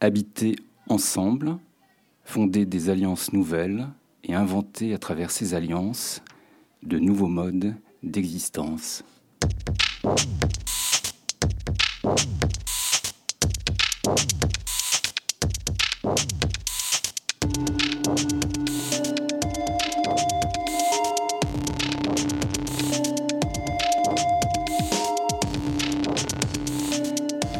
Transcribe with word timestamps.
Habiter 0.00 0.54
ensemble, 0.88 1.58
fonder 2.22 2.64
des 2.66 2.88
alliances 2.88 3.32
nouvelles 3.32 3.88
et 4.22 4.32
inventer 4.32 4.94
à 4.94 4.98
travers 4.98 5.32
ces 5.32 5.54
alliances 5.54 6.22
de 6.84 7.00
nouveaux 7.00 7.26
modes 7.26 7.74
d'existence. 8.04 9.02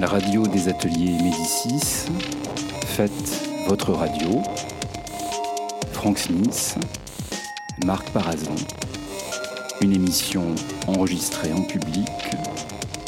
La 0.00 0.06
radio 0.06 0.46
des 0.46 0.68
ateliers 0.68 1.18
Médicis, 1.20 2.06
faites 2.98 3.48
votre 3.68 3.92
radio. 3.92 4.42
Frank 5.92 6.18
Smith, 6.18 6.76
Marc 7.86 8.10
Parazon, 8.10 8.56
une 9.80 9.92
émission 9.92 10.42
enregistrée 10.88 11.52
en 11.52 11.62
public 11.62 12.08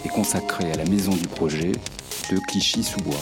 et 0.04 0.08
consacrée 0.10 0.70
à 0.70 0.76
la 0.76 0.84
maison 0.84 1.10
du 1.10 1.26
projet 1.26 1.72
de 1.72 2.38
Clichy-sous-Bois. 2.46 3.20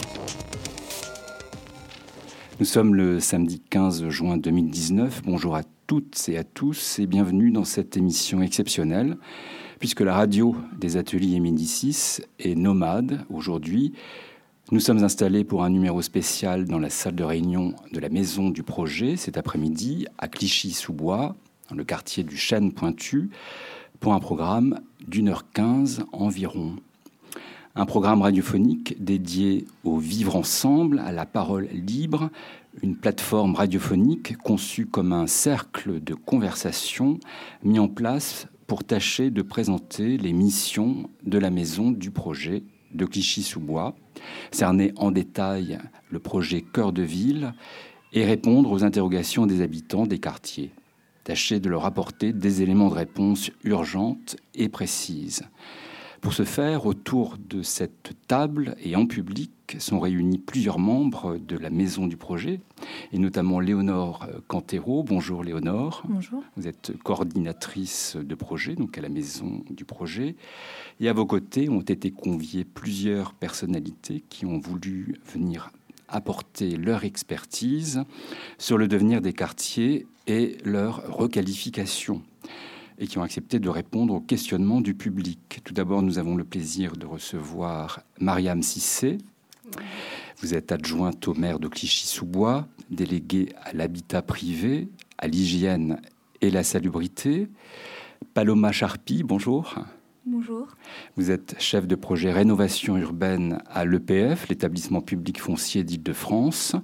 Nous 2.59 2.67
sommes 2.67 2.93
le 2.93 3.19
samedi 3.19 3.63
15 3.71 4.07
juin 4.09 4.37
2019. 4.37 5.23
Bonjour 5.25 5.55
à 5.55 5.63
toutes 5.87 6.29
et 6.29 6.37
à 6.37 6.43
tous 6.43 6.99
et 6.99 7.07
bienvenue 7.07 7.49
dans 7.49 7.65
cette 7.65 7.97
émission 7.97 8.43
exceptionnelle 8.43 9.17
puisque 9.79 10.01
la 10.01 10.13
radio 10.13 10.55
des 10.77 10.97
ateliers 10.97 11.39
Médicis 11.39 12.19
est 12.37 12.53
nomade 12.53 13.25
aujourd'hui. 13.31 13.93
Nous 14.71 14.79
sommes 14.79 15.03
installés 15.03 15.43
pour 15.43 15.63
un 15.63 15.71
numéro 15.71 15.99
spécial 16.03 16.65
dans 16.65 16.77
la 16.77 16.91
salle 16.91 17.15
de 17.15 17.23
réunion 17.23 17.73
de 17.91 17.99
la 17.99 18.09
maison 18.09 18.51
du 18.51 18.61
projet 18.61 19.15
cet 19.15 19.35
après-midi 19.35 20.05
à 20.19 20.27
Clichy-sous-Bois, 20.27 21.35
dans 21.71 21.75
le 21.75 21.83
quartier 21.83 22.23
du 22.23 22.37
Chêne 22.37 22.71
Pointu, 22.71 23.31
pour 23.99 24.13
un 24.13 24.19
programme 24.19 24.79
d'une 25.07 25.29
heure 25.29 25.49
quinze 25.51 26.03
environ. 26.11 26.75
Un 27.73 27.87
programme 27.87 28.21
radiophonique 28.21 29.03
dédié 29.03 29.65
au 29.83 29.97
vivre 29.97 30.35
ensemble, 30.35 30.99
à 30.99 31.11
la 31.11 31.25
parole 31.25 31.67
libre, 31.73 32.29
une 32.83 32.95
plateforme 32.95 33.55
radiophonique 33.55 34.37
conçue 34.37 34.85
comme 34.85 35.13
un 35.13 35.25
cercle 35.25 35.99
de 35.99 36.13
conversation 36.13 37.19
mis 37.63 37.79
en 37.79 37.87
place 37.87 38.45
pour 38.67 38.83
tâcher 38.83 39.31
de 39.31 39.41
présenter 39.41 40.17
les 40.17 40.31
missions 40.31 41.09
de 41.23 41.39
la 41.39 41.49
maison 41.49 41.89
du 41.89 42.11
projet 42.11 42.61
de 42.93 43.05
Clichy-sous-Bois, 43.05 43.95
cerner 44.51 44.93
en 44.97 45.11
détail 45.11 45.79
le 46.09 46.19
projet 46.19 46.61
Cœur 46.61 46.93
de 46.93 47.01
Ville 47.01 47.53
et 48.13 48.25
répondre 48.25 48.71
aux 48.71 48.83
interrogations 48.83 49.45
des 49.45 49.61
habitants 49.61 50.05
des 50.05 50.19
quartiers. 50.19 50.71
Tâcher 51.23 51.59
de 51.59 51.69
leur 51.69 51.85
apporter 51.85 52.33
des 52.33 52.61
éléments 52.61 52.89
de 52.89 52.95
réponse 52.95 53.51
urgentes 53.63 54.35
et 54.55 54.69
précises. 54.69 55.43
Pour 56.21 56.33
ce 56.33 56.43
faire, 56.43 56.85
autour 56.85 57.37
de 57.37 57.61
cette 57.61 58.11
table 58.27 58.75
et 58.83 58.95
en 58.95 59.05
public 59.05 59.51
sont 59.79 59.99
réunis 59.99 60.37
plusieurs 60.37 60.77
membres 60.77 61.37
de 61.37 61.57
la 61.57 61.69
maison 61.69 62.07
du 62.07 62.17
projet, 62.17 62.59
et 63.13 63.19
notamment 63.19 63.59
Léonore 63.59 64.27
Cantero. 64.47 65.03
Bonjour 65.03 65.43
Léonore. 65.43 66.03
Bonjour. 66.07 66.43
Vous 66.57 66.67
êtes 66.67 66.91
coordinatrice 67.03 68.17
de 68.17 68.35
projet, 68.35 68.75
donc 68.75 68.97
à 68.97 69.01
la 69.01 69.09
maison 69.09 69.63
du 69.69 69.85
projet. 69.85 70.35
Et 70.99 71.07
à 71.07 71.13
vos 71.13 71.25
côtés 71.25 71.69
ont 71.69 71.81
été 71.81 72.11
conviés 72.11 72.65
plusieurs 72.65 73.33
personnalités 73.33 74.23
qui 74.29 74.45
ont 74.45 74.59
voulu 74.59 75.15
venir 75.25 75.71
apporter 76.09 76.75
leur 76.75 77.05
expertise 77.05 78.03
sur 78.57 78.77
le 78.77 78.87
devenir 78.87 79.21
des 79.21 79.33
quartiers 79.33 80.07
et 80.27 80.57
leur 80.65 81.03
requalification 81.15 82.23
et 82.99 83.07
qui 83.07 83.17
ont 83.17 83.23
accepté 83.23 83.59
de 83.59 83.69
répondre 83.69 84.13
aux 84.13 84.19
questionnements 84.19 84.81
du 84.81 84.93
public. 84.93 85.61
Tout 85.63 85.73
d'abord, 85.73 86.01
nous 86.01 86.19
avons 86.19 86.35
le 86.35 86.43
plaisir 86.43 86.97
de 86.97 87.05
recevoir 87.05 88.01
Mariam 88.19 88.61
Sissé. 88.61 89.17
Vous 90.41 90.53
êtes 90.53 90.71
adjointe 90.71 91.27
au 91.27 91.33
maire 91.33 91.59
de 91.59 91.67
Clichy-sous-Bois, 91.67 92.67
déléguée 92.91 93.49
à 93.63 93.73
l'habitat 93.73 94.21
privé, 94.21 94.89
à 95.17 95.27
l'hygiène 95.27 96.01
et 96.41 96.51
la 96.51 96.63
salubrité. 96.63 97.47
Paloma 98.33 98.71
Charpie, 98.71 99.23
bonjour. 99.23 99.75
Bonjour. 100.25 100.67
Vous 101.15 101.31
êtes 101.31 101.55
chef 101.59 101.87
de 101.87 101.95
projet 101.95 102.31
rénovation 102.31 102.97
urbaine 102.97 103.63
à 103.67 103.83
l'EPF, 103.83 104.47
l'établissement 104.49 105.01
public 105.01 105.39
foncier 105.39 105.83
d'Île-de-France. 105.83 106.75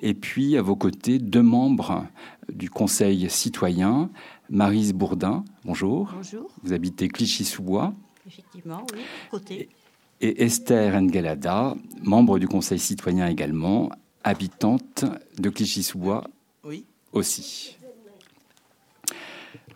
Et 0.00 0.14
puis, 0.14 0.56
à 0.56 0.62
vos 0.62 0.76
côtés, 0.76 1.18
deux 1.18 1.42
membres 1.42 2.06
du 2.52 2.70
Conseil 2.70 3.28
citoyen, 3.30 4.10
Marise 4.50 4.92
Bourdin, 4.92 5.44
bonjour. 5.64 6.10
Bonjour. 6.14 6.50
Vous 6.62 6.72
habitez 6.72 7.08
Clichy-sous-Bois. 7.08 7.94
Effectivement, 8.26 8.86
oui, 8.94 9.00
côté. 9.30 9.68
Et 10.20 10.44
Esther 10.44 11.00
Ngelada, 11.00 11.74
membre 12.02 12.38
du 12.38 12.46
Conseil 12.46 12.78
citoyen 12.78 13.26
également, 13.26 13.90
habitante 14.22 15.04
de 15.38 15.50
Clichy-sous-Bois 15.50 16.24
Oui. 16.64 16.84
aussi. 17.12 17.76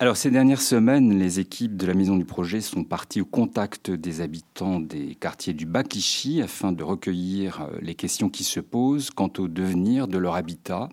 Alors 0.01 0.17
ces 0.17 0.31
dernières 0.31 0.61
semaines, 0.61 1.19
les 1.19 1.41
équipes 1.41 1.77
de 1.77 1.85
la 1.87 1.93
Maison 1.95 2.17
du 2.17 2.25
Projet 2.25 2.61
sont 2.61 2.85
parties 2.85 3.21
au 3.21 3.25
contact 3.25 3.91
des 3.91 4.21
habitants 4.21 4.79
des 4.79 5.17
quartiers 5.17 5.55
du 5.55 5.67
Bas 5.67 5.83
Clichy 5.83 6.41
afin 6.41 6.71
de 6.71 6.85
recueillir 6.85 7.63
euh, 7.63 7.79
les 7.83 7.97
questions 7.97 8.29
qui 8.29 8.45
se 8.45 8.61
posent 8.61 9.11
quant 9.11 9.33
au 9.39 9.49
devenir 9.49 10.07
de 10.07 10.19
leur 10.19 10.37
habitat. 10.37 10.89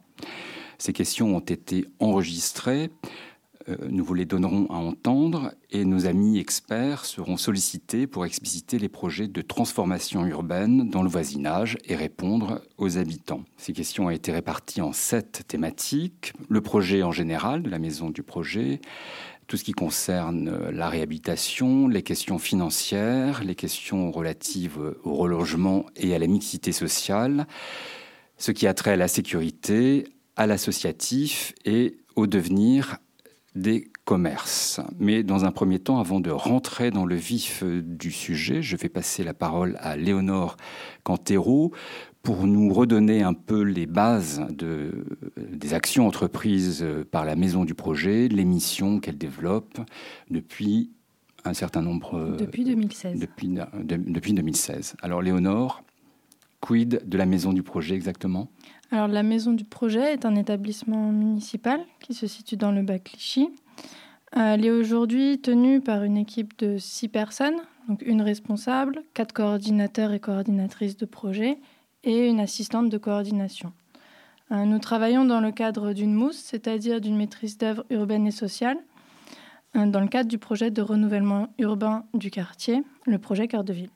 Ces 0.80 0.92
questions 0.92 1.36
ont 1.36 1.40
été 1.40 1.86
enregistrées. 2.00 2.90
Euh, 3.68 3.76
nous 3.90 4.04
vous 4.04 4.14
les 4.14 4.26
donnerons 4.26 4.68
à 4.70 4.76
entendre 4.76 5.54
et 5.72 5.86
nos 5.86 6.06
amis 6.06 6.38
experts 6.38 7.06
seront 7.06 7.38
sollicités 7.38 8.06
pour 8.06 8.26
expliciter 8.26 8.78
les 8.78 8.90
projets 8.90 9.28
de 9.28 9.42
transformation 9.42 10.26
urbaine 10.26 10.90
dans 10.90 11.02
le 11.02 11.10
voisinage 11.10 11.78
et 11.86 11.96
répondre 11.96 12.62
aux 12.78 12.98
habitants. 12.98 13.44
Ces 13.58 13.74
questions 13.74 14.06
ont 14.06 14.10
été 14.12 14.32
réparties 14.32 14.82
en 14.82 14.94
sept 14.94 15.44
thématiques. 15.48 16.34
Le 16.50 16.62
projet 16.62 17.02
en 17.02 17.12
général 17.12 17.64
de 17.64 17.70
la 17.70 17.80
maison 17.80 18.10
du 18.10 18.22
projet, 18.22 18.82
tout 19.48 19.58
ce 19.58 19.64
qui 19.64 19.74
concerne 19.74 20.70
la 20.70 20.90
réhabilitation, 20.90 21.88
les 21.88 22.04
questions 22.04 22.40
financières, 22.40 23.44
les 23.44 23.56
questions 23.56 24.12
relatives 24.12 24.80
au 25.04 25.16
relogement 25.16 25.86
et 25.96 26.16
à 26.16 26.20
la 26.20 26.28
mixité 26.28 26.72
sociale, 26.72 27.48
ce 28.38 28.52
qui 28.52 28.68
a 28.68 28.74
trait 28.74 28.92
à 28.92 28.98
la 28.98 29.08
sécurité, 29.08 30.08
à 30.36 30.48
l'associatif 30.48 31.54
et 31.64 31.98
au 32.16 32.28
devenir 32.28 32.98
des 33.56 33.88
commerces. 34.04 34.82
Mais 35.00 35.24
dans 35.24 35.46
un 35.46 35.52
premier 35.52 35.80
temps, 35.80 36.00
avant 36.00 36.20
de 36.20 36.30
rentrer 36.30 36.92
dans 36.92 37.06
le 37.06 37.16
vif 37.16 37.64
du 37.64 38.12
sujet, 38.12 38.62
je 38.62 38.76
vais 38.76 38.90
passer 38.90 39.24
la 39.24 39.34
parole 39.34 39.78
à 39.80 39.96
Léonore 39.96 40.58
Cantero 41.04 41.72
pour 42.22 42.48
nous 42.48 42.74
redonner 42.74 43.22
un 43.22 43.34
peu 43.34 43.62
les 43.62 43.86
bases 43.86 44.46
de, 44.50 45.06
des 45.38 45.74
actions 45.74 46.08
entreprises 46.08 46.86
par 47.12 47.24
la 47.24 47.36
Maison 47.36 47.66
du 47.66 47.76
Projet, 47.76 48.28
les 48.28 48.46
missions 48.46 49.00
qu'elle 49.00 49.18
développe 49.18 49.80
depuis 50.30 50.92
un 51.46 51.54
certain 51.54 51.82
nombre... 51.82 52.36
Depuis 52.38 52.64
2016. 52.64 53.20
Depuis, 53.20 53.48
de, 53.48 53.64
depuis 53.84 54.34
2016. 54.34 54.96
Alors 55.02 55.22
Léonore, 55.22 55.84
quid 56.60 57.08
de 57.08 57.18
la 57.18 57.28
Maison 57.28 57.54
du 57.54 57.62
Projet 57.64 57.96
exactement? 57.96 58.50
Alors, 58.92 59.08
la 59.08 59.24
Maison 59.24 59.54
du 59.54 59.66
Projet 59.66 60.14
est 60.14 60.26
un 60.26 60.36
établissement 60.36 61.12
municipal 61.12 61.82
qui 62.00 62.14
se 62.14 62.28
situe 62.28 62.56
dans 62.56 62.72
le 62.72 62.84
bas 62.84 63.00
Clichy. 63.00 63.50
Elle 64.32 64.66
est 64.66 64.72
aujourd'hui 64.72 65.40
tenue 65.40 65.82
par 65.82 66.04
une 66.04 66.18
équipe 66.18 66.58
de 66.60 66.78
six 66.78 67.08
personnes, 67.08 67.56
donc 67.88 68.02
une 68.04 68.22
responsable, 68.22 69.04
quatre 69.14 69.34
coordinateurs 69.34 70.12
et 70.12 70.20
coordinatrices 70.20 70.98
de 70.98 71.06
projet 71.06 71.58
et 72.04 72.28
une 72.28 72.40
assistante 72.40 72.90
de 72.90 72.98
coordination. 72.98 73.74
Euh, 74.52 74.66
nous 74.66 74.80
travaillons 74.80 75.26
dans 75.26 75.42
le 75.42 75.52
cadre 75.52 75.94
d'une 75.94 76.14
mousse, 76.14 76.38
c'est-à-dire 76.38 77.02
d'une 77.02 77.18
maîtrise 77.18 77.58
d'œuvre 77.58 77.86
urbaine 77.90 78.28
et 78.28 78.32
sociale, 78.32 78.78
euh, 79.76 79.88
dans 79.88 80.02
le 80.02 80.08
cadre 80.08 80.30
du 80.30 80.38
projet 80.38 80.70
de 80.70 80.82
renouvellement 80.82 81.50
urbain 81.58 82.06
du 82.14 82.30
quartier, 82.30 82.84
le 83.06 83.18
projet 83.18 83.48
Cœur 83.48 83.64
de 83.64 83.74
Ville. 83.74 83.90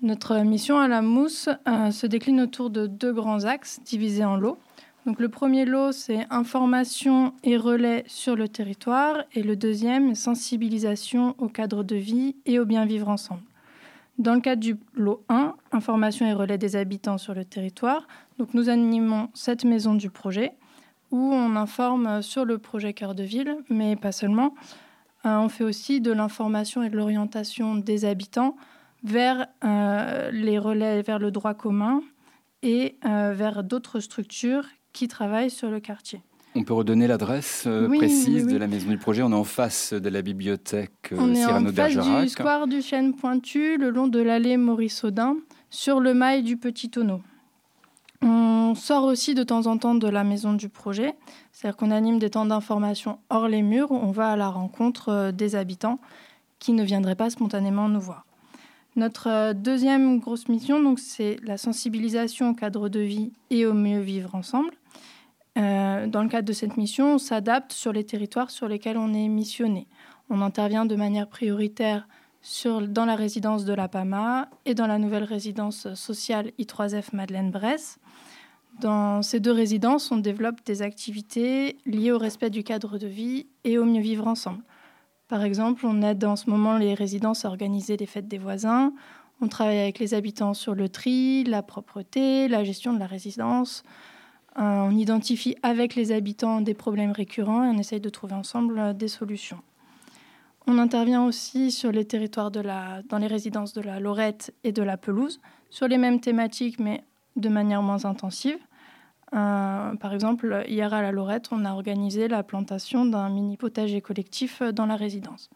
Notre 0.00 0.38
mission 0.44 0.78
à 0.78 0.86
la 0.86 1.02
mousse 1.02 1.48
euh, 1.66 1.90
se 1.90 2.06
décline 2.06 2.40
autour 2.40 2.70
de 2.70 2.86
deux 2.86 3.12
grands 3.12 3.44
axes 3.44 3.80
divisés 3.84 4.24
en 4.24 4.36
lots. 4.36 4.56
Donc 5.06 5.18
le 5.18 5.28
premier 5.28 5.64
lot, 5.64 5.90
c'est 5.90 6.24
information 6.30 7.32
et 7.42 7.56
relais 7.56 8.04
sur 8.06 8.36
le 8.36 8.46
territoire, 8.46 9.24
et 9.34 9.42
le 9.42 9.56
deuxième, 9.56 10.14
sensibilisation 10.14 11.34
au 11.38 11.48
cadre 11.48 11.82
de 11.82 11.96
vie 11.96 12.36
et 12.46 12.60
au 12.60 12.64
bien 12.64 12.84
vivre 12.84 13.08
ensemble. 13.08 13.42
Dans 14.18 14.34
le 14.34 14.40
cadre 14.40 14.60
du 14.60 14.76
lot 14.94 15.24
1, 15.30 15.54
information 15.72 16.26
et 16.26 16.32
relais 16.32 16.58
des 16.58 16.76
habitants 16.76 17.18
sur 17.18 17.34
le 17.34 17.44
territoire, 17.44 18.06
donc 18.38 18.54
nous 18.54 18.68
animons 18.68 19.30
cette 19.34 19.64
maison 19.64 19.94
du 19.94 20.10
projet 20.10 20.52
où 21.10 21.18
on 21.18 21.56
informe 21.56 22.22
sur 22.22 22.44
le 22.44 22.58
projet 22.58 22.92
Cœur 22.92 23.16
de 23.16 23.24
Ville, 23.24 23.56
mais 23.68 23.96
pas 23.96 24.12
seulement. 24.12 24.54
Euh, 25.26 25.38
on 25.38 25.48
fait 25.48 25.64
aussi 25.64 26.00
de 26.00 26.12
l'information 26.12 26.84
et 26.84 26.90
de 26.90 26.96
l'orientation 26.96 27.74
des 27.74 28.04
habitants 28.04 28.54
vers 29.04 29.46
euh, 29.64 30.30
les 30.30 30.58
relais 30.58 31.02
vers 31.02 31.18
le 31.18 31.30
droit 31.30 31.54
commun 31.54 32.02
et 32.62 32.96
vers 33.02 33.62
d'autres 33.62 34.00
structures 34.00 34.64
qui 34.92 35.06
travaillent 35.06 35.50
sur 35.50 35.70
le 35.70 35.78
quartier. 35.78 36.20
On 36.54 36.64
peut 36.64 36.74
redonner 36.74 37.06
l'adresse 37.06 37.64
euh, 37.66 37.88
précise 37.88 38.46
de 38.46 38.56
la 38.56 38.66
maison 38.66 38.88
du 38.88 38.98
projet. 38.98 39.22
On 39.22 39.30
est 39.30 39.34
en 39.34 39.44
face 39.44 39.92
de 39.92 40.08
la 40.08 40.22
bibliothèque 40.22 41.12
euh, 41.12 41.16
On 41.20 41.34
est 41.34 41.44
en 41.46 41.64
face 41.72 41.96
du 41.96 42.28
square 42.28 42.66
du 42.66 42.82
Chêne 42.82 43.14
Pointu, 43.14 43.76
le 43.76 43.90
long 43.90 44.08
de 44.08 44.20
l'allée 44.20 44.56
Maurice 44.56 45.04
Audin, 45.04 45.36
sur 45.70 46.00
le 46.00 46.14
mail 46.14 46.42
du 46.42 46.56
Petit 46.56 46.90
Tonneau. 46.90 47.20
On 48.22 48.74
sort 48.74 49.04
aussi 49.04 49.34
de 49.34 49.44
temps 49.44 49.66
en 49.66 49.78
temps 49.78 49.94
de 49.94 50.08
la 50.08 50.24
maison 50.24 50.52
du 50.52 50.68
projet, 50.68 51.14
c'est-à-dire 51.52 51.76
qu'on 51.76 51.92
anime 51.92 52.18
des 52.18 52.30
temps 52.30 52.46
d'information 52.46 53.20
hors 53.30 53.46
les 53.46 53.62
murs, 53.62 53.92
on 53.92 54.10
va 54.10 54.32
à 54.32 54.36
la 54.36 54.48
rencontre 54.48 55.10
euh, 55.10 55.32
des 55.32 55.54
habitants 55.54 56.00
qui 56.58 56.72
ne 56.72 56.82
viendraient 56.82 57.14
pas 57.14 57.30
spontanément 57.30 57.88
nous 57.88 58.00
voir. 58.00 58.24
Notre 58.98 59.52
deuxième 59.52 60.18
grosse 60.18 60.48
mission, 60.48 60.82
donc, 60.82 60.98
c'est 60.98 61.36
la 61.44 61.56
sensibilisation 61.56 62.50
au 62.50 62.54
cadre 62.54 62.88
de 62.88 62.98
vie 62.98 63.30
et 63.48 63.64
au 63.64 63.72
mieux 63.72 64.00
vivre 64.00 64.34
ensemble. 64.34 64.72
Euh, 65.56 66.08
dans 66.08 66.24
le 66.24 66.28
cadre 66.28 66.48
de 66.48 66.52
cette 66.52 66.76
mission, 66.76 67.14
on 67.14 67.18
s'adapte 67.18 67.72
sur 67.72 67.92
les 67.92 68.02
territoires 68.02 68.50
sur 68.50 68.66
lesquels 68.66 68.98
on 68.98 69.14
est 69.14 69.28
missionné. 69.28 69.86
On 70.30 70.42
intervient 70.42 70.84
de 70.84 70.96
manière 70.96 71.28
prioritaire 71.28 72.08
dans 72.88 73.04
la 73.04 73.14
résidence 73.14 73.64
de 73.64 73.72
la 73.72 73.86
PAMA 73.86 74.48
et 74.64 74.74
dans 74.74 74.88
la 74.88 74.98
nouvelle 74.98 75.22
résidence 75.22 75.94
sociale 75.94 76.50
I3F 76.58 77.14
Madeleine-Bresse. 77.14 78.00
Dans 78.80 79.22
ces 79.22 79.38
deux 79.38 79.52
résidences, 79.52 80.10
on 80.10 80.16
développe 80.16 80.64
des 80.66 80.82
activités 80.82 81.76
liées 81.86 82.10
au 82.10 82.18
respect 82.18 82.50
du 82.50 82.64
cadre 82.64 82.98
de 82.98 83.06
vie 83.06 83.46
et 83.62 83.78
au 83.78 83.84
mieux 83.84 84.02
vivre 84.02 84.26
ensemble. 84.26 84.64
Par 85.28 85.42
exemple, 85.42 85.84
on 85.86 86.00
aide 86.02 86.24
en 86.24 86.36
ce 86.36 86.48
moment 86.48 86.78
les 86.78 86.94
résidences 86.94 87.44
à 87.44 87.48
organiser 87.48 87.98
les 87.98 88.06
fêtes 88.06 88.28
des 88.28 88.38
voisins. 88.38 88.92
On 89.40 89.48
travaille 89.48 89.78
avec 89.78 89.98
les 89.98 90.14
habitants 90.14 90.54
sur 90.54 90.74
le 90.74 90.88
tri, 90.88 91.44
la 91.44 91.62
propreté, 91.62 92.48
la 92.48 92.64
gestion 92.64 92.94
de 92.94 92.98
la 92.98 93.06
résidence. 93.06 93.82
Euh, 94.58 94.62
on 94.62 94.96
identifie 94.96 95.54
avec 95.62 95.94
les 95.94 96.10
habitants 96.12 96.62
des 96.62 96.74
problèmes 96.74 97.12
récurrents 97.12 97.62
et 97.62 97.68
on 97.68 97.78
essaye 97.78 98.00
de 98.00 98.08
trouver 98.08 98.34
ensemble 98.34 98.78
euh, 98.78 98.92
des 98.94 99.06
solutions. 99.06 99.60
On 100.66 100.78
intervient 100.78 101.24
aussi 101.24 101.70
sur 101.70 101.92
les 101.92 102.04
territoires 102.04 102.50
de 102.50 102.60
la, 102.60 103.02
dans 103.08 103.18
les 103.18 103.26
résidences 103.26 103.72
de 103.74 103.80
la 103.82 104.00
Lorette 104.00 104.52
et 104.64 104.72
de 104.72 104.82
la 104.82 104.96
Pelouse, 104.96 105.40
sur 105.70 105.86
les 105.88 105.98
mêmes 105.98 106.20
thématiques 106.20 106.80
mais 106.80 107.04
de 107.36 107.48
manière 107.48 107.82
moins 107.82 108.04
intensive. 108.06 108.58
Euh, 109.34 109.94
par 109.96 110.14
exemple, 110.14 110.64
hier 110.66 110.92
à 110.94 111.02
la 111.02 111.12
Lorette, 111.12 111.48
on 111.52 111.64
a 111.64 111.72
organisé 111.72 112.28
la 112.28 112.42
plantation 112.42 113.04
d'un 113.04 113.28
mini 113.28 113.56
potager 113.56 114.00
collectif 114.00 114.62
dans 114.62 114.86
la 114.86 114.96
résidence. 114.96 115.50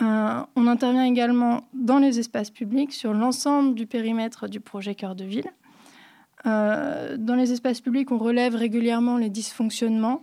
on 0.00 0.66
intervient 0.66 1.04
également 1.04 1.68
dans 1.74 1.98
les 1.98 2.18
espaces 2.18 2.50
publics 2.50 2.92
sur 2.92 3.12
l'ensemble 3.12 3.74
du 3.74 3.86
périmètre 3.86 4.48
du 4.48 4.60
projet 4.60 4.94
Cœur 4.94 5.14
de 5.14 5.24
Ville. 5.24 5.52
Euh, 6.46 7.16
dans 7.16 7.34
les 7.34 7.52
espaces 7.52 7.80
publics, 7.80 8.10
on 8.10 8.18
relève 8.18 8.54
régulièrement 8.54 9.16
les 9.16 9.30
dysfonctionnements 9.30 10.22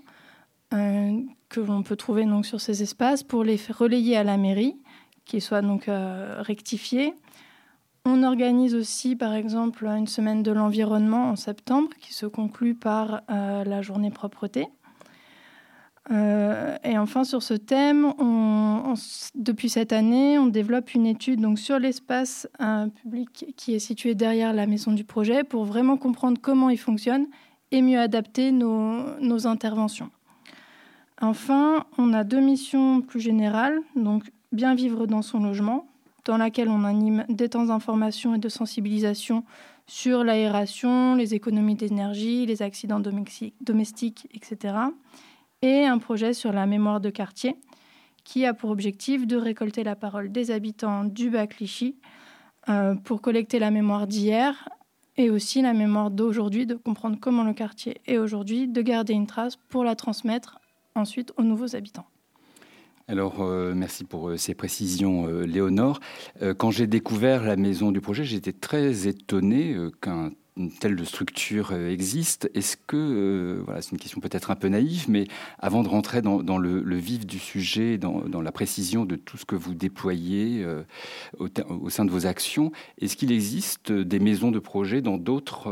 euh, 0.73 1.19
que 1.47 1.59
l'on 1.59 1.83
peut 1.83 1.95
trouver 1.95 2.25
donc, 2.25 2.45
sur 2.45 2.59
ces 2.61 2.83
espaces 2.83 3.23
pour 3.23 3.43
les 3.43 3.59
relayer 3.69 4.17
à 4.17 4.23
la 4.23 4.37
mairie, 4.37 4.75
qu'ils 5.25 5.41
soient 5.41 5.61
donc 5.61 5.87
euh, 5.87 6.41
rectifiés. 6.41 7.13
On 8.05 8.23
organise 8.23 8.75
aussi, 8.75 9.15
par 9.15 9.33
exemple, 9.33 9.85
une 9.85 10.07
semaine 10.07 10.41
de 10.41 10.51
l'environnement 10.51 11.29
en 11.29 11.35
septembre 11.35 11.89
qui 11.99 12.13
se 12.13 12.25
conclut 12.25 12.75
par 12.75 13.21
la 13.27 13.81
journée 13.81 14.09
propreté. 14.09 14.69
Euh, 16.11 16.75
et 16.83 16.97
enfin, 16.97 17.23
sur 17.23 17.43
ce 17.43 17.53
thème, 17.53 18.13
depuis 19.35 19.69
cette 19.69 19.93
année, 19.93 20.39
on 20.39 20.47
développe 20.47 20.93
une 20.93 21.05
étude 21.05 21.57
sur 21.57 21.77
l'espace 21.77 22.47
euh, 22.61 22.87
public 22.87 23.53
qui 23.55 23.75
est 23.75 23.79
situé 23.79 24.15
derrière 24.15 24.53
la 24.53 24.65
maison 24.65 24.91
du 24.91 25.03
projet 25.03 25.43
pour 25.43 25.65
vraiment 25.65 25.97
comprendre 25.97 26.39
comment 26.41 26.69
il 26.69 26.79
fonctionne 26.79 27.27
et 27.71 27.81
mieux 27.83 27.99
adapter 27.99 28.51
nos 28.51 29.47
interventions. 29.47 30.09
Enfin, 31.21 31.85
on 31.97 32.13
a 32.13 32.23
deux 32.23 32.39
missions 32.39 33.01
plus 33.01 33.19
générales, 33.19 33.79
donc 33.95 34.31
bien 34.51 34.73
vivre 34.73 35.05
dans 35.05 35.21
son 35.21 35.41
logement, 35.41 35.85
dans 36.29 36.37
laquelle 36.37 36.69
on 36.69 36.83
anime 36.83 37.25
des 37.27 37.49
temps 37.49 37.65
d'information 37.65 38.35
et 38.35 38.39
de 38.39 38.49
sensibilisation 38.49 39.43
sur 39.87 40.23
l'aération, 40.23 41.15
les 41.15 41.33
économies 41.33 41.75
d'énergie, 41.75 42.45
les 42.45 42.61
accidents 42.61 43.01
domestiques, 43.01 44.27
etc 44.33 44.73
et 45.61 45.85
un 45.85 45.97
projet 45.97 46.33
sur 46.33 46.51
la 46.51 46.65
mémoire 46.65 47.01
de 47.01 47.09
quartier 47.09 47.55
qui 48.23 48.45
a 48.45 48.53
pour 48.53 48.69
objectif 48.69 49.25
de 49.25 49.35
récolter 49.35 49.83
la 49.83 49.95
parole 49.95 50.31
des 50.31 50.51
habitants 50.51 51.03
du 51.03 51.29
bas 51.29 51.47
Clichy 51.47 51.95
euh, 52.67 52.95
pour 52.95 53.21
collecter 53.21 53.59
la 53.59 53.71
mémoire 53.71 54.07
d'hier 54.07 54.69
et 55.17 55.29
aussi 55.29 55.61
la 55.61 55.73
mémoire 55.73 56.11
d'aujourd'hui, 56.11 56.65
de 56.65 56.75
comprendre 56.75 57.17
comment 57.19 57.43
le 57.43 57.53
quartier 57.53 57.99
est 58.05 58.17
aujourd'hui, 58.17 58.67
de 58.67 58.81
garder 58.81 59.13
une 59.13 59.27
trace 59.27 59.55
pour 59.55 59.83
la 59.83 59.95
transmettre 59.95 60.59
ensuite 60.95 61.33
aux 61.37 61.43
nouveaux 61.43 61.75
habitants. 61.75 62.05
Alors, 63.09 63.41
euh, 63.41 63.73
merci 63.75 64.03
pour 64.03 64.29
euh, 64.29 64.37
ces 64.37 64.53
précisions, 64.53 65.25
Léonore. 65.27 65.99
quand 66.59 66.69
j'ai 66.69 66.85
découvert 66.85 67.43
la 67.43 67.55
maison 67.55 67.91
du 67.91 68.01
projet, 68.01 68.23
j'étais 68.23 68.53
très 68.53 69.07
étonné 69.07 69.75
qu'un 69.99 70.29
une 70.59 70.71
telle 70.71 71.03
structure 71.05 71.71
euh, 71.71 71.89
existe. 71.89 72.51
Est-ce 72.53 72.75
que, 72.75 72.97
euh, 72.97 73.61
voilà, 73.63 73.81
c'est 73.81 73.91
une 73.91 73.97
question 73.97 74.19
peut-être 74.19 74.51
un 74.51 74.55
peu 74.55 74.67
naïve, 74.67 75.05
mais 75.09 75.25
avant 75.57 75.83
de 75.83 75.87
rentrer 75.87 76.21
dans, 76.21 76.57
le, 76.57 76.97
vif 76.97 77.25
du 77.25 77.39
sujet, 77.39 77.97
dans, 77.97 78.41
la 78.41 78.51
précision 78.51 79.05
de 79.05 79.15
tout 79.15 79.37
ce 79.37 79.45
que 79.45 79.55
vous 79.55 79.73
déployez 79.73 80.63
euh, 80.63 80.83
au, 81.39 81.89
sein 81.89 82.03
de 82.03 82.11
vos 82.11 82.25
actions, 82.25 82.71
est-ce 82.99 83.15
qu'il 83.15 83.31
existe 83.31 83.91
des 83.91 84.19
maisons 84.19 84.51
de 84.51 84.59
projet 84.59 85.01
dans 85.01 85.17
d'autres, 85.17 85.69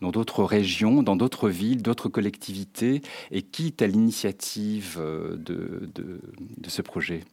dans 0.00 0.10
d'autres 0.10 0.44
régions, 0.44 1.02
dans 1.02 1.16
d'autres 1.16 1.48
villes, 1.48 1.82
d'autres 1.82 2.08
collectivités, 2.08 3.00
et 3.30 3.42
qui 3.42 3.68
est 3.68 3.82
à 3.82 3.86
l'initiative 3.86 5.00
de, 5.00 5.88
de, 5.94 6.68
ce 6.68 6.82
projet? 6.82 7.24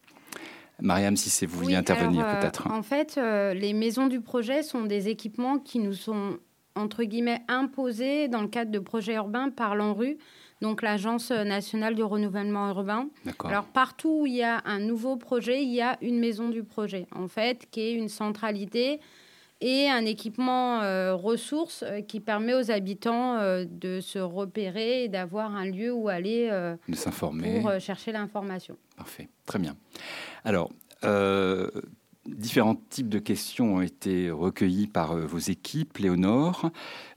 Mariam, 0.82 1.18
si 1.18 1.30
c'est 1.30 1.46
vous 1.46 1.60
vouliez 1.60 1.76
intervenir 1.76 2.26
peut-être. 2.26 2.68
En 2.72 2.84
fait, 2.84 3.20
les 3.54 3.74
maisons 3.74 4.08
du 4.08 4.22
projet 4.22 4.64
sont 4.64 4.84
des 4.84 5.10
équipements 5.10 5.60
qui 5.60 5.80
nous 5.80 5.94
sont 5.94 6.38
entre 6.76 7.04
guillemets, 7.04 7.42
imposé 7.48 8.28
dans 8.28 8.42
le 8.42 8.48
cadre 8.48 8.72
de 8.72 8.80
projets 8.80 9.16
urbains 9.16 9.50
par 9.50 9.76
l'ANRU, 9.76 10.18
donc 10.62 10.82
l'Agence 10.82 11.32
nationale 11.32 11.96
du 11.96 12.04
renouvellement 12.04 12.70
urbain. 12.70 13.10
Alors 13.44 13.66
partout 13.66 14.22
où 14.22 14.26
il 14.26 14.36
y 14.36 14.44
a 14.44 14.62
un 14.66 14.80
nouveau 14.80 15.18
projet, 15.18 15.64
il 15.64 15.74
y 15.74 15.82
a 15.82 15.98
une 16.02 16.20
maison 16.20 16.50
du 16.50 16.64
projet, 16.64 17.08
en 17.14 17.28
fait, 17.28 17.68
qui 17.70 17.82
est 17.82 17.94
une 17.94 18.10
centralité 18.10 19.00
et 19.64 19.90
un 19.90 20.06
équipement 20.06 20.82
euh, 20.82 21.16
ressource 21.16 21.84
euh, 21.88 22.02
qui 22.02 22.20
permet 22.20 22.54
aux 22.54 22.70
habitants 22.70 23.38
euh, 23.38 23.66
de 23.66 24.02
se 24.02 24.20
repérer 24.20 25.06
et 25.06 25.08
d'avoir 25.08 25.56
un 25.56 25.66
lieu 25.66 25.94
où 25.94 26.10
aller 26.10 26.50
de 26.88 26.96
s'informer 26.96 27.62
pour 27.62 27.80
chercher 27.80 28.12
l'information. 28.12 28.78
Parfait, 28.98 29.30
très 29.46 29.60
bien. 29.60 29.76
Alors, 30.44 30.70
Différents 32.26 32.76
types 32.76 33.10
de 33.10 33.20
questions 33.20 33.76
ont 33.76 33.82
été 33.82 34.32
recueillis 34.32 34.88
par 34.88 35.12
euh, 35.12 35.26
vos 35.26 35.40
équipes, 35.40 35.98
Léonore. 35.98 36.72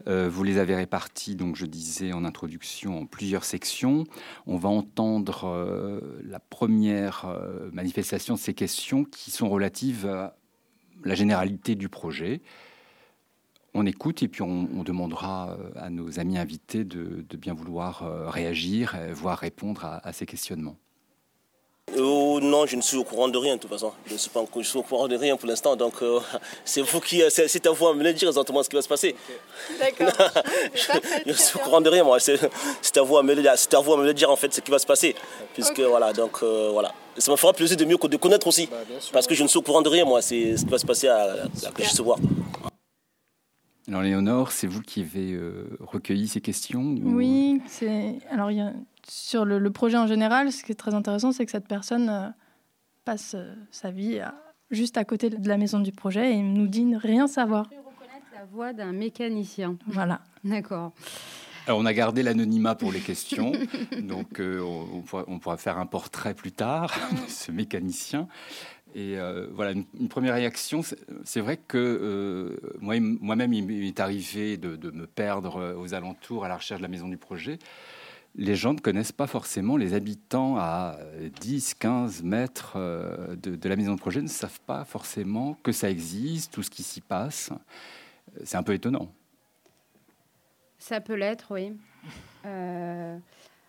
Euh, 0.09 0.29
vous 0.29 0.43
les 0.43 0.59
avez 0.59 0.75
réparties, 0.75 1.37
donc 1.37 1.55
je 1.55 1.65
disais 1.65 2.13
en 2.13 2.25
introduction, 2.25 3.03
en 3.03 3.07
plusieurs 3.07 3.45
sections. 3.45 4.03
On 4.49 4.57
va 4.57 4.69
entendre 4.69 5.45
euh, 5.45 6.01
la 6.25 6.41
première 6.41 7.39
manifestation 7.73 8.35
de 8.35 8.41
ces 8.41 8.53
questions 8.53 9.05
qui 9.05 9.31
sont 9.31 9.49
relatives 9.49 10.07
à 10.07 10.37
la 11.05 11.15
généralité 11.15 11.77
du 11.77 11.89
projet. 11.89 12.43
On 13.75 13.87
écoute 13.87 14.25
et 14.25 14.29
puis 14.29 14.43
on, 14.43 14.83
demandera 14.83 15.57
à 15.77 15.91
nos 15.91 16.19
amis 16.19 16.39
invités 16.39 16.85
de, 16.85 17.25
bien 17.37 17.53
vouloir 17.53 18.33
réagir, 18.33 18.97
voire 19.13 19.39
répondre 19.39 19.85
à 19.85 20.13
ces 20.13 20.25
questionnements. 20.25 20.79
Euh, 21.95 22.41
non, 22.41 22.67
je 22.67 22.77
ne 22.77 22.83
suis 22.83 22.97
au 22.97 23.05
courant 23.05 23.29
de 23.29 23.39
rien 23.39 23.57
de 23.57 23.61
toute 23.61 23.71
façon. 23.71 23.93
Je 24.07 24.15
ne 24.15 24.19
suis 24.19 24.29
pas 24.29 24.45
je 24.57 24.63
suis 24.63 24.79
au 24.79 24.83
courant 24.83 25.07
de 25.07 25.17
rien 25.17 25.37
pour 25.37 25.49
l'instant. 25.49 25.77
Donc 25.77 25.95
euh, 26.03 26.21
c'est 26.65 26.83
vous 26.83 27.01
qui, 27.01 27.23
euh, 27.23 27.29
c'est 27.31 27.67
à 27.67 27.71
vous 27.71 27.87
à 27.87 27.95
me 27.95 28.03
le 28.03 28.13
dire 28.13 28.29
exactement 28.29 28.63
ce 28.63 28.69
qui 28.69 28.77
va 28.77 28.83
se 28.83 28.89
passer. 28.89 29.15
D'accord. 29.79 30.13
je, 30.75 31.29
ne 31.29 31.33
suis 31.33 31.57
au 31.57 31.61
courant 31.61 31.81
de 31.81 31.89
rien 31.89 32.05
moi. 32.05 32.19
C'est 32.19 32.97
à 32.97 33.03
vous 33.03 33.17
à 33.17 33.23
me 33.23 33.35
le 33.35 33.43
dire. 33.43 33.53
C'est 33.57 33.73
à 33.75 33.81
vous 33.81 33.95
à 33.95 33.97
me 33.97 34.05
le 34.05 34.15
dire 34.15 34.31
en 34.31 34.37
fait 34.37 34.53
ce 34.53 34.61
qui 34.61 34.71
va 34.71 34.79
se 34.79 34.87
passer. 34.87 35.15
Puisque 35.55 35.81
voilà, 35.81 36.13
donc 36.13 36.43
voilà. 36.43 36.93
Ça 37.19 37.31
me 37.31 37.37
fera 37.37 37.53
plaisir 37.53 37.77
de 37.77 37.85
mieux 37.85 37.97
de 37.97 38.17
connaître 38.17 38.47
aussi. 38.47 38.67
Bah, 38.67 38.77
parce 39.13 39.27
que 39.27 39.35
je 39.35 39.43
ne 39.43 39.49
suis 39.49 39.59
au 39.59 39.63
courant 39.63 39.81
de 39.81 39.89
rien 39.89 40.05
moi. 40.05 40.21
C'est 40.21 40.57
ce 40.57 40.65
qui 40.65 40.71
va 40.71 40.79
se 40.79 40.87
passer 40.87 41.09
à, 41.09 41.23
à 41.23 41.71
que 41.71 41.83
je 41.83 41.89
se 41.89 42.03
voir. 42.03 42.19
Alors 43.89 44.03
Léonore, 44.03 44.51
c'est 44.51 44.67
vous 44.67 44.83
qui 44.83 45.01
avez 45.01 45.39
recueilli 45.81 46.27
ces 46.29 46.41
questions 46.41 46.97
Oui, 47.03 47.61
c'est 47.67 48.19
alors 48.31 48.51
il 48.51 48.59
y 48.59 48.61
a 48.61 48.73
sur 49.09 49.45
le, 49.45 49.71
projet 49.71 49.97
en 49.97 50.07
général, 50.07 50.53
ce 50.53 50.65
qui 50.65 50.73
est 50.73 50.77
très 50.77 50.95
intéressant, 50.95 51.33
c'est 51.33 51.45
que 51.45 51.53
cette 51.53 51.69
personne 51.69 52.09
euh, 52.09 52.29
passe 53.05 53.35
euh, 53.35 53.55
sa 53.71 53.91
vie 53.91 54.21
juste 54.71 54.97
à 54.97 55.05
côté 55.05 55.31
de 55.31 55.49
la 55.49 55.57
maison 55.57 55.81
du 55.81 55.93
projet 55.93 56.33
et 56.33 56.43
nous 56.43 56.67
dit 56.67 56.85
ne 56.85 56.99
rien 56.99 57.27
savoir. 57.29 57.67
reconnaître 57.67 58.27
la 58.35 58.45
voix 58.47 58.73
d'un 58.73 58.93
mécanicien. 58.93 59.77
Voilà. 59.87 60.21
D'accord. 60.45 60.93
Alors, 61.67 61.81
on 61.81 61.87
a 61.87 61.93
gardé 61.93 62.23
l'anonymat 62.23 62.77
pour 62.77 62.93
les 62.93 63.01
questions, 63.01 63.51
donc 63.99 64.39
euh, 64.39 64.61
on, 64.61 65.39
pourra, 65.41 65.57
faire 65.57 65.79
un 65.79 65.87
portrait 65.87 66.33
plus 66.33 66.53
tard 66.53 66.97
de 67.13 67.29
ce 67.29 67.51
mécanicien. 67.51 68.29
Et 68.95 69.17
voilà, 69.53 69.73
une, 69.73 70.09
première 70.09 70.35
réaction, 70.35 70.81
c'est 71.25 71.41
vrai 71.41 71.59
que 71.59 72.59
moi-même, 72.81 73.53
il 73.53 73.67
m'est 73.67 74.01
arrivé 74.01 74.57
de, 74.57 74.91
me 74.91 75.07
perdre 75.07 75.77
aux 75.79 75.93
alentours 75.93 76.45
à 76.45 76.49
la 76.49 76.57
recherche 76.57 76.81
de 76.81 76.85
la 76.85 76.91
maison 76.91 77.09
du 77.09 77.19
projet 77.19 77.59
les 78.37 78.55
gens 78.55 78.75
ne 78.75 78.79
connaissent 78.79 79.13
pas 79.13 79.27
forcément, 79.27 79.77
les 79.77 79.95
habitants 79.95 80.57
à 80.59 80.99
10, 81.41 81.75
15 81.75 82.23
mètres 82.23 82.75
euh, 82.77 83.35
de, 83.37 83.69
la 83.69 83.77
maison 83.77 83.95
de 83.95 84.01
projet 84.01 84.21
ne 84.21 84.29
savent 84.29 84.61
pas 84.61 84.85
forcément 84.85 85.55
que 85.63 85.73
ça 85.73 85.91
existe, 85.91 86.53
tout 86.53 86.63
ce 86.63 86.71
qui 86.71 86.83
s'y 86.83 87.01
passe. 87.01 87.51
C'est 88.45 88.57
un 88.57 88.63
peu 88.63 88.75
étonnant. 88.75 89.11
Ça 90.79 91.01
peut 91.01 91.15
l'être, 91.15 91.53
oui. 91.53 91.73
Euh, 92.45 93.19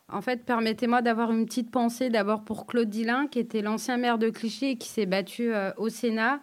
en 0.09 0.21
fait, 0.21 0.45
permettez-moi 0.45 1.01
d'avoir 1.01 1.31
une 1.31 1.45
petite 1.45 1.71
pensée 1.71 2.09
d'abord 2.09 2.43
pour 2.43 2.65
Claude 2.65 2.89
Dillin, 2.89 3.27
qui 3.27 3.39
était 3.39 3.61
l'ancien 3.61 3.97
maire 3.97 4.17
de 4.17 4.29
Clichy 4.29 4.65
et 4.65 4.77
qui 4.77 4.87
s'est 4.87 5.05
battu 5.05 5.53
euh, 5.53 5.71
au 5.77 5.89
Sénat 5.89 6.39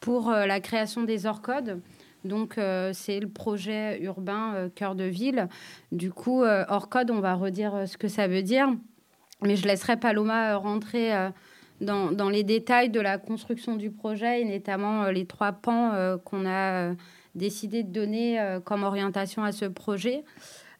pour 0.00 0.30
la 0.30 0.60
création 0.60 1.02
des 1.02 1.26
ORCODE. 1.26 1.80
Donc, 2.24 2.58
euh, 2.58 2.90
c'est 2.92 3.20
le 3.20 3.28
projet 3.28 4.00
urbain 4.02 4.54
euh, 4.54 4.68
cœur 4.68 4.94
de 4.94 5.04
ville. 5.04 5.48
Du 5.92 6.12
coup, 6.12 6.42
euh, 6.42 6.64
hors 6.68 6.88
code, 6.88 7.10
on 7.10 7.20
va 7.20 7.34
redire 7.34 7.88
ce 7.88 7.96
que 7.96 8.08
ça 8.08 8.28
veut 8.28 8.42
dire. 8.42 8.68
Mais 9.42 9.56
je 9.56 9.66
laisserai 9.66 9.96
Paloma 9.96 10.56
rentrer 10.56 11.12
dans, 11.80 12.12
dans, 12.12 12.28
les 12.28 12.44
détails 12.44 12.90
de 12.90 13.00
la 13.00 13.16
construction 13.16 13.76
du 13.76 13.90
projet 13.90 14.42
et 14.42 14.44
notamment 14.44 15.06
les 15.06 15.24
trois 15.24 15.52
pans 15.52 16.18
qu'on 16.26 16.46
a 16.46 16.92
décidé 17.34 17.82
de 17.82 17.90
donner 17.90 18.58
comme 18.66 18.82
orientation 18.82 19.42
à 19.42 19.52
ce 19.52 19.64
projet. 19.64 20.24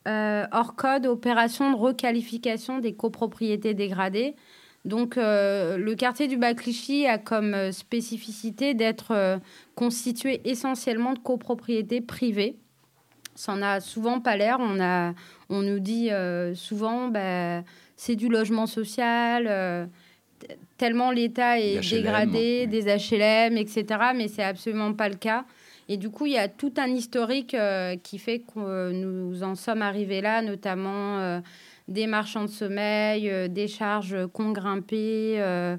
Hors 0.06 0.74
code, 0.76 1.06
opération 1.06 1.70
de 1.70 1.76
requalification 1.76 2.78
des 2.78 2.94
copropriétés 2.94 3.74
dégradées. 3.74 4.34
Donc, 4.84 5.18
euh, 5.18 5.76
le 5.76 5.94
quartier 5.94 6.26
du 6.26 6.38
Bas-Clichy 6.38 7.06
a 7.06 7.18
comme 7.18 7.52
euh, 7.52 7.70
spécificité 7.70 8.72
d'être 8.72 9.10
euh, 9.10 9.38
constitué 9.74 10.40
essentiellement 10.44 11.12
de 11.12 11.18
copropriétés 11.18 12.00
privées. 12.00 12.56
Ça 13.34 13.54
n'en 13.54 13.62
a 13.62 13.80
souvent 13.80 14.20
pas 14.20 14.36
l'air. 14.36 14.56
On, 14.60 14.80
a, 14.80 15.12
on 15.50 15.62
nous 15.62 15.80
dit 15.80 16.10
souvent, 16.54 17.08
bah, 17.08 17.62
c'est 17.96 18.16
du 18.16 18.28
logement 18.28 18.66
social, 18.66 19.88
tellement 20.76 21.10
l'État 21.10 21.58
est 21.58 21.80
dégradé, 21.88 22.66
des 22.66 22.82
HLM, 22.82 23.56
etc. 23.56 23.84
Mais 24.14 24.28
c'est 24.28 24.42
absolument 24.42 24.92
pas 24.92 25.08
le 25.08 25.14
cas. 25.14 25.46
Et 25.92 25.96
du 25.96 26.08
coup, 26.08 26.26
il 26.26 26.32
y 26.32 26.38
a 26.38 26.46
tout 26.46 26.72
un 26.76 26.86
historique 26.86 27.56
qui 28.04 28.18
fait 28.18 28.38
que 28.38 28.92
nous 28.92 29.42
en 29.42 29.56
sommes 29.56 29.82
arrivés 29.82 30.20
là, 30.20 30.40
notamment 30.40 31.42
des 31.90 32.06
marchands 32.06 32.44
de 32.44 32.50
sommeil, 32.50 33.28
euh, 33.28 33.48
des 33.48 33.68
charges 33.68 34.26
qu'on. 34.28 34.54
Euh, 34.92 35.76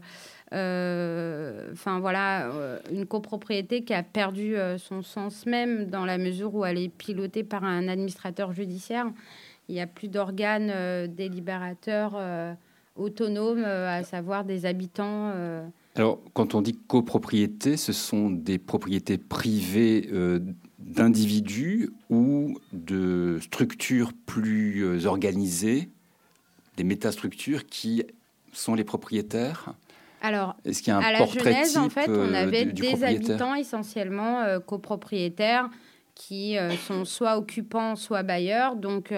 euh, 0.54 1.70
enfin 1.72 2.02
voilà, 2.02 2.52
une 2.92 3.06
copropriété 3.06 3.86
qui 3.86 3.94
a 3.94 4.04
perdu 4.04 4.56
son 4.78 5.02
sens 5.02 5.46
même 5.46 5.86
dans 5.86 6.04
la 6.04 6.18
mesure 6.18 6.54
où 6.54 6.66
elle 6.66 6.78
est 6.78 6.90
pilotée 6.90 7.46
par 7.46 7.64
un 7.64 7.88
administrateur 7.88 8.52
judiciaire. 8.52 9.06
Il 9.70 9.76
n'y 9.76 9.82
a 9.82 9.88
plus 9.88 10.10
d'organes 10.10 11.08
délibérateurs 11.08 12.20
autonomes, 12.98 13.64
à 13.64 14.04
savoir 14.04 14.44
des 14.44 14.66
habitants. 14.66 15.32
Alors, 15.96 16.22
quand 16.34 16.56
on 16.56 16.62
dit 16.62 16.78
copropriété, 16.88 17.76
ce 17.78 17.92
sont 17.92 18.30
des 18.30 18.58
propriétés 18.58 19.18
privées 19.18 20.10
d'individus 20.80 21.90
ou 22.10 22.58
de 22.72 23.40
structures 23.42 24.14
plus 24.26 25.06
organisées 25.06 25.90
des 26.78 26.84
métastructures 26.84 27.66
qui 27.66 28.04
sont 28.52 28.76
les 28.76 28.84
propriétaires? 28.84 29.74
Alors, 30.22 30.56
Est-ce 30.66 30.84
qu'il 30.84 30.92
y 30.92 30.96
a 30.96 31.00
un 31.00 31.02
à 31.02 31.12
la 31.12 31.26
Genèse, 31.26 31.78
en 31.78 31.90
fait, 31.90 32.08
on 32.08 32.34
euh, 32.34 32.34
avait 32.34 32.66
des 32.66 33.04
habitants 33.04 33.56
essentiellement 33.56 34.42
euh, 34.42 34.60
copropriétaires 34.60 35.70
qui 36.14 36.58
euh, 36.58 36.72
sont 36.72 37.06
soit 37.06 37.38
occupants, 37.38 37.96
soit 37.96 38.22
bailleurs. 38.22 38.76
Donc, 38.76 39.12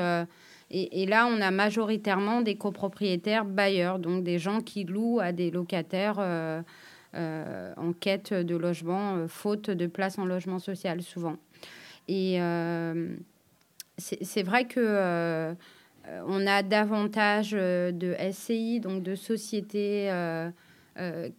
et, 0.76 1.06
là, 1.06 1.28
on 1.28 1.40
a 1.40 1.52
majoritairement 1.52 2.42
des 2.42 2.56
copropriétaires 2.56 3.46
bailleurs, 3.46 4.00
donc 4.00 4.24
des 4.24 4.40
gens 4.40 4.62
qui 4.62 4.84
louent 4.84 5.20
à 5.20 5.32
des 5.32 5.52
locataires 5.52 6.20
en 7.16 7.94
quête 8.00 8.34
de 8.34 8.56
logement, 8.56 9.28
faute 9.28 9.70
de 9.70 9.86
place 9.86 10.18
en 10.18 10.26
logement 10.26 10.58
social, 10.58 11.04
souvent. 11.04 11.36
Et 12.08 12.40
c'est 13.98 14.44
vrai 14.44 14.66
que 14.66 15.54
euh, 16.08 16.22
on 16.28 16.46
a 16.48 16.64
davantage 16.64 17.52
euh, 17.54 17.92
de 17.92 18.16
SCI, 18.32 18.80
donc 18.80 19.04
de 19.04 19.16
sociétés 19.16 20.10
euh, 20.12 20.50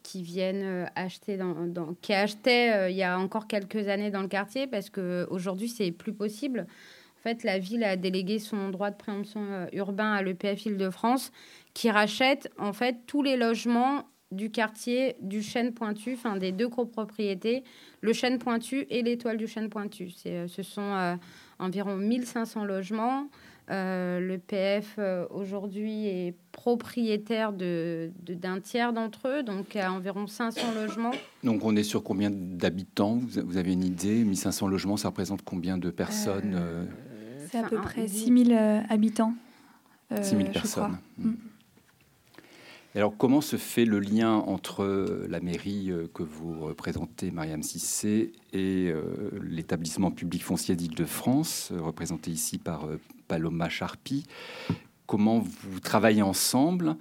qui 0.02 0.22
viennent 0.22 0.90
acheter, 0.96 1.36
dans, 1.36 1.94
qui 2.00 2.12
achetaient 2.12 2.90
il 2.90 2.96
y 2.96 3.02
a 3.02 3.18
encore 3.18 3.46
quelques 3.46 3.88
années 3.88 4.10
dans 4.10 4.22
le 4.22 4.28
quartier, 4.28 4.66
parce 4.66 4.90
qu'aujourd'hui, 4.90 5.68
c'est 5.68 5.92
plus 5.92 6.12
possible. 6.12 6.66
En 7.24 7.30
fait, 7.30 7.42
la 7.42 7.58
ville 7.58 7.84
a 7.84 7.96
délégué 7.96 8.38
son 8.38 8.68
droit 8.68 8.90
de 8.90 8.96
préemption 8.96 9.40
urbain 9.72 10.12
à 10.12 10.22
l'EPF 10.22 10.66
Île-de-France, 10.66 11.32
qui 11.72 11.90
rachète 11.90 12.50
en 12.58 12.74
fait 12.74 12.98
tous 13.06 13.22
les 13.22 13.38
logements 13.38 14.04
du 14.30 14.50
quartier 14.50 15.16
du 15.20 15.40
chêne 15.40 15.72
pointu, 15.72 16.12
enfin 16.14 16.36
des 16.36 16.52
deux 16.52 16.68
copropriétés, 16.68 17.64
le 18.02 18.12
chêne 18.12 18.38
pointu 18.38 18.86
et 18.90 19.00
l'étoile 19.00 19.38
du 19.38 19.46
chêne 19.46 19.70
pointu. 19.70 20.10
ce 20.10 20.62
sont 20.62 21.18
environ 21.58 21.96
1500 21.96 22.66
logements. 22.66 23.28
Euh, 23.70 24.20
le 24.20 24.36
PF 24.36 24.96
euh, 24.98 25.24
aujourd'hui 25.30 26.06
est 26.06 26.34
propriétaire 26.52 27.54
de, 27.54 28.10
d'un 28.20 28.60
tiers 28.60 28.92
d'entre 28.92 29.26
eux, 29.26 29.42
donc 29.42 29.74
à 29.74 29.90
environ 29.90 30.26
500 30.26 30.60
logements. 30.74 31.12
Donc 31.42 31.64
on 31.64 31.74
est 31.74 31.82
sur 31.82 32.02
combien 32.02 32.30
d'habitants? 32.30 33.18
Vous, 33.26 33.56
avez 33.56 33.72
une 33.72 33.84
idée? 33.84 34.22
1500 34.22 34.68
logements, 34.68 34.98
ça 34.98 35.08
représente 35.08 35.42
combien 35.42 35.78
de 35.78 35.88
personnes 35.88 36.54
euh, 36.54 36.84
C'est 37.54 37.60
à 37.60 37.68
peu 37.68 37.80
près 37.80 38.08
6000 38.08 38.84
habitants. 38.88 39.34
6000 40.10 40.50
personnes. 40.50 40.98
Hmm. 41.18 41.28
Mm. 41.28 41.36
Alors, 42.96 43.16
comment 43.16 43.40
se 43.40 43.56
fait 43.56 43.84
le 43.84 44.00
lien 44.00 44.34
entre 44.34 44.84
la 45.28 45.40
mairie 45.40 45.92
que 46.14 46.22
vous 46.22 46.60
représentez, 46.60 47.30
Mariam 47.30 47.62
Cissé, 47.62 48.32
et 48.52 48.92
l'établissement 49.40 50.12
public 50.12 50.44
foncier 50.44 50.76
d'Île-de-France, 50.76 51.72
représenté 51.76 52.30
ici 52.30 52.58
par 52.58 52.88
Paloma 53.26 53.68
Charpie. 53.68 54.24
Comment 55.06 55.40
vous 55.40 55.80
travaillez 55.80 56.22
ensemble 56.22 56.96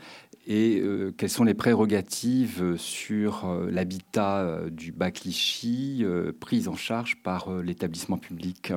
et 0.45 0.79
euh, 0.81 1.13
quelles 1.15 1.29
sont 1.29 1.45
les 1.45 1.53
prérogatives 1.53 2.75
sur 2.75 3.45
euh, 3.45 3.71
l'habitat 3.71 4.39
euh, 4.39 4.69
du 4.69 4.91
bas 4.91 5.11
Clichy 5.11 6.05
prise 6.39 6.67
en 6.67 6.75
charge 6.75 7.17
par 7.23 7.49
l'établissement 7.61 8.17
public? 8.17 8.73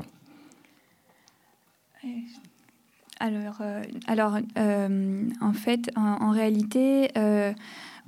Alors, 3.18 3.62
alors 4.06 4.38
en 5.40 5.52
fait, 5.52 5.90
en, 5.96 6.30
réalité, 6.30 7.08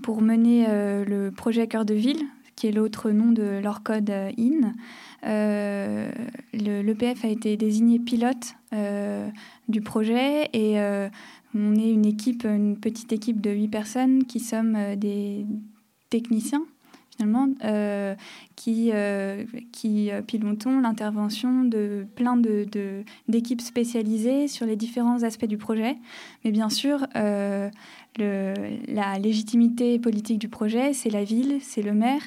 pour 0.03 0.21
mener 0.21 0.67
le 0.67 1.31
projet 1.31 1.67
Cœur 1.67 1.85
de 1.85 1.95
Ville, 1.95 2.25
qui 2.57 2.67
est 2.67 2.73
l'autre 2.73 3.11
nom 3.11 3.31
de 3.31 3.61
leur 3.63 3.83
code 3.83 4.11
IN, 4.11 4.75
euh, 5.25 6.11
L'EPF 6.53 7.25
a 7.25 7.29
été 7.29 7.57
désigné 7.57 7.99
pilote 7.99 8.55
euh, 8.73 9.29
du 9.69 9.81
projet 9.81 10.49
et 10.53 10.81
euh, 10.81 11.09
on 11.55 11.77
est 11.77 11.91
une 11.91 12.07
équipe, 12.07 12.45
une 12.45 12.79
petite 12.79 13.13
équipe 13.13 13.41
de 13.41 13.51
huit 13.51 13.69
personnes 13.69 14.25
qui 14.25 14.41
sommes 14.41 14.97
des 14.97 15.47
techniciens 16.11 16.65
finalement, 17.19 17.49
qui, 18.55 18.93
qui 19.73 20.11
pilotons 20.27 20.81
l'intervention 20.81 21.65
de 21.65 22.07
plein 22.15 22.37
d'équipes 22.37 22.73
de, 22.73 23.03
d'équipes 23.27 23.61
spécialisées 23.61 24.47
sur 24.47 24.67
les 24.67 24.77
différents 24.77 25.25
aspects 25.25 25.47
du 25.47 25.59
projet. 25.59 25.97
Mais 26.45 26.53
bien 26.53 26.69
sûr, 26.69 27.07
le, 27.15 27.71
la 28.87 29.19
légitimité 29.19 29.99
politique 29.99 30.39
du 30.39 30.49
projet, 30.49 30.93
c'est 30.93 31.11
la 31.11 31.25
ville, 31.25 31.59
c'est 31.61 31.83
le 31.83 31.93
maire, 31.93 32.23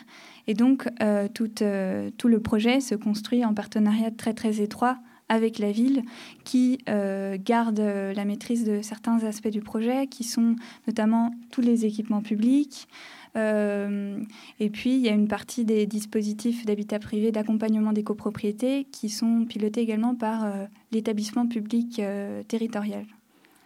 et 0.48 0.54
donc, 0.54 0.88
euh, 1.02 1.28
tout, 1.34 1.52
euh, 1.62 2.10
tout, 2.18 2.28
le 2.28 2.40
projet 2.40 2.82
se 2.82 2.96
construit 2.96 3.46
en 3.46 3.54
partenariat 3.54 4.12
très 4.12 4.34
très 4.34 4.62
étroit 4.62 4.98
avec 5.30 5.60
la 5.60 5.72
ville 5.72 6.04
qui 6.44 6.80
euh, 6.90 7.38
garde 7.40 7.80
la 7.80 8.26
maîtrise 8.26 8.66
de 8.66 8.82
certains 8.82 9.24
aspects 9.24 9.48
du 9.48 9.62
projet, 9.62 10.08
qui 10.08 10.26
sont 10.26 10.56
notamment 10.88 11.32
tous 11.52 11.62
les 11.62 11.86
équipements 11.86 12.22
publics. 12.22 12.90
Et 13.36 14.70
puis, 14.70 14.96
il 14.96 15.02
y 15.02 15.10
a 15.10 15.14
une 15.14 15.28
partie 15.28 15.66
des 15.66 15.86
dispositifs 15.86 16.66
d'habitat 16.66 17.00
privé 17.00 17.32
d'accompagnement 17.32 17.94
des 17.94 18.04
copropriétés 18.04 18.86
qui 18.92 19.10
sont 19.10 19.46
pilotés 19.46 19.82
également 19.82 20.16
par 20.16 20.52
l'établissement 20.92 21.48
public 21.48 22.02
territorial. 22.48 23.06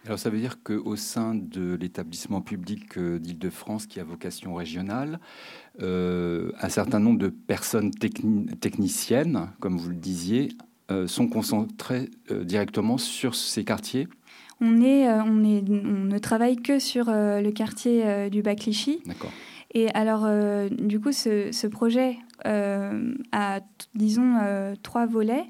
Alors 0.06 0.20
ça 0.20 0.30
veut 0.30 0.38
dire 0.38 0.62
qu'au 0.62 0.94
sein 0.94 1.34
de 1.34 1.74
l'établissement 1.74 2.40
public 2.40 2.96
d'Île-de-France 2.96 3.86
qui 3.86 3.98
a 3.98 4.04
vocation 4.04 4.54
régionale, 4.54 5.18
euh, 5.82 6.52
un 6.60 6.68
certain 6.68 7.00
nombre 7.00 7.18
de 7.18 7.28
personnes 7.28 7.90
techniciennes, 7.90 9.50
comme 9.58 9.76
vous 9.76 9.88
le 9.88 9.96
disiez, 9.96 10.50
euh, 10.92 11.08
sont 11.08 11.26
concentrées 11.26 12.08
euh, 12.30 12.44
directement 12.44 12.98
sur 12.98 13.34
ces 13.34 13.64
quartiers? 13.64 14.06
On, 14.60 14.80
est, 14.80 15.10
on, 15.10 15.44
est, 15.44 15.68
on 15.68 16.04
ne 16.04 16.18
travaille 16.18 16.56
que 16.56 16.78
sur 16.78 17.06
le 17.08 17.50
quartier 17.50 18.30
du 18.30 18.40
Bas-Clichy. 18.40 19.00
D'accord. 19.04 19.32
Et 19.78 19.90
alors, 19.92 20.26
du 20.70 21.00
coup, 21.00 21.12
ce, 21.12 21.66
projet 21.66 22.16
a, 22.44 23.60
disons, 23.94 24.38
trois 24.82 25.04
volets. 25.04 25.44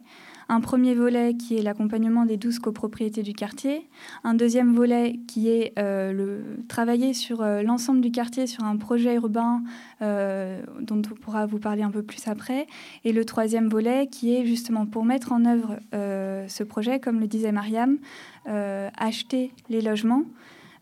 Un 0.48 0.60
premier 0.60 0.94
volet 0.94 1.34
qui 1.34 1.56
est 1.56 1.62
l'accompagnement 1.62 2.24
des 2.24 2.36
douze 2.36 2.60
copropriétés 2.60 3.24
du 3.24 3.32
quartier, 3.32 3.88
un 4.22 4.34
deuxième 4.34 4.76
volet 4.76 5.18
qui 5.26 5.48
est 5.48 5.72
euh, 5.76 6.12
le 6.12 6.44
travailler 6.68 7.14
sur 7.14 7.42
euh, 7.42 7.62
l'ensemble 7.62 8.00
du 8.00 8.12
quartier 8.12 8.46
sur 8.46 8.62
un 8.62 8.76
projet 8.76 9.16
urbain 9.16 9.64
euh, 10.02 10.62
dont 10.80 11.02
on 11.10 11.14
pourra 11.16 11.46
vous 11.46 11.58
parler 11.58 11.82
un 11.82 11.90
peu 11.90 12.02
plus 12.02 12.28
après, 12.28 12.68
et 13.04 13.12
le 13.12 13.24
troisième 13.24 13.68
volet 13.68 14.06
qui 14.06 14.36
est 14.36 14.46
justement 14.46 14.86
pour 14.86 15.04
mettre 15.04 15.32
en 15.32 15.44
œuvre 15.44 15.78
ce 15.92 16.62
projet, 16.62 17.00
comme 17.00 17.18
le 17.18 17.26
disait 17.26 17.52
Mariam, 17.52 17.98
acheter 18.44 19.52
les 19.68 19.80
logements. 19.80 20.22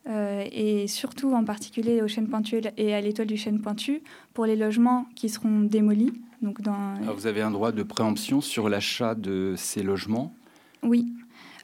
Et 0.06 0.86
surtout 0.86 1.32
en 1.32 1.44
particulier 1.44 2.02
au 2.02 2.08
chêne 2.08 2.28
pointu 2.28 2.60
et 2.76 2.94
à 2.94 3.00
l'étoile 3.00 3.26
du 3.26 3.36
chêne 3.36 3.60
pointu 3.60 4.02
pour 4.34 4.44
les 4.44 4.54
logements 4.54 5.06
qui 5.14 5.28
seront 5.28 5.60
démolis 5.60 6.12
vous 7.16 7.26
avez 7.26 7.42
un 7.42 7.50
droit 7.50 7.72
de 7.72 7.82
préemption 7.82 8.40
sur 8.40 8.68
l'achat 8.68 9.14
de 9.14 9.54
ces 9.56 9.82
logements? 9.82 10.34
Oui. 10.82 11.12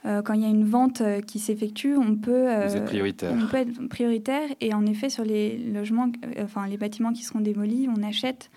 Euh, 0.05 0.21
quand 0.23 0.33
il 0.33 0.41
y 0.41 0.45
a 0.45 0.49
une 0.49 0.65
vente 0.65 1.01
euh, 1.01 1.21
qui 1.21 1.37
s'effectue, 1.37 1.95
on 1.95 2.15
peut, 2.15 2.49
euh, 2.49 2.67
Vous 2.67 2.77
êtes 2.77 2.85
prioritaire. 2.85 3.33
on 3.33 3.47
peut 3.47 3.57
être 3.57 3.87
prioritaire. 3.87 4.49
Et 4.59 4.73
en 4.73 4.85
effet, 4.85 5.09
sur 5.09 5.23
les 5.23 5.57
logements, 5.57 6.11
enfin 6.41 6.67
les 6.67 6.77
bâtiments 6.77 7.13
qui 7.13 7.23
seront 7.23 7.39
démolis, 7.39 7.87
on 7.95 8.01
achète 8.01 8.49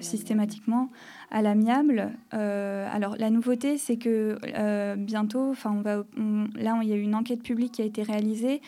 systématiquement 0.00 0.90
à 1.30 1.42
l'amiable. 1.42 2.12
alors 2.30 3.16
la 3.18 3.30
nouveauté, 3.30 3.78
c'est 3.78 3.96
que 3.96 4.36
bientôt, 4.96 5.50
enfin 5.50 5.82
là 6.56 6.80
il 6.82 6.88
y 6.88 6.92
a 6.92 6.96
eu 6.96 7.02
une 7.02 7.14
enquête 7.14 7.42
publique 7.42 7.72
qui 7.72 7.82
a 7.82 7.84
été 7.84 8.02
réalisée 8.02 8.60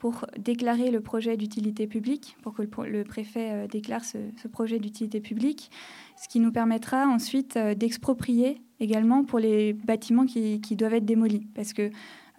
pour 0.00 0.24
déclarer 0.38 0.90
le 0.90 1.02
projet 1.02 1.36
d'utilité 1.36 1.86
publique, 1.86 2.34
pour 2.42 2.54
que 2.54 2.62
le, 2.62 3.04
préfet 3.04 3.50
euh, 3.52 3.66
déclare 3.68 4.02
ce, 4.02 4.48
projet 4.48 4.78
d'utilité 4.78 5.20
publique, 5.20 5.70
ce 6.16 6.26
qui 6.26 6.40
nous 6.40 6.50
permettra 6.50 7.06
ensuite 7.06 7.58
euh, 7.58 7.74
d'exproprier 7.74 8.62
également 8.80 9.24
pour 9.24 9.38
les 9.38 9.74
bâtiments 9.74 10.24
qui, 10.24 10.58
doivent 10.74 10.94
être 10.94 11.04
démolis. 11.04 11.46
Parce 11.54 11.74
que 11.74 11.90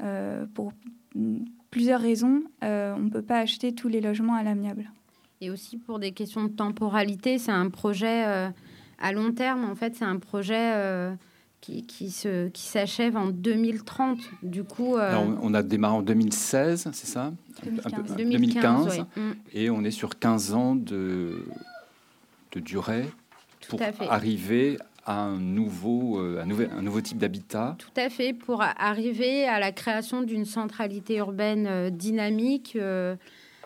euh, 0.02 0.48
pour 0.56 0.74
plusieurs 1.70 2.02
raisons, 2.02 2.42
on 2.64 2.98
ne 3.00 3.10
peut 3.12 3.22
pas 3.22 3.38
acheter 3.38 3.74
tous 3.74 3.88
les 3.88 4.02
logements 4.02 4.34
à 4.34 4.42
l'amiable. 4.42 4.92
Et 5.42 5.50
aussi 5.50 5.78
pour 5.78 6.00
des 6.00 6.12
questions 6.12 6.44
de 6.44 6.52
temporalité, 6.52 7.38
c'est 7.38 7.52
un 7.52 7.70
projet 7.70 8.24
à 9.00 9.12
long 9.12 9.32
terme. 9.32 9.66
En 9.66 9.76
fait, 9.76 9.96
c'est 9.96 10.06
un 10.06 10.20
projet 10.20 11.16
qui, 11.62 11.86
qui, 11.86 12.10
se, 12.10 12.50
qui 12.50 12.64
s'achève 12.64 13.16
en 13.16 13.28
2030. 13.28 14.20
Du 14.44 14.64
coup, 14.64 14.98
euh, 14.98 15.16
on 15.42 15.54
a 15.54 15.64
démarré 15.64 15.96
en 15.96 16.02
2016, 16.02 16.90
c'est 16.92 17.08
ça? 17.08 17.32
2015. 18.18 19.00
Mm. 19.16 19.32
Et 19.54 19.70
on 19.70 19.84
est 19.84 19.92
sur 19.92 20.18
15 20.18 20.54
ans 20.54 20.76
de, 20.76 21.46
de 22.52 22.60
durée 22.60 23.06
pour 23.70 23.80
arriver 24.10 24.80
à 25.06 25.22
un 25.22 25.38
nouveau, 25.38 26.20
euh, 26.20 26.42
un, 26.42 26.46
nouvel, 26.46 26.70
un 26.78 26.82
nouveau 26.82 27.02
type 27.02 27.20
d'habitat. 27.20 27.76
Tout 27.78 27.90
à 27.96 28.10
fait, 28.10 28.34
pour 28.34 28.62
arriver 28.62 29.48
à 29.48 29.60
la 29.60 29.72
création 29.72 30.24
d'une 30.24 30.46
centralité 30.46 31.18
urbaine 31.18 31.68
euh, 31.68 31.90
dynamique 31.90 32.78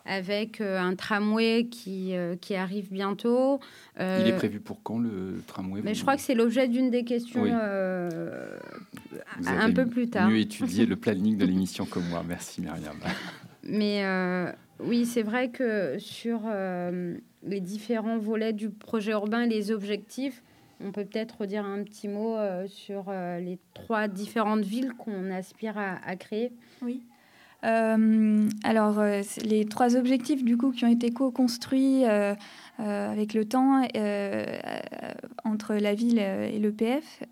avec 0.05 0.61
euh, 0.61 0.79
un 0.79 0.95
tramway 0.95 1.65
qui, 1.65 2.15
euh, 2.15 2.35
qui 2.35 2.55
arrive 2.55 2.91
bientôt. 2.91 3.59
Euh, 3.99 4.19
Il 4.21 4.27
est 4.27 4.35
prévu 4.35 4.59
pour 4.59 4.81
quand 4.83 4.99
le 4.99 5.41
tramway 5.47 5.81
mais 5.83 5.95
Je 5.95 6.01
crois 6.01 6.15
que 6.15 6.21
c'est 6.21 6.35
l'objet 6.35 6.67
d'une 6.67 6.89
des 6.91 7.03
questions 7.03 7.43
un 9.45 9.71
peu 9.73 9.87
plus 9.87 10.09
tard. 10.09 10.29
mieux 10.29 10.37
étudié 10.39 10.85
le 10.87 10.95
planning 10.95 11.37
de 11.37 11.45
l'émission 11.45 11.85
que 11.85 11.99
moi. 11.99 12.23
Merci 12.25 12.61
Myriam. 12.61 12.95
Mais 13.63 14.03
oui, 14.79 15.05
c'est 15.05 15.23
vrai 15.23 15.49
que 15.49 15.97
sur 15.97 16.41
les 17.43 17.59
différents 17.61 18.17
volets 18.19 18.53
du 18.53 18.69
projet 18.69 19.11
urbain, 19.11 19.45
les 19.47 19.71
objectifs, 19.71 20.43
on 20.81 20.91
peut 20.91 21.05
peut-être 21.05 21.45
dire 21.45 21.65
un 21.65 21.83
petit 21.83 22.07
mot 22.07 22.37
sur 22.67 23.11
les 23.11 23.57
trois 23.73 24.07
différentes 24.07 24.63
villes 24.63 24.93
qu'on 24.93 25.31
aspire 25.31 25.77
à, 25.77 25.95
à 26.05 26.15
créer. 26.15 26.51
Oui. 26.83 27.01
Euh, 27.63 28.47
alors, 28.63 28.99
euh, 28.99 29.21
les 29.43 29.65
trois 29.65 29.95
objectifs 29.95 30.43
du 30.43 30.57
coup 30.57 30.71
qui 30.71 30.85
ont 30.85 30.91
été 30.91 31.11
co-construits 31.11 32.05
euh, 32.05 32.35
avec 32.77 33.33
le 33.33 33.45
temps 33.45 33.81
entre 35.43 35.75
la 35.75 35.93
ville 35.93 36.19
et 36.19 36.59
l'EPF, 36.59 37.23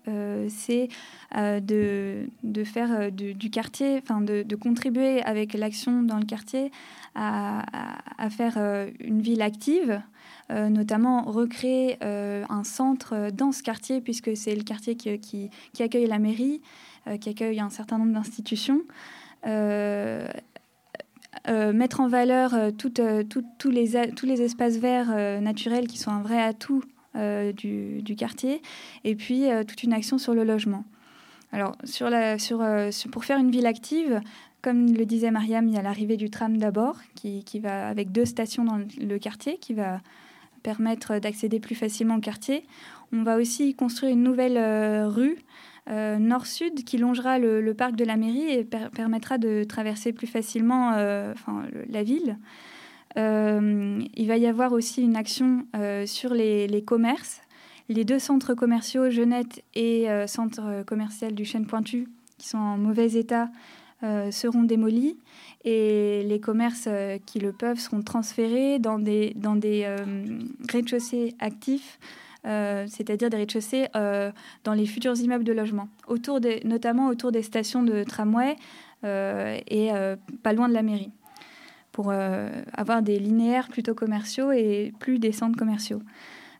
c'est 0.48 0.88
de, 1.32 2.64
faire 2.64 3.12
du 3.12 3.50
quartier, 3.50 4.00
enfin 4.02 4.22
de, 4.22 4.56
contribuer 4.56 5.22
avec 5.22 5.52
l'action 5.52 6.02
dans 6.02 6.18
le 6.18 6.24
quartier 6.24 6.70
à, 7.14 7.62
faire 8.30 8.56
une 9.00 9.20
ville 9.20 9.42
active. 9.42 10.00
notamment 10.50 11.24
recréer 11.24 11.98
un 12.02 12.64
centre 12.64 13.30
dans 13.30 13.52
ce 13.52 13.62
quartier, 13.62 14.00
puisque 14.00 14.34
c'est 14.38 14.56
le 14.56 14.62
quartier 14.62 14.96
qui, 14.96 15.50
accueille 15.78 16.06
la 16.06 16.18
mairie, 16.18 16.62
qui 17.20 17.28
accueille 17.28 17.60
un 17.60 17.70
certain 17.70 17.98
nombre 17.98 18.14
d'institutions. 18.14 18.80
Euh, 19.46 20.26
euh, 21.48 21.74
mettre 21.74 22.00
en 22.00 22.08
valeur 22.08 22.54
euh, 22.54 22.70
tous, 22.70 23.70
les, 23.70 23.96
espaces 24.42 24.76
verts 24.76 25.40
naturels 25.42 25.86
qui 25.86 25.98
sont 25.98 26.10
un 26.10 26.22
vrai 26.22 26.40
atout 26.42 26.82
du, 27.14 28.16
quartier, 28.16 28.60
et 29.04 29.14
puis 29.14 29.44
toute 29.68 29.82
une 29.82 29.92
action 29.92 30.18
sur 30.18 30.34
le 30.34 30.42
logement. 30.42 30.84
Alors, 31.52 31.76
pour 33.12 33.24
faire 33.24 33.38
une 33.38 33.50
ville 33.50 33.66
active, 33.66 34.20
comme 34.62 34.92
le 34.92 35.04
disait 35.04 35.30
Mariam, 35.30 35.68
il 35.68 35.74
y 35.74 35.78
a 35.78 35.82
l'arrivée 35.82 36.16
du 36.16 36.30
tram 36.30 36.56
d'abord, 36.56 36.96
qui, 37.14 37.60
va 37.60 37.88
avec 37.88 38.10
deux 38.10 38.24
stations 38.24 38.64
dans 38.64 38.80
le 38.98 39.18
quartier, 39.18 39.58
qui 39.58 39.74
va 39.74 40.00
permettre 40.64 41.18
d'accéder 41.18 41.60
plus 41.60 41.76
facilement 41.76 42.16
au 42.16 42.20
quartier. 42.20 42.64
On 43.12 43.22
va 43.22 43.36
aussi 43.36 43.74
construire 43.74 44.12
une 44.12 44.22
nouvelle 44.22 44.58
rue 45.06 45.36
euh, 45.90 46.18
nord-sud 46.18 46.84
qui 46.84 46.96
longera 46.96 47.38
le, 47.38 47.74
parc 47.74 47.94
de 47.94 48.04
la 48.04 48.16
mairie 48.16 48.50
et 48.50 48.64
permettra 48.64 49.36
de 49.36 49.64
traverser 49.64 50.12
plus 50.12 50.26
facilement 50.26 50.92
euh, 50.94 51.34
la 51.88 52.02
ville. 52.02 52.38
Euh, 53.16 54.02
il 54.14 54.26
va 54.26 54.38
y 54.38 54.46
avoir 54.46 54.72
aussi 54.72 55.02
une 55.02 55.16
action 55.16 55.66
sur 56.06 56.32
les, 56.32 56.82
commerces. 56.86 57.42
Les 57.90 58.04
deux 58.04 58.18
centres 58.18 58.54
commerciaux, 58.54 59.10
Jeunette 59.10 59.62
et 59.74 60.06
centre 60.26 60.84
commercial 60.86 61.34
du 61.34 61.44
Chêne 61.44 61.66
Pointu, 61.66 62.08
qui 62.38 62.48
sont 62.48 62.58
en 62.58 62.78
mauvais 62.78 63.12
état, 63.12 63.50
seront 64.30 64.62
démolis 64.62 65.18
et 65.64 66.22
les 66.24 66.40
commerces 66.40 66.88
qui 67.26 67.38
le 67.38 67.52
peuvent 67.52 67.78
seront 67.78 68.02
transférés 68.02 68.78
dans 68.78 68.98
des, 68.98 69.32
dans 69.36 69.56
des 69.56 69.86
rez-de-chaussée 70.70 71.34
actifs 71.40 71.98
euh, 72.46 72.84
c'est-à-dire 72.88 73.30
des 73.30 73.38
rez-de-chaussée 73.38 73.86
euh, 73.96 74.30
dans 74.64 74.74
les 74.74 74.86
futurs 74.86 75.18
immeubles 75.18 75.44
de 75.44 75.52
logement, 75.52 75.88
autour 76.06 76.40
des, 76.40 76.60
notamment 76.64 77.08
autour 77.08 77.32
des 77.32 77.42
stations 77.42 77.82
de 77.82 78.04
tramway 78.04 78.56
euh, 79.04 79.58
et 79.66 79.90
pas 80.42 80.52
loin 80.52 80.68
de 80.68 80.74
la 80.74 80.82
mairie, 80.82 81.10
pour 81.92 82.12
avoir 82.12 83.02
des 83.02 83.18
linéaires 83.18 83.68
plutôt 83.68 83.94
commerciaux 83.94 84.52
et 84.52 84.92
plus 84.98 85.18
des 85.18 85.32
centres 85.32 85.56
commerciaux. 85.56 86.02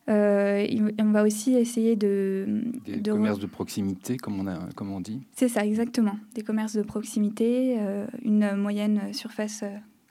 on 0.09 1.11
va 1.13 1.23
aussi 1.23 1.55
essayer 1.55 1.97
de... 1.97 2.63
Des 2.87 3.03
commerces 3.03 3.41
de 3.41 3.47
proximité, 3.47 4.17
comme 4.17 4.41
on, 4.41 4.47
a, 4.47 4.59
comme 4.75 4.91
on 4.91 5.01
dit 5.01 5.21
C'est 5.33 5.49
ça, 5.49 5.67
exactement. 5.67 6.17
Des 6.35 6.43
commerces 6.43 6.75
de 6.75 6.83
proximité, 6.83 7.79
une 8.23 8.57
moyenne 8.57 9.13
surface 9.13 9.65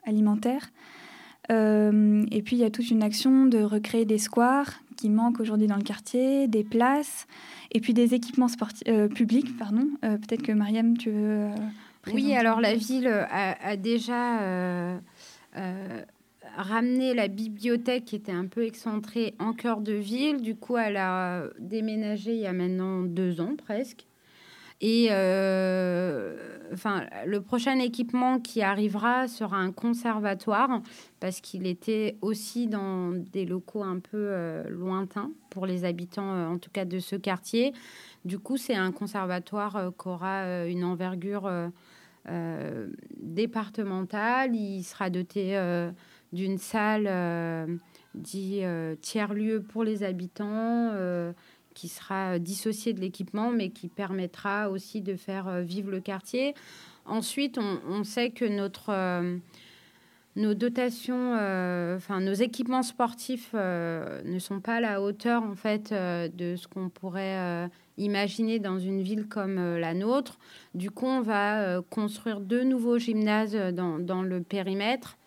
alimentaire. 0.04 0.70
Et 1.50 2.42
puis, 2.42 2.56
il 2.56 2.60
y 2.60 2.64
a 2.64 2.70
toute 2.70 2.90
une 2.90 3.02
action 3.02 3.46
de 3.46 3.58
recréer 3.58 4.04
des 4.04 4.18
squares 4.18 4.80
qui 4.96 5.10
manquent 5.10 5.40
aujourd'hui 5.40 5.66
dans 5.66 5.76
le 5.76 5.82
quartier, 5.82 6.48
des 6.48 6.64
places, 6.64 7.26
et 7.72 7.80
puis 7.80 7.94
des 7.94 8.14
équipements 8.14 8.46
euh, 8.88 9.08
publics. 9.08 9.56
Pardon. 9.58 9.88
Euh, 10.04 10.16
peut-être 10.18 10.42
que 10.42 10.52
Mariam, 10.52 10.96
tu 10.96 11.10
veux. 11.10 11.48
Euh, 11.48 11.50
oui, 12.12 12.34
alors 12.34 12.60
la 12.60 12.74
ville 12.74 13.08
a, 13.08 13.76
déjà 13.76 15.00
ramené 16.56 17.14
la 17.14 17.28
bibliothèque 17.28 18.04
qui 18.04 18.16
était 18.16 18.32
un 18.32 18.46
peu 18.46 18.64
excentrée 18.64 19.34
en 19.38 19.54
cœur 19.54 19.80
de 19.80 19.94
ville. 19.94 20.42
Du 20.42 20.54
coup, 20.54 20.76
elle 20.76 20.98
a 20.98 21.44
déménagé 21.58 22.34
il 22.34 22.40
y 22.40 22.46
a 22.46 22.52
maintenant 22.52 23.02
deux 23.02 23.40
ans 23.40 23.56
presque. 23.56 24.06
Et 24.80 25.08
euh, 25.10 26.36
enfin, 26.72 27.04
le 27.26 27.40
prochain 27.40 27.78
équipement 27.78 28.40
qui 28.40 28.60
arrivera 28.60 29.28
sera 29.28 29.56
un 29.56 29.72
conservatoire 29.72 30.82
parce 31.20 31.40
qu'il 31.40 31.66
était 31.66 32.16
aussi 32.22 32.66
dans 32.66 33.12
des 33.12 33.46
locaux 33.46 33.82
un 33.82 34.00
peu 34.00 34.10
euh, 34.14 34.68
lointains 34.68 35.30
pour 35.50 35.66
les 35.66 35.84
habitants, 35.84 36.34
euh, 36.34 36.48
en 36.48 36.58
tout 36.58 36.70
cas 36.70 36.84
de 36.84 36.98
ce 36.98 37.16
quartier. 37.16 37.72
Du 38.24 38.38
coup, 38.38 38.56
c'est 38.56 38.74
un 38.74 38.90
conservatoire 38.90 39.92
qui 39.98 40.08
aura 40.08 40.66
une 40.66 40.82
envergure 40.82 41.50
départementale. 43.18 44.56
Il 44.56 44.82
sera 44.82 45.10
doté 45.10 45.58
d'une 46.32 46.56
salle 46.56 47.78
dit 48.14 48.62
tiers-lieu 49.02 49.60
pour 49.62 49.84
les 49.84 50.04
habitants 50.04 50.90
qui 51.74 51.88
sera 51.88 52.38
dissocié 52.38 52.92
de 52.92 53.00
l'équipement, 53.00 53.50
mais 53.50 53.70
qui 53.70 53.88
permettra 53.88 54.70
aussi 54.70 55.00
de 55.00 55.16
faire 55.16 55.48
euh, 55.48 55.60
vivre 55.62 55.90
le 55.90 56.00
quartier. 56.00 56.54
Ensuite, 57.04 57.58
on, 57.58 58.02
sait 58.02 58.30
que 58.30 58.46
notre, 58.46 58.88
euh, 58.88 59.36
nos 60.36 60.54
dotations, 60.54 61.34
enfin 61.34 62.20
nos 62.20 62.32
équipements 62.32 62.82
sportifs 62.82 63.52
ne 63.52 64.38
sont 64.38 64.60
pas 64.60 64.76
à 64.76 64.80
la 64.80 65.02
hauteur 65.02 65.42
en 65.42 65.54
fait 65.54 65.92
de 65.92 66.56
ce 66.56 66.66
qu'on 66.66 66.88
pourrait 66.88 67.68
imaginer 67.98 68.58
dans 68.58 68.78
une 68.78 69.02
ville 69.02 69.28
comme 69.28 69.76
la 69.76 69.92
nôtre. 69.92 70.38
Du 70.74 70.90
coup, 70.90 71.04
on 71.04 71.20
va 71.20 71.82
construire 71.90 72.40
deux 72.40 72.64
nouveaux 72.64 72.96
gymnases 72.96 73.54
dans, 73.74 73.98
dans 73.98 74.22
le 74.22 74.40
périmètre 74.40 75.18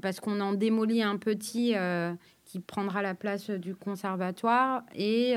parce 0.00 0.18
qu'on 0.18 0.40
en 0.40 0.54
démolit 0.54 1.04
un 1.04 1.18
petit 1.18 1.76
qui 2.52 2.60
prendra 2.60 3.00
la 3.00 3.14
place 3.14 3.48
du 3.48 3.74
conservatoire 3.74 4.82
et 4.94 5.36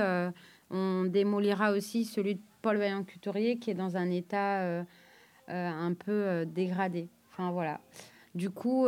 on 0.70 1.06
démolira 1.06 1.72
aussi 1.72 2.04
celui 2.04 2.36
de 2.36 2.42
Paul 2.62 2.78
Vaillant-Couturier 2.78 3.58
qui 3.58 3.72
est 3.72 3.76
dans 3.76 3.96
un 3.96 4.12
état 4.12 4.60
euh, 4.60 4.84
euh, 5.50 5.70
un 5.70 5.94
peu 5.94 6.12
euh, 6.12 6.46
dégradé. 6.46 7.08
Enfin 7.32 7.52
voilà. 7.52 7.80
Du 8.34 8.50
coup, 8.50 8.88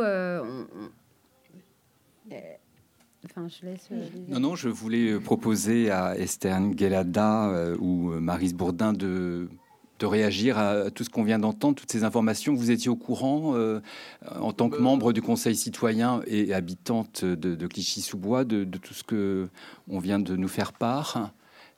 Enfin, 3.24 3.48
je 3.48 3.66
laisse. 3.66 3.88
non, 4.28 4.38
non, 4.38 4.54
je 4.54 4.68
voulais 4.68 5.18
proposer 5.18 5.90
à 5.90 6.16
Esther 6.16 6.60
Gelada 6.76 7.74
ou 7.80 8.10
Marise 8.20 8.54
Bourdin 8.54 8.92
de, 8.92 9.48
de 9.98 10.06
réagir 10.06 10.58
à 10.58 10.90
tout 10.90 11.04
ce 11.04 11.10
qu'on 11.10 11.24
vient 11.24 11.38
d'entendre, 11.38 11.74
toutes 11.74 11.90
ces 11.90 12.04
informations. 12.04 12.54
Vous 12.54 12.70
étiez 12.70 12.88
au 12.88 12.96
courant, 12.96 13.54
en 14.40 14.52
tant 14.52 14.70
que 14.70 14.78
membre 14.78 15.12
du 15.12 15.22
Conseil 15.22 15.56
citoyen 15.56 16.22
et 16.26 16.54
habitante 16.54 17.24
de, 17.24 17.66
Clichy-sous-Bois, 17.66 18.44
de, 18.44 18.64
de, 18.64 18.78
tout 18.78 18.94
ce 18.94 19.02
que 19.02 19.48
on 19.88 19.98
vient 19.98 20.18
de 20.18 20.36
nous 20.36 20.48
faire 20.48 20.72
part 20.72 21.32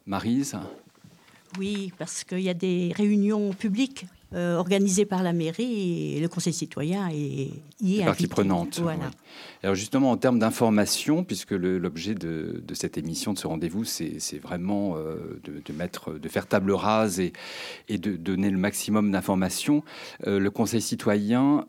Marise? 0.06 0.56
Oui, 1.58 1.92
parce 1.98 2.24
qu'il 2.24 2.40
y 2.40 2.48
a 2.48 2.54
des 2.54 2.92
réunions 2.94 3.52
publiques 3.52 4.06
euh, 4.32 4.56
organisées 4.56 5.06
par 5.06 5.24
la 5.24 5.32
mairie 5.32 6.16
et 6.16 6.20
le 6.20 6.28
conseil 6.28 6.52
citoyen 6.52 7.08
est, 7.08 7.50
y 7.80 8.00
est 8.00 8.04
partie 8.04 8.28
prenante. 8.28 8.78
Voilà. 8.78 9.10
Alors 9.64 9.74
justement, 9.74 10.12
en 10.12 10.16
termes 10.16 10.38
d'information, 10.38 11.24
puisque 11.24 11.50
l'objet 11.50 12.14
de, 12.14 12.62
cette 12.74 12.96
émission, 12.96 13.32
de 13.32 13.38
ce 13.38 13.48
rendez-vous, 13.48 13.84
c'est 13.84 14.38
vraiment 14.40 14.94
euh, 14.96 15.40
de, 15.42 15.72
mettre, 15.72 16.12
de 16.12 16.28
faire 16.28 16.46
table 16.46 16.70
rase 16.70 17.18
et, 17.18 17.32
et 17.88 17.98
de 17.98 18.16
donner 18.16 18.50
le 18.50 18.58
maximum 18.58 19.10
d'informations, 19.10 19.82
euh, 20.28 20.38
le 20.38 20.50
conseil 20.50 20.80
citoyen 20.80 21.66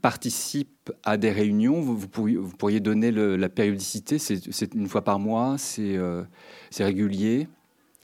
participe 0.00 0.90
à 1.04 1.18
des 1.18 1.30
réunions. 1.30 1.82
Vous, 1.82 2.08
pourriez, 2.08 2.36
vous 2.36 2.56
pourriez, 2.56 2.80
donner 2.80 3.10
la 3.10 3.48
périodicité 3.50 4.18
C'est 4.18 4.74
une 4.74 4.88
fois 4.88 5.04
par 5.04 5.18
mois 5.18 5.56
C'est 5.58 5.98
régulier? 6.78 7.46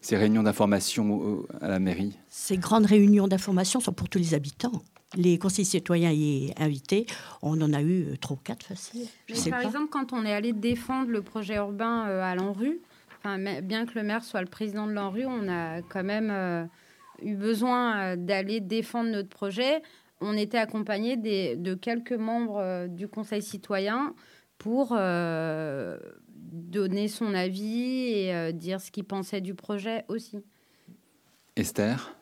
Ces 0.04 0.18
réunions 0.18 0.42
d'information 0.42 1.46
à 1.62 1.68
la 1.68 1.78
mairie 1.78 2.16
Ces 2.28 2.58
grandes 2.58 2.84
réunions 2.84 3.26
d'information 3.26 3.80
sont 3.80 3.92
pour 3.92 4.10
tous 4.10 4.18
les 4.18 4.34
habitants. 4.34 4.82
Les 5.16 5.38
conseillers 5.38 5.64
citoyens 5.64 6.10
y 6.10 6.48
est 6.48 6.60
invités. 6.60 7.06
On 7.40 7.58
en 7.62 7.72
a 7.72 7.80
eu 7.80 8.02
euh, 8.02 8.16
trois 8.20 8.36
ou 8.36 8.40
quatre 8.42 8.66
faciles. 8.66 9.08
par 9.50 9.62
exemple, 9.62 9.88
quand 9.90 10.12
on 10.12 10.26
est 10.26 10.32
allé 10.32 10.52
défendre 10.52 11.10
le 11.10 11.22
projet 11.22 11.54
urbain 11.56 12.06
euh, 12.06 12.22
à 12.22 12.34
l'ANRU, 12.34 12.80
bien 13.62 13.86
que 13.86 13.94
le 13.94 14.02
maire 14.02 14.22
soit 14.22 14.42
le 14.42 14.46
président 14.46 14.86
de 14.86 14.92
l'ANRU, 14.92 15.24
on 15.24 15.48
a 15.48 15.80
quand 15.80 16.04
même 16.04 16.30
euh, 16.30 16.66
eu 17.22 17.34
besoin 17.34 18.18
d'aller 18.18 18.60
défendre 18.60 19.08
notre 19.10 19.30
projet. 19.30 19.82
On 20.20 20.36
était 20.36 20.58
accompagné 20.58 21.16
de 21.16 21.74
quelques 21.74 22.12
membres 22.12 22.88
du 22.88 23.08
conseil 23.08 23.40
citoyen 23.40 24.14
pour 24.58 24.94
donner 26.54 27.08
son 27.08 27.34
avis 27.34 28.12
et 28.12 28.34
euh, 28.34 28.52
dire 28.52 28.80
ce 28.80 28.90
qu'il 28.90 29.04
pensait 29.04 29.40
du 29.40 29.54
projet 29.54 30.04
aussi. 30.08 30.38
Esther? 31.56 32.14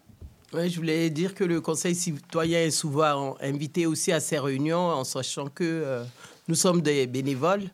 Oui, 0.52 0.68
je 0.68 0.76
voulais 0.76 1.08
dire 1.10 1.34
que 1.34 1.44
le 1.44 1.60
Conseil 1.60 1.94
citoyen 1.94 2.60
est 2.60 2.70
souvent 2.70 3.36
invité 3.40 3.86
aussi 3.86 4.12
à 4.12 4.20
ces 4.20 4.38
réunions 4.38 4.78
en 4.78 5.04
sachant 5.04 5.48
que 5.48 5.64
euh, 5.64 6.04
nous 6.48 6.54
sommes 6.54 6.82
des 6.82 7.06
bénévoles 7.06 7.64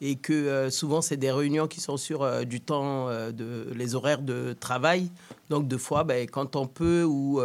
et 0.00 0.16
que 0.16 0.32
euh, 0.32 0.70
souvent 0.70 1.00
c'est 1.00 1.16
des 1.16 1.32
réunions 1.32 1.66
qui 1.66 1.80
sont 1.80 1.96
sur 1.96 2.46
du 2.46 2.60
temps, 2.60 3.08
de, 3.08 3.72
les 3.74 3.94
horaires 3.94 4.22
de 4.22 4.54
travail. 4.58 5.10
Donc 5.50 5.66
deux 5.66 5.78
fois, 5.78 6.04
ben, 6.04 6.28
quand 6.28 6.54
on 6.54 6.66
peut 6.66 7.02
ou 7.04 7.40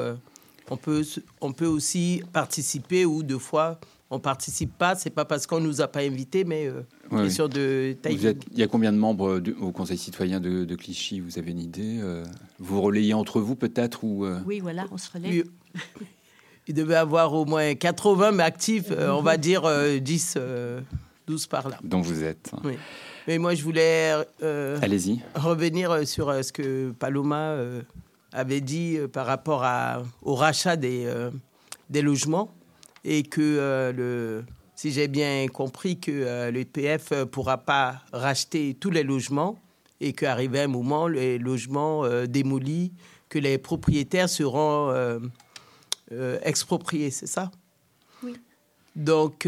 on 0.70 0.78
peut, 0.78 1.04
on 1.42 1.52
peut 1.52 1.66
aussi 1.66 2.22
participer 2.32 3.06
ou 3.06 3.24
deux 3.24 3.40
fois 3.40 3.80
on 4.14 4.20
participe 4.20 4.78
pas. 4.78 4.96
C'est 4.96 5.10
pas 5.10 5.26
parce 5.26 5.48
qu'on 5.48 5.60
nous 5.60 5.82
a 5.82 5.88
pas 5.88 6.02
invités, 6.02 6.44
mais 6.44 6.68
euh, 6.68 6.84
question 7.24 7.48
de 7.48 7.96
il 8.10 8.60
y 8.60 8.64
a 8.64 8.68
combien 8.68 8.94
de 8.94 8.98
membres 8.98 9.42
au 9.60 9.72
Conseil 9.72 9.98
citoyen 9.98 10.40
de, 10.40 10.76
Clichy 10.76 11.20
Vous 11.20 11.40
avez 11.40 11.52
une 11.52 11.60
idée 11.60 12.00
euh, 12.02 12.24
Vous 12.60 12.82
relayez 12.82 13.14
entre 13.14 13.42
vous 13.42 13.56
peut-être 13.56 14.04
ou 14.04 14.26
euh? 14.26 14.40
Oui, 14.46 14.60
voilà, 14.60 14.86
on 14.92 14.98
se 14.98 15.12
relaie. 15.12 15.44
Il, 16.68 16.74
devait 16.76 16.96
avoir 16.96 17.34
au 17.34 17.46
moins 17.46 17.74
80, 17.74 18.32
mais 18.34 18.44
actifs, 18.44 18.92
on 18.92 19.22
va 19.22 19.38
dire 19.38 19.64
10, 20.00 20.38
12 21.28 21.48
par 21.48 21.70
là. 21.70 21.80
Dont 21.84 22.02
vous 22.02 22.24
êtes. 22.24 22.52
Oui. 22.64 22.74
Mais 23.28 23.38
moi, 23.38 23.56
je 23.56 23.64
voulais 23.64 24.14
Allez-y. 24.82 25.22
revenir 25.36 26.08
sur 26.08 26.44
ce 26.44 26.52
que 26.52 26.92
Paloma 26.92 27.58
avait 28.32 28.62
dit 28.62 28.98
par 29.12 29.26
rapport 29.26 29.64
à, 29.64 30.04
au 30.22 30.36
rachat 30.36 30.76
des, 30.76 31.12
des 31.90 32.02
logements 32.02 32.50
et 33.06 33.24
que 33.24 33.42
euh, 33.42 33.92
le, 33.92 34.46
si 34.76 34.92
j'ai 34.92 35.08
bien 35.08 35.48
compris 35.48 36.00
que 36.00 36.12
euh, 36.12 36.52
l'EPF 36.52 37.12
ne 37.12 37.24
pourra 37.26 37.58
pas 37.58 38.02
racheter 38.12 38.76
tous 38.80 38.90
les 38.90 39.04
logements 39.04 39.60
et 40.00 40.14
qu'arrivé 40.14 40.62
un 40.62 40.68
moment, 40.68 41.08
les 41.08 41.38
logements 41.38 42.04
euh, 42.06 42.26
démolis, 42.26 42.92
que 43.30 43.40
les 43.40 43.58
propriétaires 43.58 44.30
seront 44.30 44.94
expropriés, 46.44 47.10
c'est 47.10 47.26
ça? 47.26 47.50
Oui. 48.22 48.36
Donc, 48.96 49.48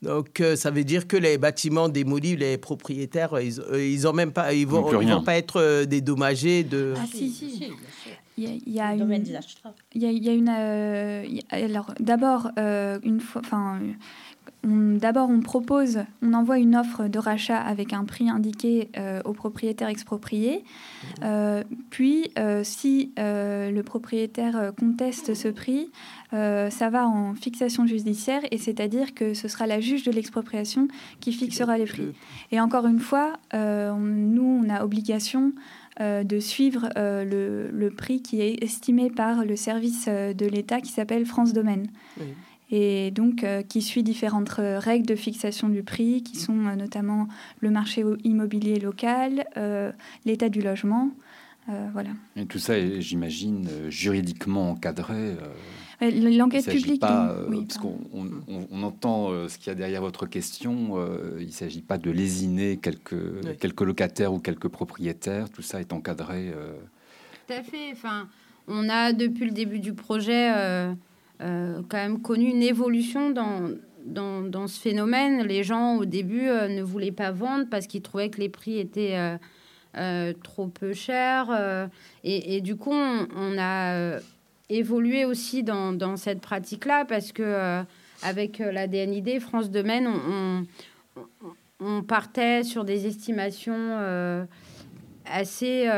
donc 0.00 0.42
ça 0.56 0.70
veut 0.70 0.84
dire 0.84 1.06
que 1.06 1.18
les 1.18 1.36
bâtiments 1.36 1.90
démolis, 1.90 2.36
les 2.36 2.56
propriétaires, 2.56 3.38
ils, 3.38 3.60
ils 3.74 4.08
ont 4.08 4.14
même 4.14 4.32
pas, 4.32 4.54
ils 4.54 4.66
vont, 4.66 4.80
vont 4.80 5.22
pas 5.22 5.36
être 5.36 5.84
dédommagés 5.84 6.64
de. 6.64 6.94
Ah 6.96 7.04
si 7.06 7.28
si. 7.28 7.70
Il 8.40 8.72
y, 8.72 8.80
a 8.80 8.94
une. 8.94 9.00
Il 9.94 10.02
y 10.02 10.28
a, 10.28 10.32
une. 10.32 10.48
Euh, 10.48 11.24
alors, 11.50 11.92
d'abord, 12.00 12.50
euh, 12.58 12.98
une 13.02 13.20
fois. 13.20 13.42
Enfin. 13.44 13.80
D'abord, 14.62 15.30
on 15.30 15.40
propose, 15.40 16.00
on 16.20 16.34
envoie 16.34 16.58
une 16.58 16.76
offre 16.76 17.08
de 17.08 17.18
rachat 17.18 17.58
avec 17.58 17.94
un 17.94 18.04
prix 18.04 18.28
indiqué 18.28 18.90
euh, 18.98 19.22
au 19.24 19.32
propriétaire 19.32 19.88
exproprié. 19.88 20.64
puis, 21.88 22.30
si 22.62 23.12
le 23.16 23.80
propriétaire 23.80 24.72
conteste 24.78 25.32
ce 25.34 25.48
prix, 25.48 25.90
ça 26.32 26.90
va 26.90 27.08
en 27.08 27.34
fixation 27.34 27.86
judiciaire 27.86 28.42
et 28.50 28.58
c'est-à-dire 28.58 29.14
que 29.14 29.32
ce 29.32 29.48
sera 29.48 29.66
la 29.66 29.80
juge 29.80 30.02
de 30.02 30.10
l'expropriation 30.10 30.88
qui 31.20 31.32
fixera 31.32 31.78
les 31.78 31.86
prix. 31.86 32.12
Et 32.52 32.60
encore 32.60 32.86
une 32.86 33.00
fois, 33.00 33.34
nous, 33.54 34.62
on 34.62 34.68
a 34.68 34.84
obligation 34.84 35.54
euh, 36.00 36.24
de 36.24 36.38
suivre 36.38 36.88
euh, 36.96 37.70
le, 37.70 37.90
prix 37.90 38.22
qui 38.22 38.40
est 38.40 38.62
estimé 38.62 39.10
par 39.10 39.44
le 39.44 39.54
service 39.54 40.06
euh, 40.08 40.32
de 40.32 40.46
l'État 40.46 40.80
qui 40.80 40.90
s'appelle 40.92 41.26
France 41.26 41.52
Domaine. 41.52 41.88
Et 42.72 43.10
donc 43.10 43.44
qui 43.68 43.82
suit 43.82 44.04
différentes 44.04 44.50
règles 44.50 45.04
de 45.04 45.16
fixation 45.16 45.68
du 45.68 45.82
prix, 45.82 46.22
qui 46.22 46.36
sont 46.36 46.52
notamment 46.52 47.26
le 47.58 47.68
marché 47.68 48.04
immobilier 48.22 48.78
local, 48.78 49.44
l'état 50.24 50.48
du 50.48 50.62
logement. 50.62 51.10
voilà. 51.66 52.10
Et 52.36 52.46
tout 52.46 52.60
ça 52.60 52.78
est, 52.78 53.00
j'imagine, 53.00 53.68
juridiquement 53.88 54.70
encadré. 54.70 55.34
L'enquête 56.00 56.66
publique. 56.66 57.00
Pas, 57.00 57.36
oui, 57.48 57.64
parce 57.66 57.78
qu'on 57.78 57.98
on, 58.48 58.82
entend 58.82 59.30
euh, 59.30 59.48
ce 59.48 59.58
qu'il 59.58 59.66
y 59.66 59.70
a 59.70 59.74
derrière 59.74 60.00
votre 60.00 60.24
question. 60.24 60.92
Euh, 60.96 61.36
il 61.40 61.48
ne 61.48 61.52
s'agit 61.52 61.82
pas 61.82 61.98
de 61.98 62.10
lésiner 62.10 62.78
quelques, 62.78 63.58
quelques 63.58 63.82
locataires 63.82 64.32
ou 64.32 64.38
quelques 64.38 64.68
propriétaires. 64.68 65.50
Tout 65.50 65.60
ça 65.60 65.80
est 65.80 65.92
encadré. 65.92 66.52
Euh. 66.56 66.72
Tout 67.46 67.52
à 67.52 67.62
fait. 67.62 67.92
Enfin, 67.92 68.28
on 68.66 68.88
a 68.88 69.12
depuis 69.12 69.44
le 69.44 69.50
début 69.50 69.78
du 69.78 69.92
projet 69.92 70.50
quand 71.38 71.96
même 71.96 72.20
connu 72.20 72.48
une 72.48 72.62
évolution 72.62 73.30
dans, 73.30 73.70
dans, 74.04 74.40
dans, 74.40 74.68
ce 74.68 74.80
phénomène. 74.80 75.42
Les 75.42 75.64
gens 75.64 75.96
au 75.96 76.06
début 76.06 76.44
ne 76.44 76.82
voulaient 76.82 77.12
pas 77.12 77.30
vendre 77.30 77.66
parce 77.70 77.86
qu'ils 77.86 78.02
trouvaient 78.02 78.30
que 78.30 78.40
les 78.40 78.48
prix 78.48 78.78
étaient 78.78 79.38
trop 80.42 80.68
peu 80.68 80.94
chers. 80.94 81.88
Et, 82.24 82.56
et, 82.56 82.60
du 82.62 82.76
coup, 82.76 82.92
on, 82.92 83.26
on 83.36 83.58
a 83.58 84.18
évoluer 84.70 85.24
aussi 85.24 85.62
dans, 85.62 86.16
cette 86.16 86.40
pratique-là 86.40 87.04
parce 87.04 87.32
que 87.32 87.42
euh, 87.42 87.82
avec 88.22 88.60
euh, 88.60 88.72
la 88.72 88.86
DNID, 88.86 89.40
France 89.40 89.70
Domaine, 89.70 90.06
on, 90.06 90.64
on, 91.80 92.02
partait 92.02 92.62
sur 92.62 92.84
des 92.84 93.06
estimations 93.06 93.74
euh, 93.76 94.44
assez, 95.26 95.88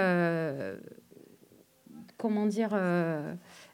comment 2.16 2.46
dire, 2.46 2.76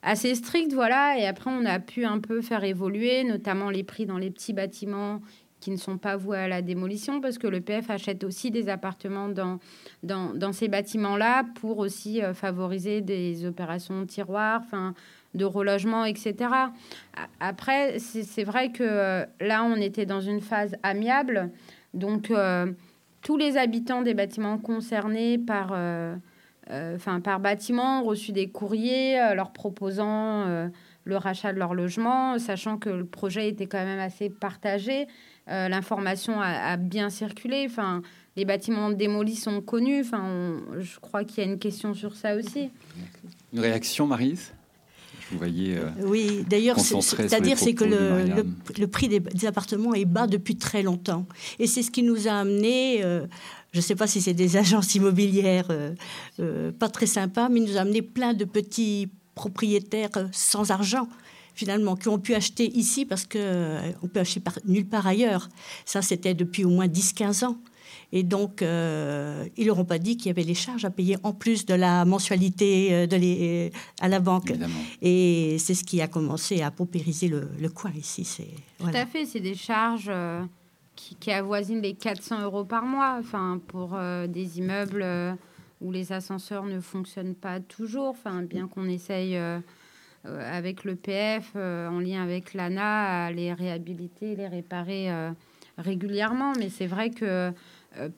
assez 0.03 0.35
strictes, 0.35 0.73
voilà. 0.73 1.19
Et 1.19 1.27
après, 1.27 1.51
on 1.51 1.65
a 1.65 1.79
pu 1.79 2.05
un 2.05 2.19
peu 2.19 2.41
faire 2.43 2.65
évoluer, 2.65 3.25
notamment 3.25 3.71
les 3.71 3.85
prix 3.85 4.07
dans 4.07 4.19
les 4.19 4.31
petits 4.31 4.53
bâtiments 4.53 5.21
qui 5.61 5.71
ne 5.71 5.77
sont 5.77 5.99
pas 5.99 6.17
voués 6.17 6.39
à 6.39 6.49
la 6.49 6.63
démolition, 6.63 7.21
parce 7.21 7.39
que 7.39 7.47
le 7.47 7.61
PF 7.61 7.91
achète 7.91 8.25
aussi 8.25 8.51
des 8.51 8.69
appartements 8.69 9.29
dans, 9.29 9.59
dans, 10.03 10.33
dans 10.35 10.53
ces 10.53 10.69
bâtiments-là 10.69 11.45
pour 11.61 11.79
aussi 11.79 12.23
euh, 12.23 12.35
favoriser 12.35 13.01
des 13.01 13.45
opérations 13.45 14.07
tiroirs, 14.07 14.61
enfin, 14.65 14.95
de 15.35 15.45
relogement, 15.45 16.05
etc. 16.05 16.37
Après, 17.41 17.99
c'est 17.99 18.45
vrai 18.45 18.71
que 18.71 18.83
euh, 18.83 19.27
là, 19.41 19.65
on 19.65 19.77
était 19.77 20.07
dans 20.07 20.21
une 20.21 20.41
phase 20.41 20.75
amiable, 20.83 21.51
donc 21.93 22.31
euh, 22.31 22.73
tous 23.23 23.37
les 23.37 23.57
habitants 23.57 24.03
des 24.03 24.15
bâtiments 24.15 24.59
concernés 24.59 25.39
par, 25.39 25.73
enfin, 26.71 27.21
par 27.21 27.41
bâtiment 27.41 28.01
ont 28.01 28.05
reçu 28.05 28.31
des 28.31 28.49
courriers 28.49 29.35
leur 29.35 29.53
proposant 29.53 30.71
le 31.09 31.17
rachat 31.17 31.53
de 31.53 31.59
leur 31.59 31.75
logement, 31.75 32.39
sachant 32.39 32.79
que 32.79 32.91
le 32.91 33.07
projet 33.07 33.49
était 33.49 33.67
quand 33.67 33.85
même 33.85 33.99
assez 33.99 34.29
partagé. 34.31 35.09
Euh, 35.51 35.69
l'information 35.69 36.41
a, 36.41 36.77
bien 36.77 37.11
circulé. 37.11 37.67
Enfin, 37.69 38.03
les 38.37 38.45
bâtiments 38.45 38.91
démolis 38.91 39.37
sont 39.37 39.61
connus. 39.61 40.01
Enfin, 40.01 40.61
je 40.79 40.99
crois 41.01 41.25
qu'il 41.25 41.43
y 41.43 41.47
a 41.47 41.51
une 41.51 41.59
question 41.59 41.95
sur 41.95 42.15
ça 42.15 42.37
aussi. 42.37 42.71
Une 43.53 43.61
réaction, 43.61 44.07
Marise? 44.07 44.53
Vous 45.31 45.37
voyez, 45.37 45.77
euh, 45.77 45.91
oui, 46.05 46.43
d'ailleurs, 46.49 46.81
c'est-à-dire 46.81 47.59
c'est 47.59 47.75
que 47.75 47.85
le, 47.85 48.45
le, 48.79 48.87
prix 48.87 49.09
des, 49.09 49.47
appartements 49.47 49.93
est 49.93 50.07
bas 50.07 50.27
depuis 50.27 50.57
très 50.57 50.83
longtemps. 50.83 51.27
Et 51.59 51.67
c'est 51.67 51.83
ce 51.83 51.91
qui 51.91 52.03
nous 52.03 52.29
a 52.29 52.33
amené, 52.33 53.05
euh, 53.05 53.27
je 53.73 53.79
ne 53.79 53.83
sais 53.83 53.95
pas 53.95 54.07
si 54.07 54.23
c'est 54.23 54.33
des 54.33 54.57
agences 54.57 54.95
immobilières 54.95 55.69
pas 56.79 56.89
très 56.89 57.07
sympas, 57.07 57.51
mais 57.51 57.61
nous 57.61 57.77
a 57.77 57.81
amené 57.81 58.01
plein 58.01 58.33
de 58.33 58.47
petits 58.47 59.11
propriétaires 59.35 60.29
sans 60.33 60.71
argent 60.71 61.09
finalement, 61.59 61.97
qui 61.97 62.07
ont 62.07 62.21
pu 62.21 62.35
acheter 62.35 62.71
ici 62.79 63.05
parce 63.05 63.25
qu'on 63.25 63.39
euh, 63.41 63.93
on 64.03 64.07
peut 64.07 64.21
acheter 64.21 64.41
nulle 64.65 64.87
part 64.87 65.09
ailleurs. 65.09 65.49
Ça, 65.85 66.03
c'était 66.03 66.35
depuis 66.35 66.65
au 66.65 66.71
moins 66.71 66.87
10-15 66.87 67.47
ans. 67.47 67.59
Et 68.13 68.23
donc, 68.23 68.63
euh, 68.63 69.45
ils 69.57 69.67
n'auront 69.67 69.85
pas 69.85 69.99
dit 69.99 70.17
qu'il 70.17 70.29
y 70.29 70.31
avait 70.31 70.45
les 70.45 70.55
charges 70.55 70.85
à 70.85 70.91
payer 70.91 71.17
en 71.25 71.33
plus 71.33 71.67
de 71.67 71.75
la 71.75 72.05
mensualité 72.05 72.95
euh, 72.95 73.07
de 73.09 73.17
les, 73.17 73.73
à 74.01 74.07
la 74.07 74.21
banque. 74.21 74.53
Et 75.03 75.57
c'est 75.59 75.75
ce 75.75 75.83
qui 75.83 76.01
a 76.01 76.07
commencé 76.07 76.63
à 76.63 76.71
paupériser 76.71 77.27
le, 77.27 77.69
coin 77.69 77.91
ici. 77.99 78.27
Tout 78.79 78.87
à 78.95 79.05
fait, 79.05 79.27
c'est 79.27 79.41
des 79.41 79.57
charges 79.57 80.13
qui, 80.95 81.33
avoisinent 81.33 81.83
les 81.83 81.95
400 81.95 82.43
euros 82.43 82.65
par 82.65 82.85
mois 82.85 83.17
enfin, 83.19 83.61
pour 83.67 83.99
des 84.29 84.59
immeubles 84.59 85.05
où 85.81 85.93
les 85.93 86.13
ascenseurs 86.13 86.65
ne 86.65 86.81
fonctionnent 86.81 87.35
pas 87.35 87.61
toujours, 87.61 88.09
enfin, 88.09 88.43
bien 88.43 88.67
qu'on 88.67 88.89
essaye 88.89 89.37
euh, 89.37 89.61
avec 90.41 90.85
le 90.85 90.97
PF, 90.97 91.53
euh, 91.57 91.89
en 91.89 92.01
lien 92.01 92.23
avec 92.23 92.55
l'ANA, 92.55 93.31
les 93.31 93.53
réhabiliter, 93.53 94.37
les 94.37 94.49
réparer 94.49 95.11
euh, 95.11 95.31
régulièrement. 95.77 96.53
Mais 96.59 96.69
c'est 96.69 96.87
vrai 96.87 97.11
que 97.11 97.53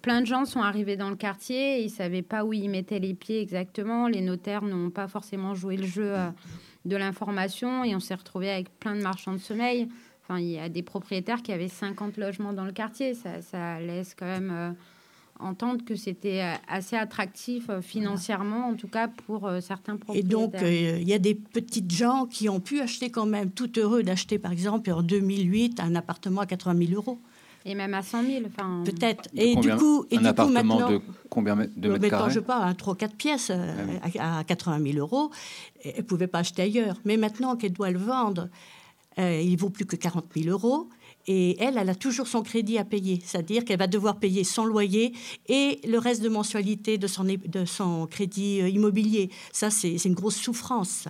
plein 0.02 0.20
de 0.20 0.26
gens 0.26 0.44
sont 0.44 0.60
arrivés 0.60 0.96
dans 0.96 1.10
le 1.10 1.16
quartier 1.16 1.80
ils 1.80 1.86
ne 1.86 1.90
savaient 1.90 2.22
pas 2.22 2.44
où 2.44 2.52
ils 2.52 2.68
mettaient 2.68 2.98
les 2.98 3.14
pieds 3.14 3.40
exactement. 3.40 4.08
Les 4.08 4.20
notaires 4.20 4.62
n'ont 4.62 4.90
pas 4.90 5.08
forcément 5.08 5.54
joué 5.54 5.76
le 5.76 5.86
jeu 5.86 6.14
de 6.84 6.96
l'information 6.96 7.84
et 7.84 7.94
on 7.94 8.00
s'est 8.00 8.14
retrouvé 8.14 8.50
avec 8.50 8.68
plein 8.78 8.96
de 8.96 9.02
marchands 9.02 9.32
de 9.32 9.38
sommeil. 9.38 9.88
Enfin, 10.22 10.40
il 10.40 10.48
y 10.48 10.58
a 10.58 10.68
des 10.68 10.82
propriétaires 10.82 11.42
qui 11.42 11.52
avaient 11.52 11.68
50 11.68 12.16
logements 12.16 12.52
dans 12.52 12.64
le 12.64 12.72
quartier. 12.72 13.14
Ça 13.14 13.80
laisse 13.80 14.14
quand 14.14 14.26
même 14.26 14.74
entendre 15.42 15.85
que 15.85 15.94
c'était 15.94 16.42
euh, 16.42 16.55
assez 16.68 16.96
attractif 16.96 17.68
euh, 17.68 17.81
financièrement, 17.81 18.68
en 18.68 18.74
tout 18.74 18.88
cas 18.88 19.09
pour 19.09 19.46
euh, 19.46 19.61
certains 19.61 19.96
propriétaires. 19.96 20.31
Et 20.31 20.33
donc, 20.33 20.55
il 20.62 21.09
y 21.09 21.12
a 21.12 21.18
des 21.18 21.35
petites 21.35 21.90
gens 21.90 22.26
qui 22.26 22.48
ont 22.48 22.61
pu 22.61 22.81
acheter 22.81 23.11
quand 23.11 23.26
même, 23.26 23.50
tout 23.50 23.79
heureux 23.79 24.03
d'acheter, 24.03 24.38
par 24.38 24.53
exemple, 24.53 24.90
en 24.90 25.03
2008, 25.03 25.81
un 25.81 25.94
appartement 25.94 26.42
à 26.42 26.46
80 26.46 26.87
000 26.87 26.92
euros. 26.94 27.18
Et 27.66 27.74
même 27.74 27.92
à 27.92 28.03
100 28.03 28.22
000. 28.22 28.44
Enfin... 28.46 28.83
Peut-être. 28.85 29.29
Et 29.35 29.55
du 29.57 29.70
coup, 29.76 30.07
et 30.11 30.16
un 30.16 30.24
appartement 30.24 30.88
de 30.88 31.00
combien 31.29 31.57
de 31.57 31.88
mètres 31.88 32.09
carrés 32.09 32.31
Je 32.31 32.38
sais 32.38 32.44
pas, 32.44 32.72
3-4 32.72 33.16
pièces 33.16 33.53
ah 34.18 34.38
à 34.38 34.44
80 34.44 34.92
000 34.92 34.98
euros. 34.98 35.31
Elle 35.85 35.96
ne 35.98 36.03
pouvait 36.03 36.26
pas 36.26 36.38
acheter 36.38 36.62
ailleurs. 36.62 36.96
Mais 37.05 37.18
maintenant 37.18 37.57
qu'elle 37.57 37.74
doit 37.74 37.90
le 37.90 37.98
vendre, 37.98 38.48
il 39.18 39.57
vaut 39.57 39.68
plus 39.68 39.85
que 39.85 39.96
40 39.96 40.24
000 40.35 40.48
euros. 40.48 40.88
Et 41.26 41.62
elle, 41.62 41.76
elle 41.76 41.88
a 41.88 41.94
toujours 41.94 42.26
son 42.26 42.42
crédit 42.42 42.78
à 42.78 42.85
payer, 42.85 43.20
c'est-à-dire 43.24 43.64
qu'elle 43.64 43.78
va 43.78 43.87
devoir 43.87 44.16
payer 44.16 44.42
son 44.42 44.64
loyer 44.64 45.12
et 45.48 45.80
le 45.87 45.98
reste 45.98 46.22
de 46.22 46.28
mensualité 46.28 46.98
de 46.98 47.06
son, 47.06 47.24
de 47.24 47.64
son 47.66 48.06
crédit 48.06 48.61
euh, 48.61 48.68
immobilier. 48.68 49.30
Ça, 49.52 49.70
c'est 49.70 49.96
une 50.04 50.14
grosse 50.14 50.37
souffrance. 50.37 51.09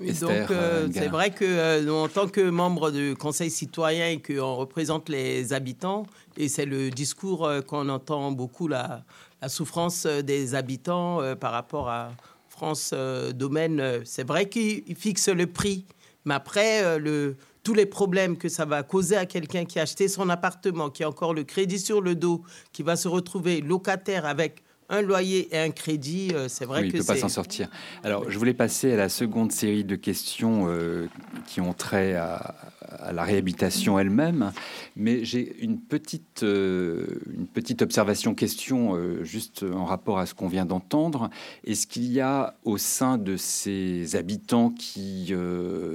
donc, 0.00 0.30
euh, 0.30 0.46
euh, 0.50 0.88
c'est 0.92 1.08
vrai 1.08 1.30
que 1.30 1.88
en 1.90 2.08
tant 2.08 2.28
que 2.28 2.40
membre 2.40 2.90
du 2.90 3.14
Conseil 3.14 3.50
citoyen 3.50 4.08
et 4.08 4.22
qu'on 4.22 4.54
représente 4.54 5.10
les 5.10 5.52
habitants, 5.52 6.06
et 6.38 6.48
c'est 6.48 6.66
le 6.66 6.90
discours 6.90 7.48
qu'on 7.66 7.90
entend 7.90 8.32
beaucoup, 8.32 8.68
la, 8.68 9.04
la, 9.42 9.48
souffrance 9.50 10.06
des 10.06 10.54
habitants 10.54 11.20
par 11.36 11.52
rapport 11.52 11.90
à 11.90 12.10
France 12.48 12.94
Domaine, 13.34 14.00
c'est 14.04 14.26
vrai 14.26 14.48
qu'il 14.48 14.96
fixe 14.96 15.28
le 15.28 15.46
prix. 15.46 15.84
Mais 16.24 16.34
après, 16.34 16.98
le, 16.98 17.36
tous 17.66 17.74
les 17.74 17.84
problèmes 17.84 18.38
que 18.38 18.48
ça 18.48 18.64
va 18.64 18.84
causer 18.84 19.16
à 19.16 19.26
quelqu'un 19.26 19.64
qui 19.64 19.80
a 19.80 19.82
acheté 19.82 20.06
son 20.06 20.28
appartement, 20.28 20.88
qui 20.88 21.02
a 21.02 21.08
encore 21.08 21.34
le 21.34 21.42
crédit 21.42 21.80
sur 21.80 22.00
le 22.00 22.14
dos, 22.14 22.44
qui 22.72 22.84
va 22.84 22.94
se 22.94 23.08
retrouver 23.08 23.60
locataire 23.60 24.24
avec 24.24 24.62
un 24.88 25.02
loyer 25.02 25.54
et 25.54 25.58
un 25.58 25.70
crédit, 25.70 26.30
euh, 26.34 26.48
c'est 26.48 26.64
vrai 26.64 26.82
que 26.82 26.86
il 26.88 26.92
ne 26.94 26.98
peut 26.98 27.06
pas 27.06 27.16
s'en 27.16 27.28
sortir. 27.28 27.68
Alors, 28.04 28.30
je 28.30 28.38
voulais 28.38 28.54
passer 28.54 28.92
à 28.92 28.96
la 28.96 29.08
seconde 29.08 29.52
série 29.52 29.84
de 29.84 29.96
questions 29.96 30.66
euh, 30.68 31.08
qui 31.46 31.60
ont 31.60 31.72
trait 31.72 32.14
à, 32.14 32.54
à 32.98 33.12
la 33.12 33.24
réhabilitation 33.24 33.98
elle-même, 33.98 34.52
mais 34.96 35.24
j'ai 35.24 35.56
une 35.60 35.78
petite, 35.78 36.42
euh, 36.42 37.06
une 37.32 37.46
petite 37.46 37.82
observation, 37.82 38.34
question, 38.34 38.94
euh, 38.94 39.24
juste 39.24 39.64
en 39.64 39.84
rapport 39.84 40.18
à 40.18 40.26
ce 40.26 40.34
qu'on 40.34 40.48
vient 40.48 40.66
d'entendre. 40.66 41.30
Est-ce 41.64 41.86
qu'il 41.86 42.10
y 42.12 42.20
a 42.20 42.56
au 42.64 42.78
sein 42.78 43.18
de 43.18 43.36
ces 43.36 44.16
habitants 44.16 44.70
qui 44.70 45.34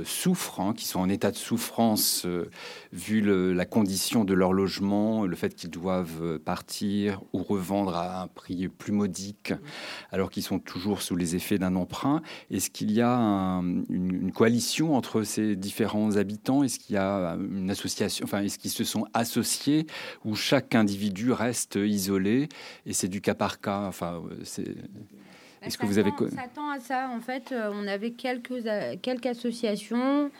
souffrent, 0.05 0.59
hein, 0.59 0.73
qui 0.75 0.85
sont 0.85 0.99
en 0.99 1.09
état 1.09 1.31
de 1.31 1.37
souffrance, 1.37 2.25
vu 2.93 3.21
la 3.53 3.65
condition 3.65 4.23
de 4.23 4.33
leur 4.33 4.53
logement, 4.53 5.25
le 5.25 5.35
fait 5.35 5.55
qu'ils 5.55 5.69
doivent 5.69 6.39
partir 6.39 7.21
ou 7.33 7.43
revendre 7.43 7.95
à 7.95 8.23
un 8.23 8.27
prix 8.27 8.67
plus 8.81 8.91
modique, 8.91 9.53
alors 10.11 10.31
qu'ils 10.31 10.41
sont 10.41 10.57
toujours 10.57 11.03
sous 11.03 11.15
les 11.15 11.35
effets 11.35 11.59
d'un 11.59 11.75
emprunt, 11.75 12.23
est-ce 12.49 12.71
qu'il 12.71 12.91
y 12.91 13.01
a 13.01 13.15
une, 13.15 13.85
une, 13.89 14.31
coalition 14.31 14.95
entre 14.95 15.21
ces 15.21 15.55
différents 15.55 16.17
habitants? 16.17 16.63
Est-ce 16.63 16.79
qu'il 16.79 16.95
y 16.95 16.97
a 16.97 17.37
une 17.37 17.69
association, 17.69 18.25
enfin, 18.25 18.41
est-ce 18.41 18.57
qu'ils 18.57 18.71
se 18.71 18.83
sont 18.83 19.05
associés 19.13 19.85
où 20.25 20.35
chaque 20.35 20.73
individu 20.73 21.31
reste 21.31 21.75
isolé? 21.75 22.49
Et 22.87 22.93
c'est 22.93 23.07
du 23.07 23.21
cas 23.21 23.35
par 23.35 23.61
cas 23.61 23.85
Enfin, 23.87 24.23
c'est. 24.43 24.63
Bah, 24.63 25.67
est-ce 25.67 25.77
que 25.77 25.85
vous 25.85 25.99
avez. 25.99 26.11
Ça 26.33 26.47
tend 26.53 26.71
à 26.71 26.79
ça. 26.79 27.09
En 27.09 27.19
fait, 27.19 27.51
euh, 27.51 27.69
on 27.71 27.87
avait 27.87 28.11
quelques, 28.11 28.65
euh, 28.65 28.95
quelques 28.99 29.27
associations 29.27 30.31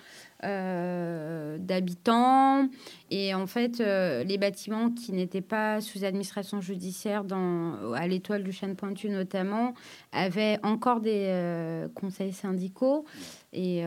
euh, 0.44 1.58
d'habitants. 1.60 2.68
Et 3.12 3.36
en 3.36 3.46
fait, 3.46 3.80
euh, 3.80 4.24
les 4.24 4.40
bâtiments 4.40 4.90
qui 4.90 5.12
n'étaient 5.12 5.42
pas 5.42 5.82
sous 5.82 6.04
administration 6.04 6.62
judiciaire, 6.62 7.24
dans, 7.24 7.94
à 7.94 8.08
l'étoile 8.08 8.44
du 8.44 8.52
Chêne 8.52 8.76
Pointu 8.76 9.10
notamment, 9.10 9.76
avaient 10.12 10.58
encore 10.64 11.00
des 11.00 11.26
euh, 11.28 11.88
conseils 11.94 12.34
syndicaux. 12.34 13.06
Et 13.54 13.84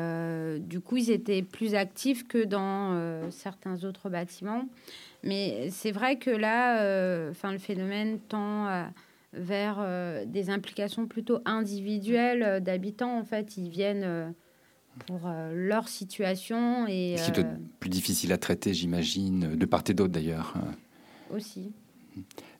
du 0.61 0.81
coup, 0.81 0.99
ils 0.99 1.11
étaient 1.11 1.43
plus 1.43 1.75
actifs 1.75 2.29
que 2.29 2.45
dans 2.45 3.31
certains 3.31 3.83
autres 3.85 4.11
bâtiments. 4.11 4.69
Mais 5.23 5.71
c'est 5.71 5.91
vrai 5.91 6.17
que 6.17 6.29
là, 6.29 7.31
enfin, 7.31 7.51
le 7.51 7.59
phénomène 7.59 8.19
tend 8.29 8.85
vers 9.33 9.83
des 10.27 10.51
implications 10.51 11.07
plutôt 11.07 11.39
individuelles 11.47 12.63
d'habitants. 12.63 13.19
En 13.19 13.25
fait, 13.25 13.57
ils 13.57 13.71
viennent 13.71 14.35
pour 15.07 15.23
euh, 15.27 15.53
leur 15.55 15.89
situation. 15.89 16.87
Et, 16.87 17.17
Ce 17.19 17.31
qui 17.31 17.41
est 17.41 17.45
euh, 17.45 17.57
plus 17.81 17.91
difficile 17.91 18.33
à 18.33 18.39
traiter, 18.39 18.75
j'imagine, 18.75 19.57
de 19.57 19.67
part 19.67 19.83
et 19.89 19.95
d'autre 19.95 20.13
d'ailleurs. 20.13 20.55
Aussi. 21.35 21.73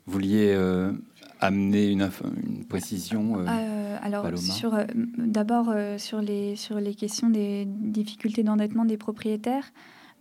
Vous 0.05 0.13
vouliez 0.13 0.53
euh, 0.53 0.91
amener 1.39 1.89
une, 1.89 2.09
une 2.45 2.65
précision 2.65 3.45
Alors, 4.01 4.37
sur, 4.37 4.77
d'abord 5.17 5.73
sur, 5.97 6.21
les, 6.21 6.55
sur 6.55 6.79
les 6.79 6.93
questions 6.93 7.29
des 7.29 7.65
difficultés 7.65 8.43
d'endettement 8.43 8.85
des 8.85 8.97
propriétaires. 8.97 9.71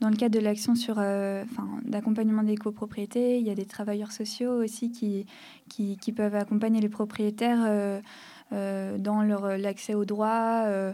Dans 0.00 0.08
le 0.08 0.16
cadre 0.16 0.36
de 0.36 0.40
l'action 0.42 0.74
sur, 0.74 0.98
enfin, 0.98 1.68
d'accompagnement 1.84 2.42
des 2.42 2.56
copropriétés, 2.56 3.38
il 3.38 3.46
y 3.46 3.50
a 3.50 3.54
des 3.54 3.64
travailleurs 3.64 4.12
sociaux 4.12 4.52
aussi 4.52 4.90
qui, 4.90 5.24
qui, 5.68 5.96
qui 5.96 6.12
peuvent 6.12 6.34
accompagner 6.34 6.80
les 6.80 6.88
propriétaires 6.88 8.00
dans 8.50 9.22
leur, 9.22 9.58
l'accès 9.58 9.94
aux 9.94 10.04
droits, 10.04 10.64
euh, 10.66 10.92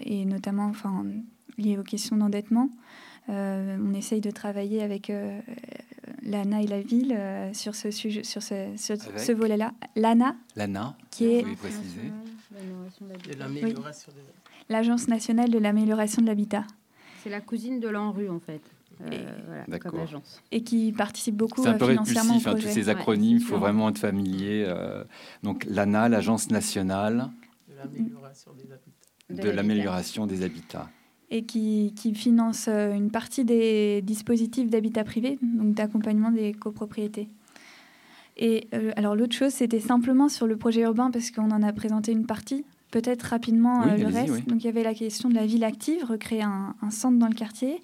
et 0.00 0.24
notamment 0.24 0.66
enfin, 0.66 1.04
liées 1.58 1.78
aux 1.78 1.82
questions 1.82 2.16
d'endettement. 2.16 2.70
Euh, 3.30 3.78
on 3.80 3.94
essaye 3.94 4.20
de 4.20 4.30
travailler 4.30 4.82
avec 4.82 5.08
euh, 5.08 5.40
l'ANA 6.22 6.62
et 6.62 6.66
la 6.66 6.80
ville 6.80 7.18
sur 7.52 7.74
ce 7.74 7.90
sujet, 7.90 8.22
sur 8.22 8.42
ce, 8.42 8.74
ce 8.76 9.32
volet-là. 9.32 9.72
L'ANA, 9.96 10.36
l'ANA, 10.56 10.96
qui 11.10 11.26
est 11.26 11.44
l'Agence 14.68 15.08
nationale 15.08 15.50
de 15.50 15.58
l'amélioration 15.58 16.20
de 16.22 16.26
l'habitat. 16.26 16.64
C'est 17.22 17.30
la 17.30 17.40
cousine 17.40 17.80
de 17.80 17.88
l'ANRU 17.88 18.28
en 18.28 18.40
fait. 18.40 18.60
voilà, 19.00 19.78
comme 19.78 20.00
agence. 20.00 20.42
Et 20.52 20.62
qui 20.62 20.92
participe 20.92 21.36
beaucoup 21.36 21.62
C'est 21.62 21.70
un 21.70 21.78
peu 21.78 21.88
financièrement 21.88 22.34
répulsif, 22.34 22.46
hein, 22.48 22.68
tous 22.68 22.74
ces 22.74 22.88
acronymes, 22.90 23.38
il 23.38 23.42
faut 23.42 23.58
vraiment 23.58 23.88
être 23.88 23.98
familier. 23.98 24.70
donc 25.42 25.64
l'ANA, 25.64 26.10
l'Agence 26.10 26.50
nationale 26.50 27.30
de 27.68 27.74
l'amélioration 27.76 28.52
des 28.52 28.70
habitats. 28.70 29.03
De, 29.30 29.48
l'amélioration 29.48 30.26
des 30.26 30.42
habitats 30.42 30.90
et 31.30 31.44
qui, 31.44 31.94
qui, 31.96 32.14
finance 32.14 32.68
une 32.68 33.10
partie 33.10 33.44
des 33.44 34.02
dispositifs 34.02 34.68
d'habitat 34.68 35.02
privé, 35.02 35.38
donc 35.42 35.74
d'accompagnement 35.74 36.30
des 36.30 36.52
copropriétés. 36.52 37.28
Et 38.36 38.68
alors 38.96 39.14
l'autre 39.14 39.34
chose, 39.34 39.52
c'était 39.52 39.80
simplement 39.80 40.28
sur 40.28 40.46
le 40.46 40.56
projet 40.56 40.82
urbain, 40.82 41.10
parce 41.10 41.30
qu'on 41.30 41.50
en 41.50 41.62
a 41.62 41.72
présenté 41.72 42.12
une 42.12 42.26
partie, 42.26 42.64
peut-être 42.90 43.22
rapidement 43.22 43.84
le 43.84 44.06
reste. 44.06 44.46
Donc 44.48 44.62
il 44.62 44.64
y 44.64 44.68
avait 44.68 44.82
la 44.82 44.94
question 44.94 45.28
de 45.28 45.34
la 45.34 45.46
ville 45.46 45.64
active, 45.64 46.04
recréer 46.04 46.42
un, 46.42 46.74
centre 46.90 47.18
dans 47.18 47.28
le 47.28 47.34
quartier, 47.34 47.80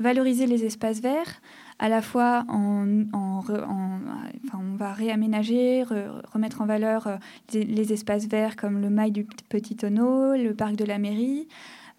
valoriser 0.00 0.46
les 0.46 0.64
espaces 0.64 1.00
verts, 1.00 1.40
à 1.78 1.88
la 1.88 2.02
fois 2.02 2.44
en, 2.48 3.04
on 3.12 4.76
va 4.76 4.92
réaménager, 4.92 5.84
remettre 6.32 6.62
en 6.62 6.66
valeur 6.66 7.18
les, 7.52 7.92
espaces 7.92 8.26
verts 8.26 8.56
comme 8.56 8.80
le 8.80 8.90
mail 8.90 9.12
du 9.12 9.24
Petit 9.48 9.76
Tonneau, 9.76 10.34
le 10.34 10.54
parc 10.54 10.74
de 10.74 10.84
la 10.84 10.98
mairie, 10.98 11.48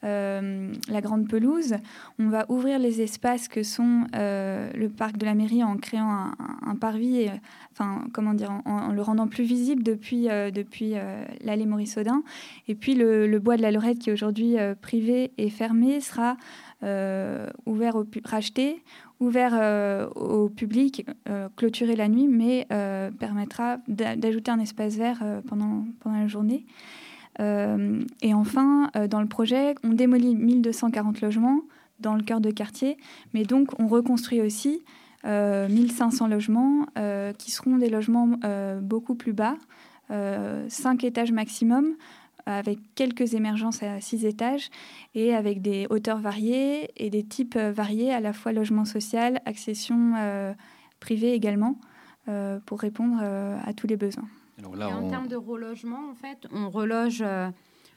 euh, 0.04 0.74
la 0.90 1.00
grande 1.00 1.28
pelouse. 1.28 1.76
On 2.18 2.30
va 2.30 2.48
ouvrir 2.50 2.80
les 2.80 3.02
espaces 3.02 3.48
que 3.48 3.62
sont 3.62 4.06
euh, 4.16 4.72
le 4.74 4.90
parc 4.90 5.18
de 5.18 5.26
la 5.26 5.36
mairie 5.36 5.64
en 5.64 5.78
créant 5.78 6.32
un, 6.66 6.76
parvis, 6.76 7.28
enfin 7.72 8.06
comment 8.12 8.34
dire, 8.34 8.50
en, 8.66 8.92
le 8.94 9.02
rendant 9.04 9.28
plus 9.28 9.44
visible 9.44 9.84
depuis, 9.84 10.28
euh, 10.28 10.50
depuis 10.50 10.96
l'allée 11.44 11.68
Maurice 11.68 11.98
Audin. 11.98 12.24
Et 12.68 12.74
puis 12.74 12.96
le, 12.96 13.38
bois 13.38 13.58
de 13.58 13.62
la 13.62 13.70
Lorette 13.70 14.00
qui 14.00 14.10
est 14.10 14.14
aujourd'hui 14.14 14.56
privé 14.82 15.34
et 15.38 15.52
fermé 15.52 16.02
sera 16.02 16.38
ouvert 17.68 17.96
au 17.96 18.06
racheté, 18.26 18.84
ouvert 19.20 20.10
au 20.16 20.50
public, 20.50 21.06
clôturé 21.56 21.96
la 21.96 22.08
nuit, 22.08 22.28
mais 22.28 22.68
permettra 23.20 23.78
d'ajouter 23.88 24.50
un 24.50 24.60
espace 24.60 24.96
vert 24.96 25.24
pendant, 25.48 25.86
pendant 26.00 26.18
la 26.18 26.28
journée. 26.28 26.66
Euh, 27.39 28.04
et 28.22 28.34
enfin, 28.34 28.89
euh, 28.96 29.08
dans 29.08 29.22
le 29.22 29.28
projet, 29.28 29.76
on 29.84 29.89
démolit 29.89 30.36
1240 30.36 31.22
logements 31.22 31.62
dans 32.00 32.15
le 32.15 32.24
cœur 32.24 32.41
de 32.41 32.52
quartier, 32.52 32.98
mais 33.34 33.44
donc 33.44 33.80
on 33.80 33.88
reconstruit 33.88 34.41
aussi 34.41 34.82
1500 35.24 36.26
euh, 36.26 36.28
logements 36.30 36.88
qui 37.38 37.52
seront 37.52 37.78
des 37.78 37.89
logements 37.89 38.39
beaucoup 38.82 39.13
plus 39.13 39.34
bas, 39.34 39.56
5 40.10 41.04
étages 41.04 41.32
maximum, 41.32 41.94
avec 42.48 42.80
quelques 42.96 43.36
émergences 43.36 43.84
à 43.84 44.02
6 44.02 44.26
étages 44.26 44.72
et 45.13 45.36
avec 45.36 45.62
des 45.62 45.86
hauteurs 45.91 46.17
variées 46.17 46.89
et 46.98 47.12
des 47.12 47.24
types 47.24 47.56
variés, 47.56 48.12
à 48.12 48.20
la 48.20 48.34
fois 48.34 48.52
logement 48.52 48.84
social, 48.84 49.44
accession 49.46 50.13
privée 51.00 51.34
également, 51.34 51.80
pour 52.65 52.80
répondre 52.80 53.22
à 53.22 53.74
tous 53.74 53.86
les 53.86 53.96
besoins 53.96 54.28
en 54.65 55.10
termes 55.10 55.28
de 55.28 55.36
relogement, 55.36 56.10
en 56.10 56.15
fait, 56.15 56.47
on 56.52 56.69
reloge 56.69 57.21
euh, 57.21 57.50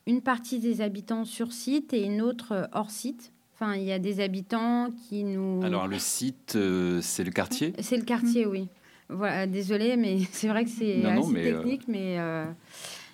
une 0.06 0.20
partie 0.20 0.58
des 0.58 0.80
habitants 0.80 1.24
sur 1.24 1.52
site 1.52 1.92
et 1.92 2.04
une 2.04 2.20
autre 2.20 2.52
euh, 2.52 2.66
hors 2.72 2.90
site. 2.90 3.32
Enfin, 3.54 3.74
il 3.76 3.84
y 3.84 3.92
a 3.92 3.98
des 3.98 4.20
habitants 4.20 4.90
qui 4.90 5.24
nous. 5.24 5.62
Alors, 5.62 5.86
le 5.86 5.98
site, 5.98 6.56
euh, 6.56 7.00
c'est 7.00 7.24
le 7.24 7.30
quartier? 7.30 7.72
C'est 7.78 7.96
le 7.96 8.04
quartier, 8.04 8.46
oui. 8.46 8.68
Voilà, 9.08 9.46
désolé, 9.46 9.96
mais 9.96 10.18
c'est 10.32 10.48
vrai 10.48 10.64
que 10.64 10.70
c'est 10.70 11.04
assez 11.04 11.34
technique, 11.34 11.88
mais, 11.88 12.18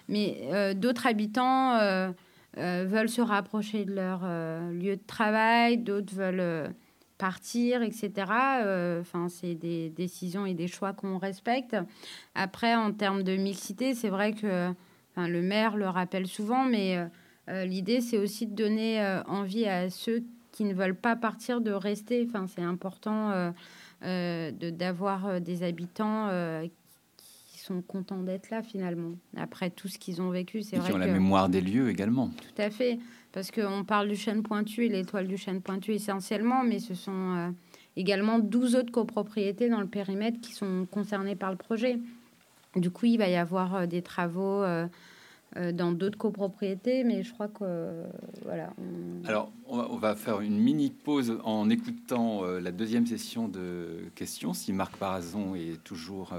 mais 0.08 0.74
d'autres 0.74 1.06
habitants 1.06 1.78
veulent 2.56 3.08
se 3.08 3.20
rapprocher 3.20 3.84
de 3.84 3.94
leur 3.94 4.20
lieu 4.72 4.96
de 4.96 5.06
travail, 5.06 5.78
d'autres 5.78 6.14
veulent 6.14 6.72
partir, 7.20 7.82
etc. 7.82 8.10
Euh, 8.64 9.00
enfin, 9.02 9.28
c'est 9.28 9.54
des 9.54 9.90
décisions 9.90 10.46
et 10.46 10.54
des 10.54 10.66
choix 10.66 10.92
qu'on 10.94 11.18
respecte. 11.18 11.76
Après, 12.34 12.74
en 12.74 12.92
termes 12.92 13.22
de 13.22 13.36
mixité, 13.36 13.94
c'est 13.94 14.08
vrai 14.08 14.32
que 14.32 14.72
le 15.16 15.42
maire 15.42 15.76
le 15.76 15.86
rappelle 15.86 16.26
souvent, 16.26 16.64
mais 16.64 16.96
euh, 16.96 17.04
euh, 17.50 17.64
l'idée, 17.66 18.00
c'est 18.00 18.16
aussi 18.16 18.46
de 18.46 18.54
donner 18.54 19.20
envie 19.26 19.66
à 19.66 19.90
ceux 19.90 20.24
qui 20.50 20.64
ne 20.64 20.72
veulent 20.72 20.96
pas 20.96 21.14
partir 21.14 21.60
de 21.60 21.70
rester. 21.70 22.26
Enfin, 22.26 22.46
c'est 22.46 22.62
important 22.62 23.52
de 24.02 24.70
d'avoir 24.70 25.40
des 25.40 25.62
habitants 25.62 26.30
qui 27.18 27.58
sont 27.58 27.82
contents 27.82 28.22
d'être 28.22 28.50
là 28.50 28.62
finalement. 28.62 29.12
Après 29.36 29.68
tout 29.68 29.88
ce 29.88 29.98
qu'ils 29.98 30.22
ont 30.22 30.30
vécu, 30.30 30.62
c'est 30.62 30.76
vrai. 30.76 30.88
Qui 30.88 30.94
ont 30.94 30.98
la 30.98 31.06
mémoire 31.06 31.50
des 31.50 31.60
lieux 31.60 31.90
également. 31.90 32.28
Tout 32.28 32.62
à 32.62 32.70
fait 32.70 32.98
parce 33.32 33.50
qu'on 33.50 33.84
parle 33.84 34.08
du 34.08 34.16
chêne 34.16 34.42
pointu 34.42 34.84
et 34.84 34.88
l'étoile 34.88 35.28
du 35.28 35.36
chêne 35.36 35.60
pointu 35.60 35.92
essentiellement, 35.92 36.64
mais 36.64 36.78
ce 36.78 36.94
sont 36.94 37.36
euh, 37.36 37.50
également 37.96 38.38
12 38.38 38.76
autres 38.76 38.90
copropriétés 38.90 39.68
dans 39.68 39.80
le 39.80 39.86
périmètre 39.86 40.40
qui 40.40 40.52
sont 40.52 40.86
concernées 40.90 41.36
par 41.36 41.50
le 41.50 41.56
projet. 41.56 41.98
Du 42.76 42.90
coup, 42.90 43.06
il 43.06 43.18
va 43.18 43.28
y 43.28 43.36
avoir 43.36 43.74
euh, 43.74 43.86
des 43.86 44.02
travaux 44.02 44.62
euh, 44.62 44.86
dans 45.72 45.90
d'autres 45.90 46.18
copropriétés, 46.18 47.02
mais 47.02 47.24
je 47.24 47.32
crois 47.32 47.48
que 47.48 48.04
voilà. 48.44 48.72
Alors, 49.26 49.50
on 49.66 49.96
va, 49.96 50.14
faire 50.14 50.40
une 50.40 50.56
mini 50.56 50.90
pause 50.90 51.38
en 51.42 51.68
écoutant 51.70 52.44
la 52.44 52.70
deuxième 52.70 53.04
session 53.08 53.48
de 53.48 54.12
questions, 54.14 54.54
si 54.54 54.72
Marc 54.72 54.96
Parazon 54.96 55.56
est 55.56 55.82
toujours 55.82 56.32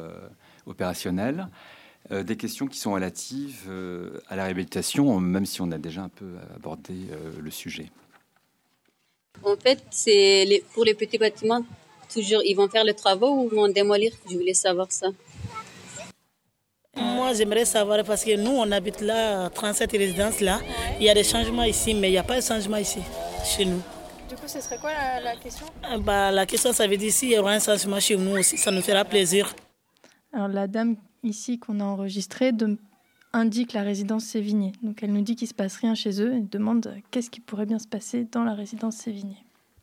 opérationnel. 0.65 1.49
Euh, 2.09 2.23
des 2.23 2.35
questions 2.35 2.67
qui 2.67 2.79
sont 2.79 2.93
relatives 2.93 3.65
euh, 3.69 4.19
à 4.27 4.35
la 4.35 4.45
réhabilitation, 4.45 5.19
même 5.19 5.45
si 5.45 5.61
on 5.61 5.71
a 5.71 5.77
déjà 5.77 6.01
un 6.01 6.09
peu 6.09 6.25
abordé 6.55 6.93
euh, 7.11 7.31
le 7.39 7.51
sujet. 7.51 7.91
En 9.43 9.55
fait, 9.55 9.79
c'est 9.91 10.63
pour 10.73 10.83
les 10.83 10.93
petits 10.95 11.17
bâtiments, 11.17 11.63
toujours, 12.11 12.41
ils 12.43 12.55
vont 12.55 12.67
faire 12.67 12.83
les 12.83 12.95
travaux 12.95 13.43
ou 13.43 13.49
vont 13.49 13.67
démolir? 13.67 14.11
Je 14.29 14.35
voulais 14.35 14.53
savoir 14.53 14.91
ça. 14.91 15.07
Moi, 16.97 17.33
j'aimerais 17.33 17.65
savoir 17.65 18.03
parce 18.03 18.25
que 18.25 18.35
nous, 18.35 18.51
on 18.51 18.69
habite 18.71 19.01
là, 19.01 19.49
37 19.49 19.91
résidences 19.91 20.41
là. 20.41 20.59
Il 20.99 21.05
y 21.05 21.09
a 21.09 21.13
des 21.13 21.23
changements 21.23 21.63
ici, 21.63 21.93
mais 21.93 22.09
il 22.09 22.11
n'y 22.13 22.17
a 22.17 22.23
pas 22.23 22.41
de 22.41 22.45
changement 22.45 22.77
ici, 22.77 22.99
chez 23.45 23.63
nous. 23.63 23.81
Du 24.27 24.35
coup, 24.35 24.47
ce 24.47 24.59
serait 24.59 24.77
quoi 24.79 24.91
la, 24.91 25.21
la 25.21 25.35
question? 25.35 25.67
Bah, 25.99 26.31
La 26.31 26.45
question, 26.45 26.73
ça 26.73 26.87
veut 26.87 26.97
dire 26.97 27.13
s'il 27.13 27.29
y 27.29 27.37
aura 27.37 27.51
un 27.51 27.59
changement 27.59 27.99
chez 27.99 28.17
nous 28.17 28.37
aussi, 28.37 28.57
ça 28.57 28.71
nous 28.71 28.81
fera 28.81 29.05
plaisir. 29.05 29.53
Alors, 30.33 30.49
la 30.49 30.67
dame 30.67 30.97
ici 31.23 31.59
qu'on 31.59 31.79
a 31.79 31.83
enregistré 31.83 32.51
de, 32.51 32.77
indique 33.33 33.73
la 33.73 33.83
résidence 33.83 34.25
Sévigné. 34.25 34.73
Donc 34.81 35.03
elle 35.03 35.13
nous 35.13 35.21
dit 35.21 35.35
qu'il 35.35 35.47
se 35.47 35.53
passe 35.53 35.77
rien 35.77 35.95
chez 35.95 36.21
eux 36.21 36.35
et 36.35 36.41
demande 36.41 36.95
qu'est-ce 37.11 37.29
qui 37.29 37.39
pourrait 37.39 37.65
bien 37.65 37.79
se 37.79 37.87
passer 37.87 38.27
dans 38.31 38.43
la 38.43 38.53
résidence 38.53 38.95
Sévigné. 38.97 39.37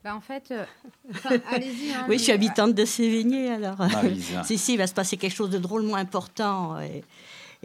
Bah 0.05 0.15
en 0.15 0.21
fait, 0.21 0.51
euh, 0.51 0.65
allez-y. 1.51 1.93
Hein, 1.93 2.07
oui, 2.09 2.19
je 2.19 2.25
suis 2.25 2.33
habitante 2.33 2.75
de 2.75 2.85
Sévigné, 2.85 3.51
alors. 3.51 3.79
si, 4.45 4.57
si, 4.57 4.75
il 4.75 4.79
va 4.79 4.87
se 4.87 4.95
passer 4.95 5.17
quelque 5.17 5.35
chose 5.35 5.51
de 5.51 5.59
drôlement 5.59 5.97
important. 5.97 6.81
Et, 6.81 7.03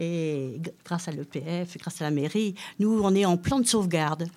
et 0.00 0.60
grâce 0.84 1.06
à 1.06 1.12
l'EPF, 1.12 1.78
grâce 1.78 2.00
à 2.00 2.04
la 2.04 2.10
mairie, 2.10 2.56
nous, 2.80 3.00
on 3.02 3.14
est 3.14 3.24
en 3.24 3.36
plan 3.36 3.60
de 3.60 3.66
sauvegarde. 3.66 4.28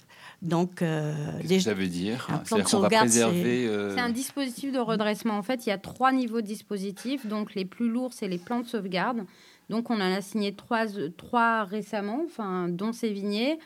Donc, 0.42 0.82
euh, 0.82 1.14
ça 1.60 1.74
veut 1.74 1.88
dire. 1.88 2.28
Euh, 2.30 3.94
c'est 3.96 4.00
un 4.00 4.10
dispositif 4.10 4.72
de 4.72 4.80
redressement. 4.80 5.36
En 5.38 5.44
fait, 5.44 5.66
il 5.66 5.70
y 5.70 5.72
a 5.72 5.80
trois 5.80 6.12
niveaux 6.12 6.42
de 6.42 6.46
dispositifs. 6.46 7.26
Donc, 7.26 7.56
les 7.56 7.66
plus 7.66 7.90
lourds, 7.90 8.14
c'est 8.14 8.28
les 8.28 8.38
plans 8.38 8.60
de 8.60 8.68
sauvegarde. 8.68 9.26
Donc, 9.70 9.90
on 9.90 9.96
en 9.96 10.12
a 10.12 10.22
signé 10.22 10.54
trois, 10.54 10.86
trois 11.18 11.64
récemment, 11.64 12.22
enfin, 12.26 12.68
dont 12.70 12.94
Sévigné. 12.94 13.58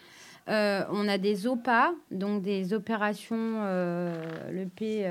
Euh, 0.49 0.83
on 0.89 1.07
a 1.07 1.17
des 1.17 1.45
OPA, 1.45 1.93
donc 2.09 2.41
des 2.41 2.73
opérations, 2.73 3.59
euh, 3.61 4.51
le 4.51 4.65
P, 4.65 5.05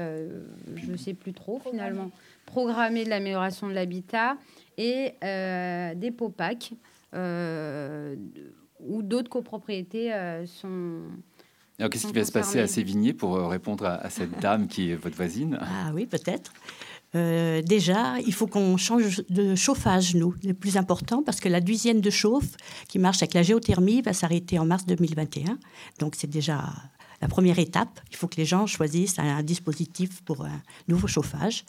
je 0.74 0.90
ne 0.90 0.96
sais 0.96 1.14
plus 1.14 1.32
trop 1.32 1.60
finalement, 1.70 2.10
programmées 2.46 3.04
de 3.04 3.10
l'amélioration 3.10 3.68
de 3.68 3.74
l'habitat, 3.74 4.36
et 4.76 5.14
des 5.22 6.10
POPAC, 6.10 6.72
où 7.12 9.02
d'autres 9.02 9.30
copropriétés 9.30 10.12
sont, 10.46 11.02
alors, 11.80 11.88
qu'est-ce 11.88 12.06
qui 12.06 12.12
va 12.12 12.24
se 12.26 12.32
passer 12.32 12.60
à 12.60 12.66
Sévigné 12.66 13.14
pour 13.14 13.36
euh, 13.36 13.46
répondre 13.46 13.86
à, 13.86 14.10
cette 14.10 14.38
dame 14.42 14.68
qui 14.68 14.90
est 14.90 14.96
votre 14.96 15.16
voisine? 15.16 15.58
Ah 15.62 15.90
oui, 15.94 16.04
peut-être. 16.04 16.52
Euh, 17.14 17.62
déjà, 17.62 18.16
il 18.24 18.34
faut 18.34 18.46
qu'on 18.46 18.76
change 18.76 19.22
de 19.30 19.54
chauffage, 19.54 20.14
nous, 20.14 20.34
le 20.44 20.52
plus 20.52 20.76
important, 20.76 21.22
parce 21.22 21.40
que 21.40 21.48
la 21.48 21.62
douzième 21.62 22.02
de 22.02 22.10
chauffe 22.10 22.54
qui 22.86 22.98
marche 22.98 23.22
avec 23.22 23.32
la 23.32 23.42
géothermie 23.42 24.02
va 24.02 24.12
s'arrêter 24.12 24.58
en 24.58 24.66
mars 24.66 24.84
2021. 24.84 25.58
Donc, 25.98 26.16
c'est 26.18 26.28
déjà 26.28 26.64
la 27.22 27.28
première 27.28 27.58
étape. 27.58 27.98
Il 28.10 28.16
faut 28.16 28.28
que 28.28 28.36
les 28.36 28.44
gens 28.44 28.66
choisissent 28.66 29.18
un, 29.18 29.42
dispositif 29.42 30.20
pour 30.22 30.44
un 30.44 30.62
nouveau 30.86 31.06
chauffage. 31.06 31.64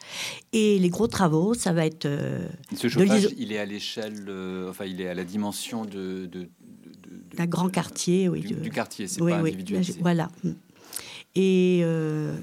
Et 0.52 0.78
les 0.78 0.90
gros 0.90 1.08
travaux, 1.08 1.54
ça 1.54 1.72
va 1.72 1.86
être. 1.86 2.06
Euh, 2.06 2.50
Ce 2.76 2.90
chauffage, 2.90 3.30
il 3.38 3.54
est 3.54 3.60
à 3.60 3.66
l'échelle, 3.66 4.30
enfin, 4.70 4.84
il 4.84 5.00
est 5.00 5.08
à 5.08 5.14
la 5.14 5.24
dimension 5.24 5.86
de, 5.86 6.30
d'un 7.36 7.46
grand 7.46 7.70
quartier, 7.70 8.28
oui. 8.30 8.42
Du, 8.42 8.70
quartier, 8.70 9.08
c'est 9.08 9.20
pas 9.20 9.36
individuel. 9.36 9.84
Voilà. 10.00 10.30
Et, 11.36 11.82
euh, 11.84 12.38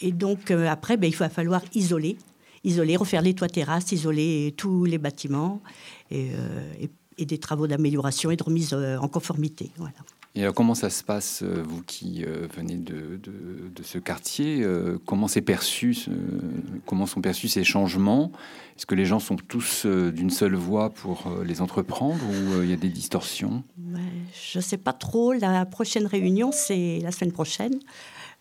et 0.00 0.12
donc, 0.12 0.50
euh, 0.50 0.68
après, 0.68 0.96
ben, 0.96 1.08
il 1.08 1.16
va 1.16 1.28
falloir 1.28 1.62
isoler. 1.74 2.16
Isoler, 2.64 2.96
refaire 2.96 3.22
les 3.22 3.34
toits 3.34 3.48
terrasses, 3.48 3.92
isoler 3.92 4.54
tous 4.56 4.84
les 4.84 4.98
bâtiments 4.98 5.62
et, 6.10 6.30
euh, 6.34 6.72
et, 7.16 7.24
des 7.24 7.38
travaux 7.38 7.66
d'amélioration 7.66 8.30
et 8.30 8.36
de 8.36 8.42
remise 8.42 8.72
en 8.72 9.06
conformité. 9.08 9.70
Voilà. 9.76 9.94
Et 10.36 10.42
alors, 10.42 10.54
comment 10.54 10.76
ça 10.76 10.90
se 10.90 11.02
passe, 11.02 11.42
euh, 11.42 11.60
vous 11.66 11.82
qui 11.82 12.24
euh, 12.24 12.46
venez 12.54 12.76
de, 12.76 13.18
de, 13.20 13.82
ce 13.82 13.98
quartier 13.98 14.62
euh, 14.62 14.96
Comment 15.04 15.26
c'est 15.26 15.40
perçu 15.40 15.96
Comment 16.86 17.06
sont 17.06 17.20
perçus 17.20 17.48
ces 17.48 17.64
changements? 17.64 18.30
Est-ce 18.76 18.86
que 18.86 18.94
les 18.94 19.06
gens 19.06 19.18
sont 19.18 19.34
tous 19.34 19.86
d'une 19.86 20.30
seule 20.30 20.54
voix 20.54 20.90
pour 20.90 21.24
les 21.44 21.60
entreprendre 21.60 22.20
ou 22.24 22.62
il 22.62 22.70
y 22.70 22.72
a 22.72 22.76
des 22.76 22.88
distorsions? 22.88 23.64
Je 24.52 24.58
ne 24.58 24.62
sais 24.62 24.76
pas 24.76 24.92
trop. 24.92 25.32
La 25.32 25.66
prochaine 25.66 26.06
réunion, 26.06 26.52
c'est 26.52 27.00
la 27.02 27.10
semaine 27.10 27.32
prochaine. 27.32 27.80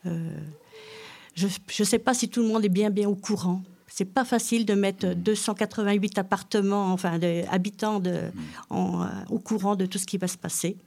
je 0.06 1.46
ne 1.46 1.84
sais 1.84 2.00
pas 2.00 2.14
si 2.14 2.30
tout 2.30 2.42
le 2.42 2.48
monde 2.48 2.64
est 2.64 2.70
bien 2.70 2.92
bien 2.92 3.10
au 3.10 3.16
courant. 3.16 3.62
C'est 3.88 4.06
pas 4.06 4.24
facile 4.24 4.66
de 4.66 4.76
mettre 4.76 5.14
288 5.16 6.20
appartements, 6.20 6.94
enfin 6.94 7.18
de, 7.18 7.44
habitants 7.50 8.00
de, 8.00 8.32
en, 8.70 9.08
au 9.30 9.40
courant 9.40 9.76
de 9.76 9.88
tout 9.88 9.98
ce 9.98 10.06
qui 10.06 10.18
va 10.18 10.28
se 10.28 10.38
passer. 10.38 10.78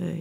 Euh, 0.00 0.14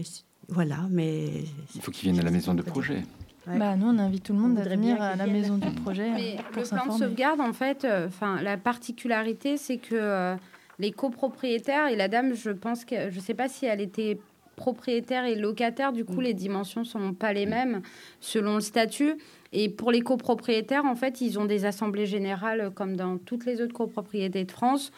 voilà, 0.49 0.87
mais. 0.89 1.43
Il 1.75 1.81
faut 1.81 1.91
qu'ils 1.91 2.11
viennent 2.11 2.19
à 2.19 2.23
la 2.23 2.31
maison 2.31 2.53
de 2.53 2.61
projet. 2.61 3.03
Bah, 3.47 3.75
nous, 3.75 3.87
on 3.87 3.99
invite 3.99 4.23
tout 4.23 4.33
le 4.33 4.39
monde 4.39 4.57
à 4.57 4.63
venir 4.63 4.99
à 5.01 5.15
la 5.15 5.27
maison 5.27 5.57
du 5.57 5.69
projet. 5.69 6.09
Mais 6.09 6.37
le 6.55 6.63
plan 6.63 6.87
de 6.87 6.99
sauvegarde, 6.99 7.39
en 7.41 7.53
fait, 7.53 7.85
euh, 7.85 8.07
enfin, 8.07 8.41
la 8.41 8.57
particularité, 8.57 9.57
c'est 9.57 9.77
que 9.77 9.93
euh, 9.93 10.35
les 10.79 10.91
copropriétaires, 10.91 11.87
et 11.87 11.95
la 11.95 12.07
dame, 12.07 12.33
je 12.33 12.49
pense 12.49 12.85
que, 12.85 13.09
je 13.11 13.15
ne 13.15 13.21
sais 13.21 13.35
pas 13.35 13.47
si 13.47 13.65
elle 13.65 13.81
était 13.81 14.19
propriétaire 14.55 15.25
et 15.25 15.35
locataire, 15.35 15.93
du 15.93 16.05
coup, 16.05 16.21
mm. 16.21 16.23
les 16.23 16.33
dimensions 16.33 16.81
ne 16.81 16.85
sont 16.85 17.13
pas 17.13 17.33
les 17.33 17.45
mêmes 17.45 17.81
selon 18.19 18.55
le 18.55 18.61
statut. 18.61 19.15
Et 19.53 19.69
pour 19.69 19.91
les 19.91 20.01
copropriétaires, 20.01 20.85
en 20.85 20.95
fait, 20.95 21.21
ils 21.21 21.37
ont 21.37 21.45
des 21.45 21.65
assemblées 21.65 22.07
générales 22.07 22.71
comme 22.73 22.95
dans 22.95 23.17
toutes 23.17 23.45
les 23.45 23.61
autres 23.61 23.73
copropriétés 23.73 24.43
de 24.43 24.51
France 24.51 24.91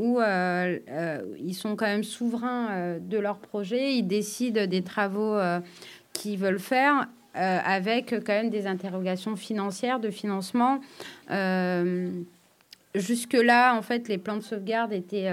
où 0.00 0.18
euh, 0.18 0.78
euh, 0.88 1.20
ils 1.38 1.54
sont 1.54 1.76
quand 1.76 1.84
même 1.84 2.04
souverains 2.04 2.68
euh, 2.70 2.98
de 2.98 3.18
leur 3.18 3.36
projet, 3.36 3.96
ils 3.96 4.06
décident 4.06 4.66
des 4.66 4.82
travaux 4.82 5.38
qu'ils 6.14 6.38
veulent 6.38 6.58
faire 6.58 7.06
avec 7.34 8.10
quand 8.10 8.32
même 8.32 8.50
des 8.50 8.66
interrogations 8.66 9.36
financières, 9.36 10.00
de 10.00 10.10
financement. 10.10 10.80
Jusque-là, 12.94 13.74
en 13.76 13.82
fait, 13.82 14.08
les 14.08 14.18
plans 14.18 14.36
de 14.36 14.42
sauvegarde 14.42 14.92
étaient 14.92 15.30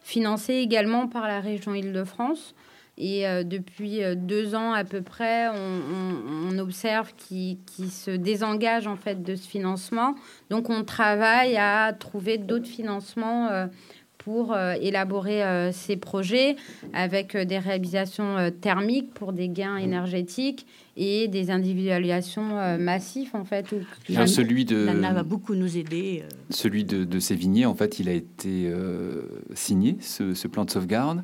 financés 0.00 0.54
également 0.54 1.06
par 1.06 1.28
la 1.28 1.40
région 1.40 1.74
Île-de-France. 1.74 2.54
Et 3.00 3.24
depuis 3.44 4.00
deux 4.16 4.56
ans 4.56 4.72
à 4.72 4.82
peu 4.82 5.02
près, 5.02 5.46
on, 5.48 6.58
observe 6.58 7.14
qu'ils 7.14 7.58
se 7.90 8.10
désengagent 8.10 8.88
en 8.88 8.96
fait 8.96 9.22
de 9.22 9.36
ce 9.36 9.48
financement. 9.48 10.16
Donc 10.50 10.68
on 10.68 10.82
travaille 10.82 11.56
à 11.56 11.92
trouver 11.92 12.38
d'autres 12.38 12.66
financements 12.66 13.68
pour 14.28 14.52
euh, 14.52 14.74
élaborer 14.78 15.42
euh, 15.42 15.72
ces 15.72 15.96
projets 15.96 16.56
avec 16.92 17.34
euh, 17.34 17.46
des 17.46 17.58
réalisations 17.58 18.50
thermiques 18.60 19.14
pour 19.14 19.32
des 19.32 19.48
gains 19.48 19.78
mmh. 19.78 19.84
énergétiques 19.84 20.66
et 20.98 21.28
des 21.28 21.50
individualisations 21.50 22.76
massives 22.78 23.30
en 23.34 23.44
fait. 23.44 23.72
Où... 23.72 24.26
celui 24.26 24.64
de 24.64 24.84
Lana 24.84 25.12
va 25.12 25.22
beaucoup 25.22 25.54
nous 25.54 25.78
aider. 25.78 26.24
Celui 26.50 26.84
de, 26.84 27.04
de, 27.04 27.18
Sévigné, 27.20 27.66
en 27.66 27.74
fait, 27.74 28.00
il 28.00 28.08
a 28.08 28.12
été 28.12 28.70
signé 29.54 29.96
ce, 30.00 30.48
plan 30.48 30.64
de 30.64 30.70
sauvegarde 30.70 31.22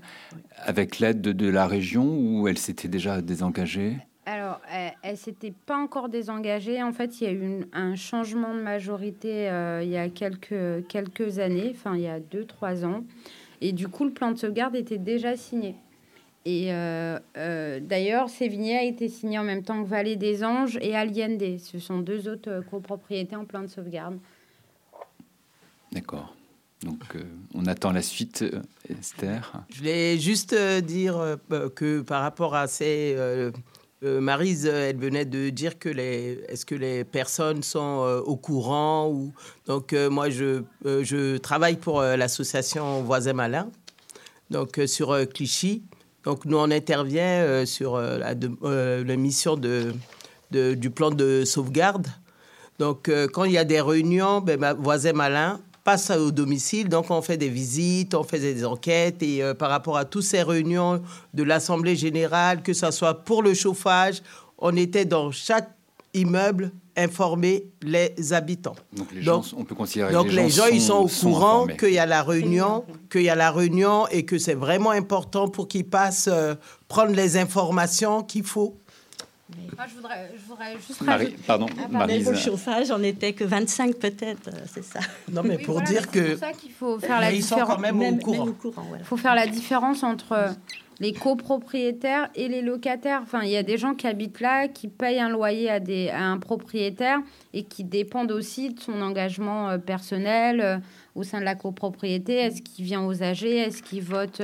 avec 0.60 1.00
l'aide 1.00 1.20
de, 1.20 1.32
de, 1.32 1.48
la 1.48 1.66
région 1.66 2.16
où 2.16 2.46
elle 2.48 2.58
s'était 2.58 2.88
déjà 2.88 3.20
désengagée? 3.20 3.96
Alors, 4.26 4.60
elle, 4.72 5.12
ne 5.12 5.16
s'était 5.16 5.52
pas 5.66 5.76
encore 5.76 6.08
désengagée. 6.08 6.82
En 6.82 6.92
fait, 6.92 7.20
il 7.20 7.24
y 7.24 7.26
a 7.26 7.32
eu 7.32 7.66
un 7.72 7.94
changement 7.94 8.54
de 8.54 8.60
majorité 8.60 9.50
euh, 9.50 9.82
il 9.82 9.90
y 9.90 9.98
a 9.98 10.08
quelques, 10.08 10.86
quelques 10.88 11.38
années, 11.38 11.72
enfin 11.74 11.94
il 11.94 12.02
y 12.02 12.08
a 12.08 12.20
deux, 12.20 12.44
trois 12.44 12.84
ans. 12.86 13.04
Et 13.60 13.72
du 13.72 13.88
coup, 13.88 14.04
le 14.04 14.12
plan 14.12 14.30
de 14.30 14.38
sauvegarde 14.38 14.76
était 14.76 14.98
déjà 14.98 15.36
signé. 15.36 15.76
Et 16.46 16.72
euh, 16.72 17.18
euh, 17.36 17.80
d'ailleurs, 17.80 18.28
Sévigné 18.28 18.76
a 18.76 18.82
été 18.82 19.08
signé 19.08 19.38
en 19.38 19.44
même 19.44 19.62
temps 19.62 19.82
que 19.82 19.88
Vallée 19.88 20.16
des 20.16 20.44
Anges 20.44 20.78
et 20.82 20.94
Allende. 20.94 21.58
Ce 21.58 21.78
sont 21.78 21.98
deux 21.98 22.28
autres 22.28 22.62
copropriétés 22.70 23.36
en 23.36 23.44
plan 23.44 23.62
de 23.62 23.68
sauvegarde. 23.68 24.18
D'accord. 25.92 26.34
Donc, 26.82 27.16
on 27.54 27.64
attend 27.64 27.92
la 27.92 28.02
suite, 28.02 28.44
Esther. 28.90 29.64
Je 29.70 29.78
voulais 29.78 30.18
juste 30.18 30.54
dire 30.54 31.38
que 31.74 32.02
par 32.02 32.20
rapport 32.20 32.54
à 32.54 32.66
ces 32.66 33.16
euh, 34.04 34.20
Marise, 34.20 34.66
elle 34.66 34.98
venait 34.98 35.24
de 35.24 35.48
dire 35.48 35.78
que 35.78 35.88
les, 35.88 36.44
est-ce 36.48 36.66
que 36.66 36.74
les 36.74 37.04
personnes 37.04 37.62
sont 37.62 38.02
euh, 38.02 38.20
au 38.20 38.36
courant 38.36 39.08
ou 39.08 39.32
donc 39.66 39.92
euh, 39.94 40.10
moi 40.10 40.28
je, 40.28 40.62
je 40.84 41.38
travaille 41.38 41.76
pour 41.76 42.02
l'association 42.02 43.02
Voisin 43.02 43.32
Malin, 43.32 43.70
donc 44.50 44.78
sur 44.86 45.16
Clichy. 45.32 45.82
Donc 46.24 46.44
nous 46.44 46.56
on 46.56 46.70
intervient 46.70 47.64
sur 47.66 47.98
la, 47.98 48.34
la, 48.34 49.16
mission 49.16 49.56
de, 49.56 49.92
du 50.50 50.90
plan 50.90 51.10
de 51.10 51.44
sauvegarde. 51.44 52.06
Donc 52.78 53.10
quand 53.32 53.44
il 53.44 53.52
y 53.52 53.58
a 53.58 53.64
des 53.64 53.80
réunions, 53.80 54.40
ben, 54.40 54.74
Voisin 54.74 55.12
Malin 55.12 55.60
passe 55.84 56.10
au 56.10 56.30
domicile. 56.30 56.88
Donc, 56.88 57.10
on 57.10 57.22
fait 57.22 57.36
des 57.36 57.50
visites, 57.50 58.14
on 58.14 58.24
fait 58.24 58.40
des 58.40 58.64
enquêtes. 58.64 59.22
Et 59.22 59.42
euh, 59.42 59.54
par 59.54 59.70
rapport 59.70 59.96
à 59.96 60.06
toutes 60.06 60.24
ces 60.24 60.42
réunions 60.42 61.02
de 61.34 61.42
l'Assemblée 61.42 61.94
générale, 61.94 62.62
que 62.62 62.72
ce 62.72 62.90
soit 62.90 63.14
pour 63.14 63.42
le 63.42 63.54
chauffage, 63.54 64.22
on 64.58 64.74
était 64.76 65.04
dans 65.04 65.30
chaque 65.30 65.70
immeuble 66.14 66.72
informer 66.96 67.66
les 67.82 68.32
habitants. 68.32 68.76
Donc, 68.92 69.12
les 69.12 69.22
gens, 69.22 69.42
on 69.56 69.64
peut 69.64 69.74
considérer 69.74 70.12
donc 70.12 70.30
les, 70.30 70.48
gens, 70.48 70.66
ils 70.66 70.80
sont 70.80 70.94
au 70.94 71.08
courant 71.08 71.66
qu'il 71.66 71.92
y 71.92 71.98
a 71.98 72.06
la 72.06 72.22
réunion, 72.22 72.84
qu'il 73.10 73.22
y 73.22 73.28
a 73.28 73.34
la 73.34 73.50
réunion 73.50 74.06
et 74.08 74.24
que 74.24 74.38
c'est 74.38 74.54
vraiment 74.54 74.90
important 74.90 75.48
pour 75.48 75.66
qu'ils 75.66 75.88
passent 75.88 76.28
euh, 76.30 76.54
prendre 76.86 77.12
les 77.12 77.36
informations 77.36 78.22
qu'il 78.22 78.44
faut 78.44 78.78
je, 79.50 79.94
voudrais, 79.96 80.32
je 80.34 80.48
voudrais 80.48 80.72
juste 80.86 81.00
Marie, 81.02 81.34
pardon, 81.46 81.66
ah, 81.78 82.06
Pour 82.06 82.32
le 82.32 82.38
chauffage, 82.38 82.90
on 82.90 82.98
n'était 82.98 83.32
que 83.32 83.44
25 83.44 83.96
peut-être, 83.96 84.48
euh, 84.48 84.58
c'est 84.72 84.84
ça. 84.84 85.00
Non, 85.30 85.42
mais 85.44 85.58
pour 85.58 85.82
dire 85.82 86.10
que... 86.10 86.20
C'est 86.20 86.30
pour 86.32 86.40
ça 86.40 86.52
qu'il 86.52 86.72
faut 86.72 86.98
faire 86.98 87.20
la 87.20 87.32
différence. 87.32 87.78
même, 87.78 88.00
au 88.00 88.16
courant. 88.16 88.48
Il 88.98 89.04
faut 89.04 89.16
faire 89.16 89.34
la 89.34 89.46
différence 89.46 90.02
entre 90.02 90.54
les 91.00 91.12
copropriétaires 91.12 92.30
et 92.34 92.48
les 92.48 92.62
locataires. 92.62 93.20
Enfin, 93.22 93.42
il 93.42 93.50
y 93.50 93.56
a 93.56 93.62
des 93.62 93.78
gens 93.78 93.94
qui 93.94 94.06
habitent 94.06 94.40
là, 94.40 94.68
qui 94.68 94.88
payent 94.88 95.20
un 95.20 95.28
loyer 95.28 95.70
à, 95.70 95.80
des, 95.80 96.08
à 96.10 96.24
un 96.24 96.38
propriétaire 96.38 97.20
et 97.52 97.64
qui 97.64 97.84
dépendent 97.84 98.32
aussi 98.32 98.74
de 98.74 98.80
son 98.80 99.00
engagement 99.02 99.70
euh, 99.70 99.78
personnel 99.78 100.60
euh, 100.60 100.78
au 101.14 101.22
sein 101.22 101.40
de 101.40 101.44
la 101.44 101.54
copropriété. 101.54 102.34
Est-ce 102.34 102.62
qu'il 102.62 102.84
vient 102.84 103.04
aux 103.04 103.22
AG 103.22 103.44
Est-ce 103.44 103.82
qu'il 103.82 104.02
vote 104.02 104.42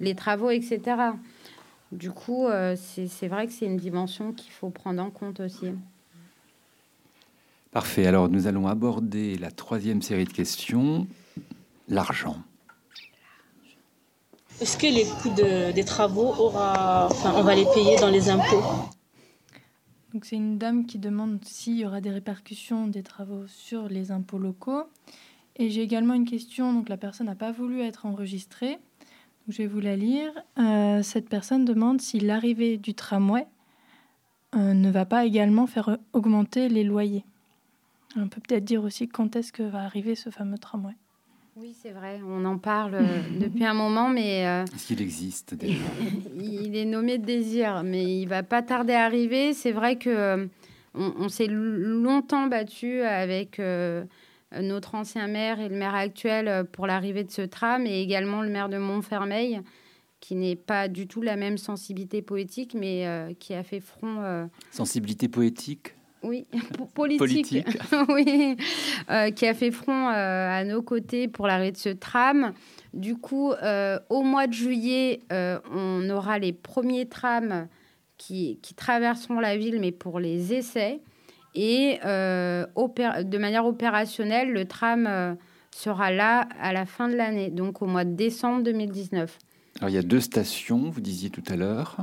les 0.00 0.14
travaux, 0.14 0.50
etc. 0.50 1.12
Du 1.92 2.10
coup, 2.10 2.46
euh, 2.46 2.74
c'est 2.76 3.28
vrai 3.28 3.46
que 3.46 3.52
c'est 3.52 3.66
une 3.66 3.76
dimension 3.76 4.32
qu'il 4.32 4.50
faut 4.50 4.70
prendre 4.70 5.02
en 5.02 5.10
compte 5.10 5.40
aussi. 5.40 5.66
Parfait. 7.70 8.06
Alors, 8.06 8.30
nous 8.30 8.46
allons 8.46 8.66
aborder 8.66 9.36
la 9.36 9.50
troisième 9.50 10.00
série 10.00 10.24
de 10.24 10.32
questions, 10.32 11.06
l'argent. 11.88 12.36
Est-ce 14.62 14.78
que 14.78 14.86
les 14.86 15.04
coûts 15.04 15.34
des 15.74 15.84
travaux, 15.84 16.34
aura, 16.38 17.08
enfin, 17.10 17.32
on 17.34 17.42
va 17.42 17.56
les 17.56 17.64
payer 17.74 17.96
dans 17.96 18.10
les 18.10 18.30
impôts? 18.30 18.62
Donc, 20.14 20.24
c'est 20.24 20.36
une 20.36 20.56
dame 20.56 20.86
qui 20.86 20.98
demande 20.98 21.44
s'il 21.44 21.78
y 21.78 21.84
aura 21.84 22.00
des 22.00 22.10
répercussions 22.10 22.86
des 22.86 23.02
travaux 23.02 23.48
sur 23.48 23.88
les 23.88 24.12
impôts 24.12 24.38
locaux. 24.38 24.84
Et 25.56 25.68
j'ai 25.68 25.82
également 25.82 26.14
une 26.14 26.26
question. 26.26 26.72
Donc, 26.72 26.88
la 26.88 26.96
personne 26.96 27.26
n'a 27.26 27.34
pas 27.34 27.50
voulu 27.50 27.80
être 27.80 28.06
enregistrée. 28.06 28.78
Je 29.48 29.58
vais 29.58 29.66
vous 29.66 29.80
la 29.80 29.96
lire. 29.96 30.30
Euh, 30.58 31.02
cette 31.02 31.28
personne 31.28 31.64
demande 31.64 32.00
si 32.00 32.20
l'arrivée 32.20 32.76
du 32.76 32.94
tramway 32.94 33.48
euh, 34.54 34.74
ne 34.74 34.90
va 34.92 35.04
pas 35.04 35.24
également 35.26 35.66
faire 35.66 35.98
augmenter 36.12 36.68
les 36.68 36.84
loyers. 36.84 37.24
On 38.16 38.28
peut 38.28 38.40
peut-être 38.40 38.64
dire 38.64 38.84
aussi 38.84 39.08
quand 39.08 39.34
est-ce 39.34 39.52
que 39.52 39.64
va 39.64 39.82
arriver 39.82 40.14
ce 40.14 40.30
fameux 40.30 40.58
tramway. 40.58 40.94
Oui, 41.56 41.76
c'est 41.80 41.90
vrai, 41.90 42.20
on 42.26 42.44
en 42.44 42.58
parle 42.58 42.94
euh, 42.94 43.20
depuis 43.40 43.64
un 43.64 43.74
moment, 43.74 44.08
mais... 44.08 44.40
Est-ce 44.74 44.86
qu'il 44.86 45.02
existe 45.02 45.54
déjà? 45.54 45.82
Il 46.40 46.74
est 46.76 46.86
nommé 46.86 47.18
Désir, 47.18 47.82
mais 47.84 48.20
il 48.20 48.26
va 48.26 48.42
pas 48.42 48.62
tarder 48.62 48.94
à 48.94 49.04
arriver. 49.04 49.52
C'est 49.52 49.72
vrai 49.72 49.96
que 49.96 50.48
on 50.94 51.28
s'est 51.28 51.48
longtemps 51.48 52.46
battu 52.48 53.00
avec 53.00 53.58
euh, 54.54 54.60
notre 54.60 54.94
ancien 54.94 55.26
maire 55.26 55.60
et 55.60 55.68
le 55.68 55.76
maire 55.76 55.94
actuel 55.94 56.48
euh, 56.48 56.64
pour 56.64 56.86
l'arrivée 56.86 57.24
de 57.24 57.30
ce 57.30 57.42
tram 57.42 57.86
et 57.86 58.02
également 58.02 58.42
le 58.42 58.50
maire 58.50 58.68
de 58.68 58.78
Montfermeil 58.78 59.60
qui 60.20 60.34
n'est 60.36 60.56
pas 60.56 60.88
du 60.88 61.08
tout 61.08 61.22
la 61.22 61.36
même 61.36 61.58
sensibilité 61.58 62.22
poétique 62.22 62.74
mais 62.74 63.06
euh, 63.06 63.32
qui 63.34 63.54
a 63.54 63.62
fait 63.62 63.80
front. 63.80 64.48
Sensibilité 64.70 65.28
poétique? 65.28 65.94
Oui, 66.22 66.46
politique, 66.94 67.56
oui, 68.08 68.56
qui 69.34 69.46
a 69.46 69.54
fait 69.54 69.70
front 69.70 70.08
à 70.08 70.64
nos 70.64 70.82
côtés 70.82 71.28
pour 71.28 71.46
l'arrivée 71.46 71.72
de 71.72 71.76
ce 71.76 71.88
tram. 71.88 72.52
Du 72.94 73.16
coup, 73.16 73.52
au 74.10 74.22
mois 74.22 74.46
de 74.46 74.52
juillet, 74.52 75.20
on 75.30 76.08
aura 76.10 76.38
les 76.38 76.52
premiers 76.52 77.06
trams 77.06 77.66
qui, 78.18 78.58
qui, 78.62 78.74
traverseront 78.74 79.40
la 79.40 79.56
ville, 79.56 79.80
mais 79.80 79.90
pour 79.90 80.20
les 80.20 80.54
essais. 80.54 81.00
Et 81.54 81.98
euh, 82.04 82.66
de 82.76 83.38
manière 83.38 83.66
opérationnelle, 83.66 84.52
le 84.52 84.64
tram 84.64 85.06
euh, 85.06 85.34
sera 85.70 86.10
là 86.10 86.48
à 86.60 86.72
la 86.72 86.86
fin 86.86 87.08
de 87.08 87.14
l'année, 87.14 87.50
donc 87.50 87.82
au 87.82 87.86
mois 87.86 88.04
de 88.04 88.14
décembre 88.14 88.62
2019. 88.62 89.38
Alors 89.78 89.90
il 89.90 89.94
y 89.94 89.98
a 89.98 90.02
deux 90.02 90.20
stations, 90.20 90.90
vous 90.90 91.00
disiez 91.00 91.30
tout 91.30 91.42
à 91.48 91.56
l'heure. 91.56 91.96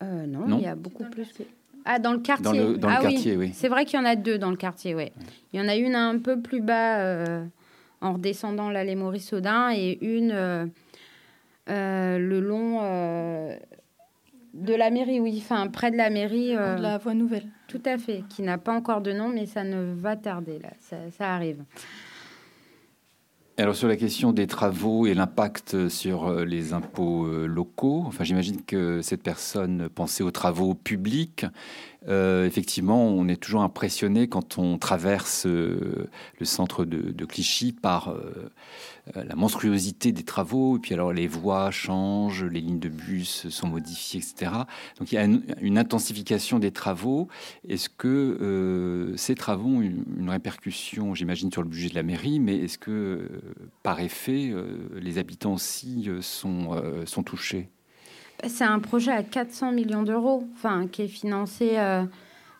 non, 0.00 0.58
il 0.58 0.64
y 0.64 0.66
a 0.66 0.74
beaucoup 0.74 1.04
plus. 1.04 1.28
Ah, 1.90 1.98
dans 1.98 2.12
le 2.12 2.18
quartier. 2.18 2.44
Dans 2.76 2.88
le, 2.88 2.94
ah 2.94 3.00
quartier, 3.00 3.36
oui. 3.36 3.50
C'est 3.54 3.68
vrai 3.68 3.86
qu'il 3.86 3.98
y 3.98 4.02
en 4.02 4.04
a 4.04 4.14
deux 4.14 4.38
dans 4.38 4.50
le 4.50 4.56
quartier, 4.56 4.94
oui. 4.94 5.10
Il 5.52 5.58
y 5.58 5.62
en 5.62 5.68
a 5.68 5.74
une 5.74 5.94
un 5.94 6.18
peu 6.18 6.40
plus 6.40 6.60
bas 6.60 7.40
en 8.00 8.12
redescendant 8.12 8.68
l'allée 8.68 8.94
Maurice-Audin 8.94 9.70
et 9.74 9.98
une 10.02 10.70
le 11.66 12.40
long 12.40 12.82
de 14.54 14.74
la 14.74 14.90
mairie, 14.90 15.20
oui, 15.20 15.42
enfin 15.42 15.66
près 15.68 15.90
de 15.90 15.96
la 15.96 16.10
mairie. 16.10 16.50
de 16.50 16.82
la 16.82 16.98
voie 16.98 17.14
nouvelle. 17.14 17.46
Tout 17.68 17.82
à 17.86 17.96
fait, 17.96 18.22
qui 18.28 18.42
n'a 18.42 18.58
pas 18.58 18.72
encore 18.72 19.00
de 19.00 19.12
nom, 19.12 19.28
mais 19.28 19.46
ça 19.46 19.64
ne 19.64 19.94
va 19.94 20.14
tarder, 20.16 20.58
là, 20.58 20.70
ça 21.10 21.34
arrive. 21.34 21.64
Alors 23.60 23.74
sur 23.74 23.88
la 23.88 23.96
question 23.96 24.32
des 24.32 24.46
travaux 24.46 25.06
et 25.08 25.14
l'impact 25.14 25.88
sur 25.88 26.28
euh, 26.28 26.44
les 26.44 26.74
impôts 26.74 27.26
euh, 27.26 27.46
locaux, 27.46 28.04
enfin 28.06 28.22
j'imagine 28.22 28.62
que 28.62 29.02
cette 29.02 29.20
personne 29.20 29.88
pensait 29.88 30.22
aux 30.22 30.30
travaux 30.30 30.74
publics 30.74 31.44
euh, 32.06 32.46
effectivement, 32.46 33.04
on 33.08 33.26
est 33.26 33.36
toujours 33.36 33.62
impressionné 33.62 34.28
quand 34.28 34.56
on 34.56 34.78
traverse 34.78 35.46
le 35.46 36.08
centre 36.44 36.84
de, 36.84 37.24
Clichy 37.24 37.72
par 37.72 38.14
la 39.14 39.34
monstruosité 39.34 40.12
des 40.12 40.22
travaux. 40.22 40.78
Puis 40.78 40.94
alors 40.94 41.12
les 41.12 41.26
voies 41.26 41.70
changent, 41.70 42.44
les 42.44 42.60
lignes 42.60 42.78
de 42.78 42.88
bus 42.88 43.48
sont 43.48 43.66
modifiées, 43.66 44.20
etc. 44.20 44.52
Donc 44.98 45.12
il 45.12 45.16
y 45.16 45.18
a 45.18 45.24
une, 45.24 45.76
intensification 45.76 46.60
des 46.60 46.70
travaux. 46.70 47.28
Est-ce 47.68 47.90
que 47.90 49.12
ces 49.16 49.34
travaux 49.34 49.68
ont 49.68 49.82
une, 49.82 50.30
répercussion, 50.30 51.14
j'imagine, 51.14 51.50
sur 51.52 51.62
le 51.62 51.68
budget 51.68 51.90
de 51.90 51.96
la 51.96 52.04
mairie, 52.04 52.38
mais 52.38 52.56
est-ce 52.56 52.78
que 52.78 53.28
par 53.82 54.00
effet, 54.00 54.52
les 54.94 55.18
habitants 55.18 55.54
aussi 55.54 56.08
sont, 56.20 56.82
sont 57.06 57.22
touchés. 57.22 57.70
C'est 58.46 58.64
un 58.64 58.78
projet 58.78 59.10
à 59.10 59.22
400 59.22 59.72
millions 59.72 60.04
d'euros, 60.04 60.46
enfin, 60.54 60.86
qui 60.86 61.02
est 61.02 61.08
financé 61.08 61.72
euh, 61.76 62.04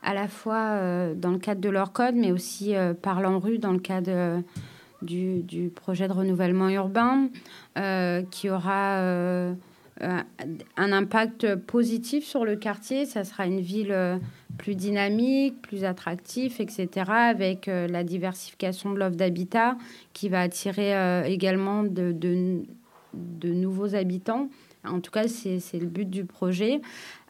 à 0.02 0.12
la 0.12 0.26
fois 0.26 0.56
euh, 0.56 1.14
dans 1.14 1.30
le 1.30 1.38
cadre 1.38 1.60
de 1.60 1.68
leur 1.68 1.92
code, 1.92 2.16
mais 2.16 2.32
aussi 2.32 2.74
euh, 2.74 2.94
par 2.94 3.20
l'ANRU 3.20 3.58
dans 3.58 3.72
le 3.72 3.78
cadre 3.78 4.42
du, 5.02 5.42
du, 5.44 5.68
projet 5.68 6.08
de 6.08 6.12
renouvellement 6.12 6.68
urbain, 6.68 7.28
qui 8.30 8.50
aura 8.50 9.54
un 10.00 10.92
impact 10.92 11.56
positif 11.56 12.24
sur 12.24 12.44
le 12.44 12.56
quartier. 12.56 13.04
Ça 13.04 13.24
sera 13.24 13.46
une 13.46 13.60
ville 13.60 14.20
plus 14.56 14.74
dynamique, 14.74 15.60
plus 15.60 15.84
attractive, 15.84 16.60
etc., 16.60 16.88
avec 17.08 17.66
la 17.66 18.04
diversification 18.04 18.92
de 18.92 18.98
l'offre 18.98 19.16
d'habitat 19.16 19.76
qui 20.12 20.28
va 20.28 20.40
attirer 20.40 21.24
également 21.26 21.82
de, 21.82 22.12
de, 22.12 23.52
nouveaux 23.52 23.94
habitants. 23.94 24.48
En 24.84 25.00
tout 25.00 25.10
cas, 25.10 25.26
c'est 25.28 25.78
le 25.78 25.86
but 25.86 26.08
du 26.08 26.24
projet. 26.24 26.80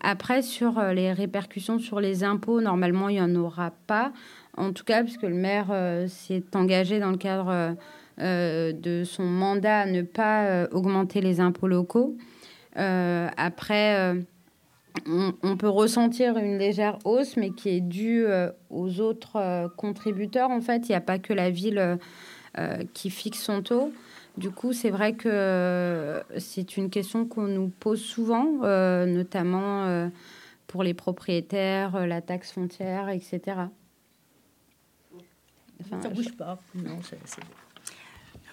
Après, 0.00 0.42
sur 0.42 0.78
euh, 0.78 0.92
les 0.92 1.12
répercussions 1.12 1.78
sur 1.78 2.00
les 2.00 2.24
impôts, 2.24 2.60
normalement, 2.60 3.08
il 3.08 3.14
n'y 3.14 3.20
en 3.20 3.34
aura 3.34 3.72
pas. 3.86 4.12
En 4.56 4.72
tout 4.72 4.84
cas, 4.84 5.02
puisque 5.02 5.22
le 5.22 5.34
maire 5.34 5.68
euh, 5.70 6.06
s'est 6.08 6.44
engagé 6.54 7.00
dans 7.00 7.10
le 7.10 7.16
cadre 7.16 7.76
euh, 8.20 8.72
de 8.72 9.04
son 9.04 9.24
mandat 9.24 9.80
à 9.80 9.86
ne 9.86 10.02
pas 10.02 10.68
augmenter 10.72 11.20
les 11.20 11.40
impôts 11.40 11.68
locaux. 11.68 12.16
Après, 12.78 14.14
on, 15.06 15.56
peut 15.56 15.68
ressentir 15.68 16.36
une 16.38 16.58
légère 16.58 16.98
hausse, 17.04 17.36
mais 17.36 17.50
qui 17.50 17.70
est 17.70 17.80
due 17.80 18.24
aux 18.70 19.00
autres 19.00 19.70
contributeurs. 19.76 20.50
En 20.50 20.60
fait, 20.60 20.88
il 20.88 20.92
n'y 20.92 20.96
a 20.96 21.00
pas 21.00 21.18
que 21.18 21.32
la 21.32 21.50
ville 21.50 21.98
qui 22.94 23.10
fixe 23.10 23.42
son 23.42 23.62
taux. 23.62 23.92
Du 24.38 24.52
coup, 24.52 24.72
c'est 24.72 24.90
vrai 24.90 25.14
que 25.14 26.22
c'est 26.38 26.76
une 26.76 26.90
question 26.90 27.26
qu'on 27.26 27.48
nous 27.48 27.68
pose 27.68 28.00
souvent, 28.00 28.60
euh, 28.62 29.04
notamment 29.04 29.84
euh, 29.86 30.08
pour 30.68 30.84
les 30.84 30.94
propriétaires, 30.94 31.96
euh, 31.96 32.06
la 32.06 32.22
taxe 32.22 32.52
foncière, 32.52 33.08
etc. 33.08 33.40
Enfin, 35.80 36.00
ça 36.00 36.08
bouge 36.10 36.36
pas. 36.36 36.56
Non, 36.72 37.00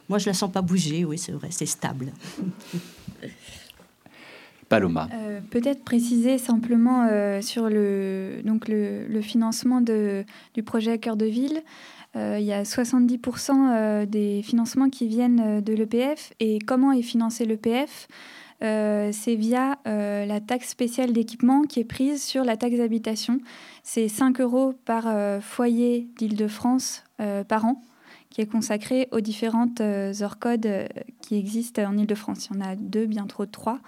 Moi, 0.09 0.17
je 0.17 0.25
la 0.25 0.33
sens 0.33 0.51
pas 0.51 0.63
bouger. 0.63 1.05
Oui, 1.05 1.19
c'est 1.19 1.33
vrai, 1.33 1.49
c'est 1.51 1.67
stable. 1.67 2.11
Paloma. 4.75 5.09
Peut-être 5.51 5.83
préciser 5.83 6.37
simplement 6.37 7.07
sur 7.41 7.69
le, 7.69 8.41
donc 8.43 8.67
le, 8.67 9.21
financement 9.21 9.81
du 9.81 10.63
projet 10.63 10.97
Cœur 10.97 11.17
de 11.17 11.25
Ville. 11.25 11.61
Euh, 12.15 12.37
il 12.39 12.45
y 12.45 12.53
a 12.53 12.63
70% 12.63 13.51
euh, 13.51 14.05
des 14.05 14.41
financements 14.41 14.89
qui 14.89 15.07
viennent 15.07 15.41
euh, 15.41 15.61
de 15.61 15.73
l'EPF. 15.73 16.33
Et 16.39 16.59
comment 16.59 16.91
est 16.91 17.01
financé 17.01 17.45
l'EPF 17.45 18.07
c'est 18.61 19.35
via 19.35 19.77
la 19.85 20.39
taxe 20.39 20.69
spéciale 20.69 21.13
d'équipement 21.13 21.63
qui 21.63 21.81
est 21.81 21.85
prise 21.85 22.23
sur 22.23 22.43
la 22.43 22.57
taxe 22.57 22.77
d'habitation. 22.77 23.39
C'est 23.83 24.07
5 24.07 24.39
euros 24.39 24.73
par 24.85 25.05
foyer 25.43 26.07
d'Île-de-France 26.17 27.03
par 27.47 27.65
an 27.65 27.83
qui 28.31 28.41
est 28.41 28.47
consacré 28.47 29.07
aux 29.11 29.19
différentes 29.19 29.81
codes 30.39 30.87
qui 31.21 31.37
existent 31.37 31.83
en 31.83 31.95
Île-de-France. 31.95 32.47
Il 32.49 32.55
y 32.55 32.59
en 32.59 32.65
a 32.65 32.75
deux, 32.75 33.05
bien 33.05 33.27
trop 33.27 33.45
trois. 33.45 33.81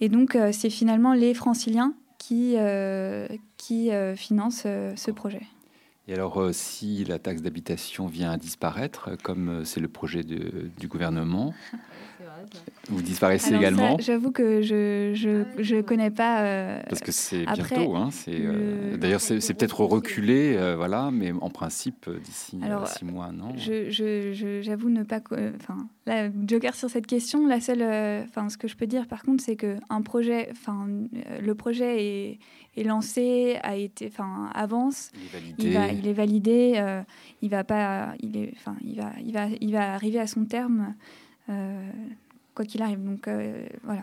Et 0.00 0.08
donc, 0.08 0.36
c'est 0.52 0.70
finalement 0.70 1.14
les 1.14 1.34
franciliens 1.34 1.94
qui, 2.18 2.56
qui 3.56 3.90
financent 4.16 4.62
ce 4.96 5.10
projet. 5.10 5.42
Et 6.06 6.12
alors, 6.12 6.38
euh, 6.38 6.52
si 6.52 7.04
la 7.04 7.18
taxe 7.18 7.40
d'habitation 7.40 8.06
vient 8.06 8.32
à 8.32 8.36
disparaître, 8.36 9.16
comme 9.22 9.48
euh, 9.48 9.64
c'est 9.64 9.80
le 9.80 9.88
projet 9.88 10.22
du 10.22 10.86
gouvernement, 10.86 11.54
vous 12.88 13.02
disparaissez 13.02 13.54
également 13.54 13.96
J'avoue 13.98 14.30
que 14.30 14.60
je 14.62 15.12
je, 15.14 15.42
ah 15.42 15.54
je 15.58 15.80
connais 15.80 16.10
pas. 16.10 16.42
Euh, 16.42 16.80
Parce 16.88 17.00
que 17.00 17.12
c'est 17.12 17.44
bientôt. 17.44 17.96
Hein, 17.96 18.10
euh, 18.28 18.96
D'ailleurs, 18.96 19.20
c'est 19.20 19.54
peut-être 19.54 19.80
reculé, 19.84 20.54
euh, 20.56 20.76
voilà, 20.76 21.10
mais 21.10 21.32
en 21.32 21.50
principe, 21.50 22.08
d'ici 22.24 22.60
six 22.86 23.04
mois, 23.04 23.32
non 23.32 23.54
J'avoue 23.56 24.90
ne 24.90 25.02
pas. 25.02 25.20
Enfin, 25.56 25.88
là, 26.06 26.28
joker 26.46 26.74
sur 26.74 26.90
cette 26.90 27.06
question. 27.06 27.46
La 27.46 27.60
seule. 27.60 27.82
Enfin, 28.28 28.48
ce 28.48 28.56
que 28.56 28.68
je 28.68 28.76
peux 28.76 28.86
dire, 28.86 29.06
par 29.06 29.22
contre, 29.22 29.42
c'est 29.42 29.56
que 29.56 29.76
un 29.90 30.02
projet. 30.02 30.48
Enfin, 30.52 30.86
le 31.42 31.54
projet 31.54 32.04
est, 32.04 32.38
est, 32.76 32.84
lancé, 32.84 33.58
a 33.62 33.76
été. 33.76 34.10
Enfin, 34.12 34.50
avance. 34.54 35.10
Il 35.58 35.68
est 35.68 35.72
validé. 35.72 35.98
Il, 35.98 36.08
est 36.08 36.12
validé. 36.12 37.02
il 37.42 37.50
va 37.50 37.64
pas. 37.64 38.14
Il 38.20 38.36
est. 38.36 38.52
Enfin, 38.56 38.76
il 38.82 38.96
va. 38.96 39.12
Il 39.24 39.32
va. 39.32 39.46
Il 39.60 39.72
va 39.72 39.94
arriver 39.94 40.18
à 40.18 40.26
son 40.26 40.44
terme 40.44 40.94
quoi 42.54 42.64
qu'il 42.64 42.82
arrive. 42.82 43.02
Donc 43.02 43.28
euh, 43.28 43.66
voilà. 43.82 44.02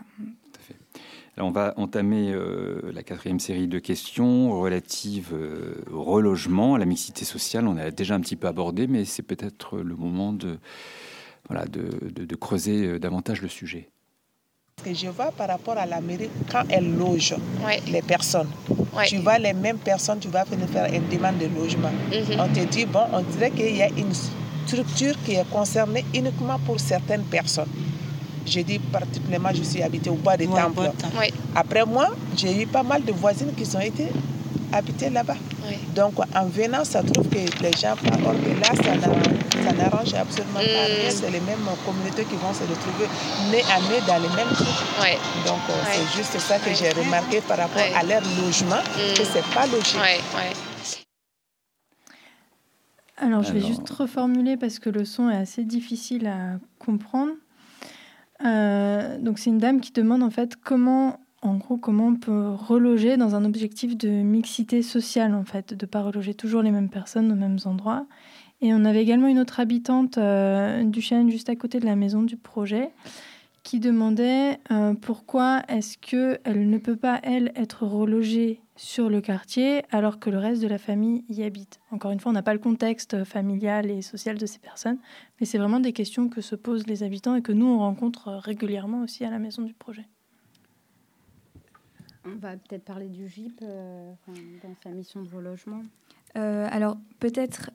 on 1.38 1.50
va 1.50 1.74
entamer 1.76 2.32
euh, 2.32 2.92
la 2.92 3.02
quatrième 3.02 3.40
série 3.40 3.66
de 3.66 3.78
questions 3.78 4.60
relatives 4.60 5.30
euh, 5.32 5.74
au 5.90 6.02
relogement, 6.02 6.74
à 6.74 6.78
la 6.78 6.84
mixité 6.84 7.24
sociale. 7.24 7.66
On 7.66 7.76
a 7.76 7.90
déjà 7.90 8.14
un 8.14 8.20
petit 8.20 8.36
peu 8.36 8.46
abordé, 8.46 8.86
mais 8.86 9.04
c'est 9.04 9.22
peut-être 9.22 9.78
le 9.78 9.96
moment 9.96 10.32
de, 10.32 10.58
voilà, 11.48 11.64
de, 11.66 11.88
de, 12.10 12.36
creuser 12.36 12.98
davantage 12.98 13.42
le 13.42 13.48
sujet. 13.48 13.88
Que 14.84 14.92
je 14.94 15.08
vois 15.08 15.30
par 15.30 15.48
rapport 15.48 15.76
à 15.76 15.86
la 15.86 16.00
mairie, 16.00 16.30
quand 16.50 16.64
elle 16.68 16.96
loge 16.96 17.36
les 17.88 18.02
personnes, 18.02 18.48
tu 19.06 19.18
vois 19.18 19.38
les 19.38 19.52
mêmes 19.52 19.78
personnes, 19.78 20.18
tu 20.18 20.28
vas 20.28 20.44
venir 20.44 20.66
faire 20.68 20.92
une 20.92 21.08
demande 21.08 21.38
de 21.38 21.46
logement. 21.46 21.92
Mhm. 22.10 22.40
On 22.40 22.48
te 22.48 22.64
dit, 22.66 22.86
bon, 22.86 23.04
on 23.12 23.20
dirait 23.20 23.50
qu'il 23.50 23.76
y 23.76 23.82
a 23.82 23.88
une 23.90 24.12
structure 24.66 25.14
qui 25.24 25.34
est 25.34 25.48
concernée 25.50 26.04
uniquement 26.14 26.58
pour 26.66 26.80
certaines 26.80 27.24
personnes. 27.24 27.68
J'ai 28.46 28.64
dit 28.64 28.78
particulièrement, 28.78 29.50
je 29.54 29.62
suis 29.62 29.82
habitée 29.82 30.10
au 30.10 30.14
bois 30.14 30.36
des 30.36 30.46
temples. 30.46 30.90
Après 31.54 31.84
moi, 31.84 32.08
j'ai 32.36 32.62
eu 32.62 32.66
pas 32.66 32.82
mal 32.82 33.04
de 33.04 33.12
voisines 33.12 33.52
qui 33.56 33.64
ont 33.76 33.80
été 33.80 34.08
habitées 34.72 35.10
là-bas. 35.10 35.36
Donc 35.94 36.14
en 36.18 36.46
venant, 36.46 36.84
ça 36.84 37.02
trouve 37.02 37.28
que 37.28 37.36
les 37.36 37.72
gens, 37.72 37.92
or 37.92 38.34
que 38.34 38.60
là, 38.60 38.72
ça 38.82 39.72
n'arrange 39.72 40.14
absolument 40.14 40.54
pas 40.54 40.84
rien. 40.86 41.08
Mm. 41.08 41.10
C'est 41.10 41.30
les 41.30 41.40
mêmes 41.40 41.66
communautés 41.86 42.24
qui 42.24 42.36
vont 42.36 42.52
se 42.52 42.62
retrouver 42.62 43.06
nez 43.50 43.62
à 43.70 43.80
nez 43.80 44.00
dans 44.06 44.16
les 44.16 44.34
mêmes 44.34 44.52
trucs. 44.54 45.46
Donc 45.46 45.60
euh, 45.68 45.72
c'est 45.92 46.16
juste 46.16 46.38
ça 46.40 46.58
que 46.58 46.74
j'ai 46.74 46.90
remarqué 46.90 47.40
par 47.42 47.58
rapport 47.58 47.82
à 47.94 48.02
leur 48.02 48.22
logement, 48.42 48.76
mm. 48.76 49.14
que 49.14 49.24
c'est 49.24 49.44
pas 49.54 49.66
logique. 49.66 49.98
Alors, 53.18 53.44
je 53.44 53.52
vais 53.52 53.60
juste 53.60 53.88
reformuler 53.88 54.56
parce 54.56 54.80
que 54.80 54.90
le 54.90 55.04
son 55.04 55.30
est 55.30 55.36
assez 55.36 55.62
difficile 55.62 56.26
à 56.26 56.58
comprendre. 56.84 57.30
Euh, 58.44 59.18
donc 59.18 59.38
c'est 59.38 59.50
une 59.50 59.58
dame 59.58 59.80
qui 59.80 59.92
demande 59.92 60.22
en 60.22 60.30
fait 60.30 60.56
comment, 60.56 61.20
en 61.42 61.56
gros, 61.56 61.76
comment 61.76 62.08
on 62.08 62.16
peut 62.16 62.48
reloger 62.50 63.16
dans 63.16 63.34
un 63.34 63.44
objectif 63.44 63.96
de 63.96 64.08
mixité 64.08 64.82
sociale 64.82 65.34
en 65.34 65.44
fait, 65.44 65.74
de 65.74 65.86
pas 65.86 66.02
reloger 66.02 66.34
toujours 66.34 66.62
les 66.62 66.70
mêmes 66.70 66.90
personnes 66.90 67.30
aux 67.32 67.36
mêmes 67.36 67.58
endroits. 67.64 68.06
Et 68.60 68.72
on 68.72 68.84
avait 68.84 69.02
également 69.02 69.26
une 69.26 69.40
autre 69.40 69.58
habitante 69.58 70.18
euh, 70.18 70.84
du 70.84 71.00
chêne 71.00 71.30
juste 71.30 71.48
à 71.48 71.56
côté 71.56 71.80
de 71.80 71.86
la 71.86 71.96
maison 71.96 72.22
du 72.22 72.36
projet 72.36 72.90
qui 73.62 73.78
demandait 73.78 74.58
euh, 74.70 74.94
pourquoi 74.94 75.62
est-ce 75.68 75.96
que 75.96 76.38
elle 76.44 76.68
ne 76.68 76.78
peut 76.78 76.96
pas 76.96 77.20
elle 77.22 77.52
être 77.54 77.86
relogée 77.86 78.60
sur 78.74 79.08
le 79.08 79.20
quartier 79.20 79.82
alors 79.90 80.18
que 80.18 80.30
le 80.30 80.38
reste 80.38 80.62
de 80.62 80.66
la 80.66 80.78
famille 80.78 81.24
y 81.28 81.44
habite? 81.44 81.78
Encore 81.90 82.10
une 82.10 82.18
fois, 82.18 82.30
on 82.30 82.34
n'a 82.34 82.42
pas 82.42 82.54
le 82.54 82.58
contexte 82.58 83.24
familial 83.24 83.90
et 83.90 84.02
social 84.02 84.36
de 84.36 84.46
ces 84.46 84.58
personnes, 84.58 84.98
mais 85.38 85.46
c'est 85.46 85.58
vraiment 85.58 85.80
des 85.80 85.92
questions 85.92 86.28
que 86.28 86.40
se 86.40 86.56
posent 86.56 86.86
les 86.86 87.02
habitants 87.02 87.36
et 87.36 87.42
que 87.42 87.52
nous, 87.52 87.66
on 87.66 87.78
rencontre 87.78 88.32
régulièrement 88.32 89.02
aussi 89.02 89.24
à 89.24 89.30
la 89.30 89.38
maison 89.38 89.62
du 89.62 89.74
projet. 89.74 90.06
On 92.24 92.36
va 92.36 92.52
peut-être 92.52 92.84
parler 92.84 93.08
du 93.08 93.28
GIP 93.28 93.60
dans 93.60 94.74
sa 94.82 94.90
mission 94.90 95.22
de 95.22 95.28
relogement. 95.28 95.82
alors 96.34 96.96
peut-être 97.18 97.70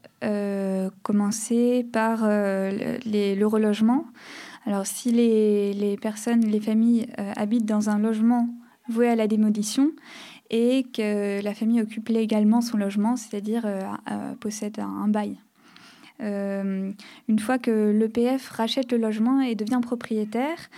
commencer 1.04 1.86
par 1.92 2.28
le 2.28 3.46
relogement. 3.46 4.06
Alors 4.68 4.86
si 4.86 5.12
les, 5.12 5.98
personnes, 6.00 6.46
les 6.46 6.60
familles 6.60 7.08
habitent 7.36 7.66
dans 7.66 7.90
un 7.90 7.98
logement 7.98 8.50
voué 8.90 9.10
à 9.10 9.16
la 9.16 9.28
démolition, 9.28 9.92
et 10.50 10.86
que 10.94 11.42
la 11.42 11.54
famille 11.54 11.82
occupe 11.82 12.10
légalement 12.10 12.62
son 12.62 12.78
logement, 12.78 13.16
c'est-à-dire 13.16 13.66
euh, 13.66 13.82
euh, 14.12 14.34
possède 14.36 14.80
un, 14.80 15.08
bail. 15.08 15.38
Euh, 16.22 16.92
une 17.28 17.40
fois 17.40 17.58
que 17.58 17.92
l'EPF 17.92 18.50
rachète 18.50 18.92
le 18.92 18.98
logement 18.98 19.42
et 19.42 19.56
devient 19.56 19.82
propriétaire, 19.82 20.70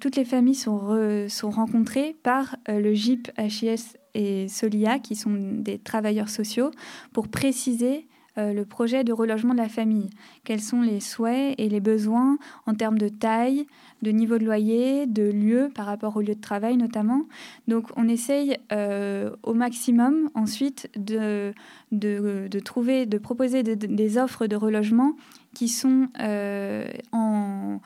toutes 0.00 0.16
les 0.16 0.24
familles 0.24 0.54
sont, 0.54 1.26
sont 1.28 1.50
rencontrées 1.50 2.16
par 2.22 2.56
le 2.66 2.94
GIP, 2.94 3.30
HIS 3.38 3.98
et 4.14 4.48
Solia, 4.48 4.98
qui 4.98 5.16
sont 5.16 5.34
des 5.34 5.78
travailleurs 5.78 6.30
sociaux, 6.30 6.70
pour 7.12 7.28
préciser 7.28 8.06
euh, 8.36 8.52
le 8.52 8.64
projet 8.64 9.04
de 9.04 9.12
relogement 9.12 9.52
de 9.52 9.58
la 9.58 9.68
famille. 9.68 10.10
Quels 10.42 10.60
sont 10.60 10.82
les 10.82 10.98
souhaits 10.98 11.54
et 11.56 11.68
les 11.68 11.80
besoins 11.80 12.36
en 12.66 12.74
termes 12.74 12.98
de 12.98 13.08
taille, 13.08 13.66
de 14.02 14.10
niveau 14.10 14.38
de 14.38 14.44
loyer, 14.44 15.06
de 15.06 15.22
lieu 15.22 15.70
par 15.72 15.86
rapport 15.86 16.16
au 16.16 16.20
lieu 16.20 16.34
de 16.34 16.40
travail 16.40 16.76
notamment. 16.76 17.26
Donc 17.68 17.86
on 17.96 18.08
essaye 18.08 18.56
euh, 18.72 19.30
au 19.44 19.54
maximum 19.54 20.30
ensuite 20.34 20.90
de, 20.96 21.54
de, 21.92 22.58
trouver, 22.58 23.06
de 23.06 23.18
proposer 23.18 23.62
des 23.62 24.18
offres 24.18 24.48
de 24.48 24.56
relogement 24.56 25.12
qui 25.54 25.68
sont 25.68 26.08
euh, 26.20 26.86
en, 27.12 27.78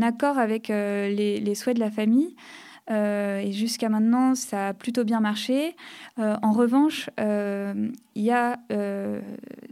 accord 0.00 0.38
avec 0.38 0.68
les, 0.68 1.38
les, 1.38 1.54
souhaits 1.54 1.76
de 1.76 1.80
la 1.80 1.90
famille. 1.90 2.34
Euh, 2.90 3.38
et 3.38 3.52
jusqu'à 3.52 3.88
maintenant, 3.88 4.34
ça 4.34 4.68
a 4.68 4.74
plutôt 4.74 5.04
bien 5.04 5.20
marché. 5.20 5.76
Euh, 6.18 6.36
en 6.42 6.52
revanche, 6.52 7.10
euh, 7.20 7.88
il 8.14 8.22
y 8.22 8.30
a 8.30 8.58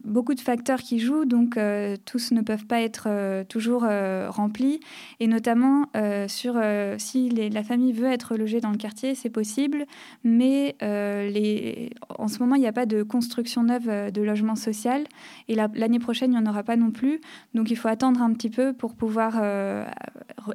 beaucoup 0.05 0.35
de 0.35 0.41
facteurs 0.41 0.81
qui 0.81 0.99
jouent, 0.99 1.27
donc 1.27 1.59
tous 2.07 2.33
ne 2.33 2.41
peuvent 2.41 2.65
pas 2.65 2.81
être 2.81 3.43
toujours 3.49 3.87
remplis. 4.29 4.81
Et 5.21 5.27
notamment, 5.27 5.87
sur 6.27 6.59
si 6.97 7.29
la 7.29 7.63
famille 7.63 7.93
veut 7.93 8.11
être 8.11 8.37
logée 8.37 8.61
dans 8.61 8.71
le 8.71 8.79
quartier, 8.79 9.15
c'est 9.15 9.29
possible, 9.29 9.85
mais 10.25 10.75
les, 10.81 11.91
en 12.19 12.29
ce 12.29 12.39
moment, 12.39 12.55
il 12.55 12.61
n'y 12.61 12.67
a 12.67 12.73
pas 12.73 12.87
de 12.87 13.03
construction 13.03 13.63
neuve 13.63 14.11
de 14.11 14.23
logement 14.23 14.57
social. 14.57 15.05
Et 15.49 15.55
l'année 15.55 15.99
prochaine, 15.99 16.33
il 16.33 16.41
n'y 16.41 16.49
en 16.49 16.51
aura 16.51 16.63
pas 16.63 16.77
non 16.77 16.91
plus. 16.91 17.21
Donc 17.55 17.71
il 17.71 17.77
faut 17.77 17.89
attendre 17.89 18.23
un 18.23 18.33
petit 18.33 18.51
peu 18.51 18.73
pour 18.73 18.95
pouvoir 18.95 19.39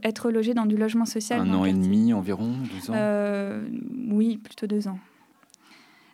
être 0.02 0.32
logé 0.32 0.56
dans 0.56 0.66
du 0.66 0.76
logement 0.76 1.06
social. 1.06 1.42
Un 1.42 1.54
an 1.54 1.66
et 1.66 1.74
demi 1.74 2.14
environ 2.14 2.45
euh, 2.90 3.64
oui, 4.10 4.38
plutôt 4.38 4.68
deux 4.68 4.88
ans. 4.88 5.00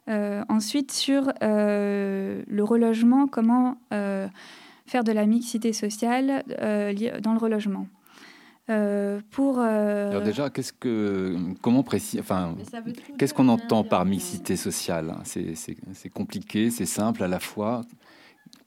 Euh, 0.10 0.44
ensuite, 0.50 0.92
sur 0.92 1.32
euh, 1.42 2.42
le 2.48 2.64
relogement, 2.64 3.28
comment 3.28 3.78
faire 3.90 5.04
de 5.04 5.12
la 5.12 5.26
mixité 5.26 5.74
sociale 5.74 6.44
dans 6.48 7.34
le 7.34 7.40
relogement. 7.40 7.88
pour 9.30 9.60
Alors 9.60 10.24
déjà, 10.24 10.50
qu'est-ce 10.50 10.74
que, 10.74 11.38
comment 11.62 11.84
précis, 11.84 12.20
enfin, 12.20 12.56
qu'est-ce 13.18 13.34
qu'on 13.34 13.50
entend 13.50 13.84
par 13.84 14.06
mixité 14.06 14.56
sociale 14.56 15.16
C'est 15.24 16.10
compliqué, 16.10 16.70
c'est 16.72 16.86
simple 16.86 17.24
à 17.24 17.28
la 17.28 17.40
fois. 17.40 17.82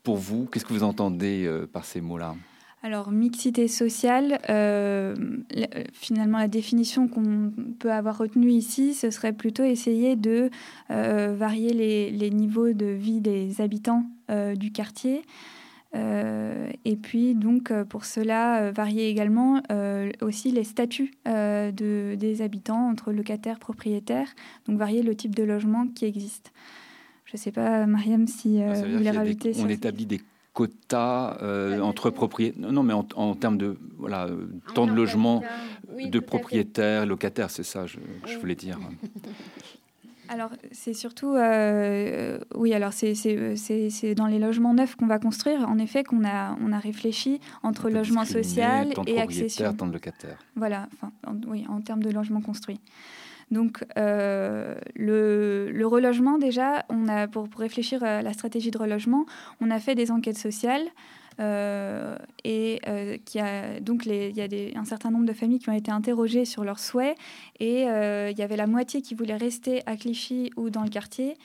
Pour 0.03 0.17
vous, 0.17 0.47
qu'est-ce 0.47 0.65
que 0.65 0.73
vous 0.73 0.85
entendez 0.85 1.51
par 1.73 1.85
ces 1.85 2.01
mots-là? 2.01 2.35
Alors, 2.85 3.11
mixité 3.13 3.67
sociale, 3.67 4.39
euh, 4.51 5.17
finalement, 5.95 6.37
la 6.37 6.49
définition 6.49 7.09
qu'on 7.09 7.51
peut 7.79 7.91
avoir 7.91 8.19
retenue 8.19 8.51
ici, 8.51 8.93
ce 8.93 9.09
serait 9.09 9.33
plutôt 9.33 9.65
essayer 9.65 10.17
de 10.17 10.51
euh, 10.91 11.35
varier 11.35 11.73
les, 11.73 12.31
niveaux 12.31 12.75
de 12.75 12.85
vie 12.85 13.23
des 13.23 13.63
habitants 13.63 14.05
euh, 14.31 14.55
du 14.55 14.71
quartier. 14.71 15.23
et 15.95 16.97
puis, 17.03 17.35
donc, 17.35 17.73
pour 17.85 18.05
cela, 18.05 18.71
varier 18.71 19.09
également 19.09 19.63
aussi 20.21 20.51
les 20.51 20.65
statuts 20.65 21.15
de, 21.25 22.17
des 22.17 22.43
habitants 22.43 22.91
entre 22.91 23.13
locataires, 23.13 23.61
propriétaires, 23.61 24.29
donc 24.67 24.77
varier 24.77 25.03
le 25.03 25.15
type 25.15 25.35
de 25.35 25.43
logement 25.43 25.87
qui 25.87 26.05
existe. 26.05 26.53
Je 27.25 27.37
ne 27.37 27.39
sais 27.39 27.53
pas, 27.53 27.87
Mariam, 27.87 28.27
si 28.27 28.63
vous 28.63 28.99
voulez 28.99 29.11
rajouter. 29.11 29.53
on 29.59 29.71
établit 29.71 30.05
des 30.05 30.21
quotas 30.55 31.37
euh, 31.43 31.81
entre 31.81 32.09
propriétaires. 32.09 32.73
Non, 32.73 32.83
mais 32.83 32.95
en, 32.95 33.35
termes 33.35 33.59
de 33.59 33.77
voilà, 33.99 34.29
temps 34.75 34.87
de 34.87 34.93
logement 34.93 35.43
de 35.93 36.19
propriétaires, 36.21 37.05
locataires, 37.05 37.51
c'est 37.51 37.65
ça 37.65 37.87
je, 37.87 37.97
que 37.97 38.29
je 38.29 38.39
voulais 38.39 38.55
dire. 38.55 38.79
Alors, 40.29 40.51
c'est 40.73 40.95
surtout, 40.95 41.35
euh, 41.35 42.39
oui, 42.55 42.73
alors 42.73 42.95
c'est 42.95 44.15
dans 44.17 44.27
les 44.27 44.39
logements 44.39 44.73
neufs 44.73 44.97
qu'on 44.97 45.07
va 45.07 45.19
construire, 45.19 45.69
en 45.69 45.79
effet, 45.79 46.03
qu'on 46.03 46.25
a, 46.25 46.57
on 46.63 46.73
a 46.73 46.79
réfléchi 46.79 47.41
entre 47.63 47.91
logement 47.91 48.25
social 48.25 48.89
et 49.07 49.21
accession. 49.21 49.75
Temps 49.75 49.87
de 49.87 49.93
locataire. 49.93 50.39
Voilà, 50.57 50.89
enfin, 50.95 51.13
oui, 51.47 51.67
en 51.69 51.83
termes 51.83 52.03
de 52.03 52.11
logement 52.11 52.41
construit. 52.41 52.81
Donc, 53.51 53.85
euh, 53.99 54.75
le, 54.95 55.85
relogement, 55.85 56.39
déjà, 56.39 56.85
on 56.89 57.09
a, 57.09 57.27
pour, 57.29 57.49
réfléchir 57.57 58.03
à 58.03 58.23
la 58.23 58.33
stratégie 58.33 58.71
de 58.71 58.79
relogement, 58.79 59.27
on 59.61 59.71
a 59.71 59.79
fait 59.79 59.95
des 59.95 60.11
enquêtes 60.11 60.39
sociales. 60.39 60.85
Euh, 61.41 62.17
et 62.45 62.81
euh, 62.87 63.17
qui 63.25 63.41
a, 63.41 63.81
donc 63.81 64.07
il 64.07 64.37
y 64.37 64.41
a 64.41 64.79
un 64.79 64.85
certain 64.85 65.11
nombre 65.11 65.27
de 65.27 65.33
familles 65.33 65.59
qui 65.59 65.69
ont 65.69 65.75
été 65.75 65.91
interrogées 65.91 66.45
sur 66.45 66.63
leurs 66.63 66.79
souhaits 66.79 67.19
et 67.59 67.81
il 67.81 68.39
y 68.39 68.43
avait 68.43 68.57
la 68.57 68.69
moitié 68.69 69.03
qui 69.03 69.17
voulait 69.17 69.35
rester 69.35 69.83
à 69.87 69.97
Clichy 69.97 70.53
ou 70.57 70.71
dans 70.71 70.85
le 70.85 70.91
quartier 70.91 71.37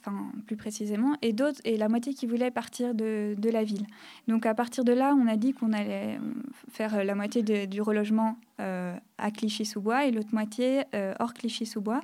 enfin 0.00 0.32
plus 0.46 0.56
précisément, 0.56 1.14
et 1.22 1.32
d'autres 1.32 1.60
et 1.64 1.76
la 1.76 1.88
moitié 1.88 2.14
qui 2.14 2.26
voulaient 2.26 2.50
partir 2.50 2.94
de, 2.94 3.34
de, 3.36 3.50
la 3.50 3.64
ville. 3.64 3.86
Donc 4.28 4.46
à 4.46 4.54
partir 4.54 4.84
de 4.84 4.92
là, 4.92 5.14
on 5.14 5.26
a 5.26 5.36
dit 5.36 5.52
qu'on 5.52 5.72
allait 5.72 6.18
faire 6.72 7.04
la 7.04 7.14
moitié 7.14 7.42
du 7.42 7.80
relogement 7.80 8.36
euh, 8.60 8.94
à 9.18 9.30
Clichy-sous-Bois 9.30 10.06
et 10.06 10.10
l'autre 10.10 10.32
moitié 10.32 10.84
euh, 10.94 11.14
hors 11.20 11.34
Clichy-sous-Bois. 11.34 12.00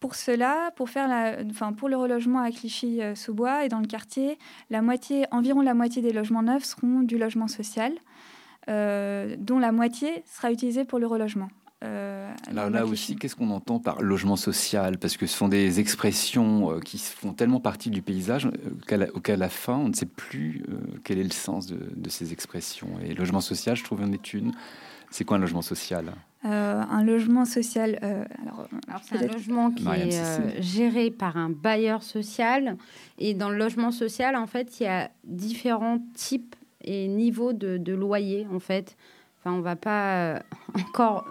Pour 0.00 0.14
cela, 0.14 0.70
pour 0.76 0.88
faire 0.88 1.08
la, 1.08 1.36
enfin 1.50 1.74
pour 1.74 1.90
le 1.90 1.96
relogement 1.96 2.40
à 2.40 2.50
Clichy-sous-Bois 2.50 3.66
et 3.66 3.68
dans 3.68 3.80
le 3.80 3.86
quartier, 3.86 4.38
la 4.70 4.80
moitié, 4.80 5.26
environ 5.30 5.60
la 5.60 5.74
moitié 5.74 6.00
des 6.00 6.12
logements 6.12 6.42
neufs 6.42 6.64
seront 6.64 7.00
du 7.00 7.18
logement 7.18 7.48
social. 7.48 7.92
Euh, 8.68 9.36
dont 9.38 9.58
la 9.58 9.72
moitié 9.72 10.22
sera 10.26 10.52
utilisée 10.52 10.84
pour 10.84 10.98
le 10.98 11.06
relogement. 11.06 11.48
Euh, 11.82 12.30
là, 12.52 12.84
aussi, 12.84 13.16
qu'est-ce 13.16 13.34
qu'on 13.34 13.50
entend 13.50 13.78
par 13.78 14.02
logement 14.02 14.36
social? 14.36 14.98
Parce 14.98 15.16
que 15.16 15.26
ce 15.26 15.34
sont 15.34 15.48
des 15.48 15.80
expressions 15.80 16.72
euh, 16.72 16.80
qui 16.80 16.98
font 16.98 17.32
tellement 17.32 17.60
partie 17.60 17.88
du 17.88 18.02
paysage 18.02 18.46
euh, 18.46 19.08
qu'à 19.20 19.36
la, 19.36 19.48
fin, 19.48 19.76
on 19.76 19.88
ne 19.88 19.94
sait 19.94 20.06
plus 20.06 20.62
quel 21.04 21.18
est 21.18 21.24
le 21.24 21.30
sens 21.30 21.66
de, 21.66 22.10
ces 22.10 22.32
expressions. 22.32 22.88
Et 23.02 23.14
logement 23.14 23.40
social, 23.40 23.76
je 23.76 23.84
trouve 23.84 24.02
en 24.02 24.12
est 24.12 24.34
une. 24.34 24.52
C'est 25.10 25.24
quoi 25.24 25.38
un 25.38 25.40
logement 25.40 25.62
social? 25.62 26.12
Un 26.42 27.02
logement 27.02 27.44
social. 27.44 27.98
alors, 28.02 29.02
c'est 29.02 29.16
un 29.16 29.32
logement 29.32 29.70
qui 29.70 29.86
est 29.88 30.62
géré 30.62 31.10
par 31.10 31.36
un 31.36 31.50
bailleur 31.50 32.02
social. 32.02 32.76
Et 33.18 33.34
dans 33.34 33.48
le 33.48 33.56
logement 33.56 33.90
social, 33.90 34.36
en 34.36 34.46
fait, 34.46 34.80
il 34.80 34.84
y 34.84 34.86
a 34.86 35.10
différents 35.24 35.98
types 36.14 36.56
et 36.82 37.08
niveaux 37.08 37.52
de, 37.52 37.76
de 37.78 37.92
loyer, 37.92 38.46
en 38.52 38.60
fait. 38.60 38.96
Enfin, 39.38 39.54
on 39.56 39.60
va 39.60 39.76
pas 39.76 40.42
encore 40.74 41.26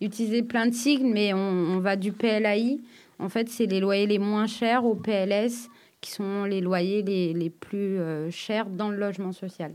utiliser 0.00 0.42
plein 0.42 0.66
de 0.66 0.74
sigles, 0.74 1.06
mais 1.06 1.32
on, 1.32 1.78
va 1.80 1.96
du 1.96 2.12
PLAI. 2.12 2.78
En 3.18 3.28
fait, 3.28 3.48
c'est 3.48 3.66
les 3.66 3.80
loyers 3.80 4.06
les 4.06 4.18
moins 4.18 4.46
chers 4.46 4.84
au 4.84 4.94
PLS 4.94 5.68
qui 6.00 6.12
sont 6.12 6.44
les 6.44 6.60
loyers 6.60 7.02
les, 7.02 7.32
les 7.32 7.50
plus 7.50 7.98
euh, 7.98 8.30
chers 8.30 8.66
dans 8.66 8.90
le 8.90 8.96
logement 8.96 9.32
social. 9.32 9.72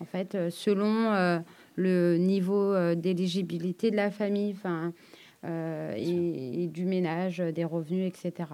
En 0.00 0.04
fait, 0.04 0.34
euh, 0.34 0.48
selon 0.50 1.12
euh, 1.12 1.38
le 1.74 2.16
niveau 2.16 2.74
d'éligibilité 2.94 3.90
de 3.90 3.96
la 3.96 4.10
famille 4.10 4.54
enfin, 4.56 4.92
et, 5.44 6.68
du 6.72 6.86
ménage, 6.86 7.38
des 7.38 7.64
revenus, 7.64 8.08
etc. 8.08 8.48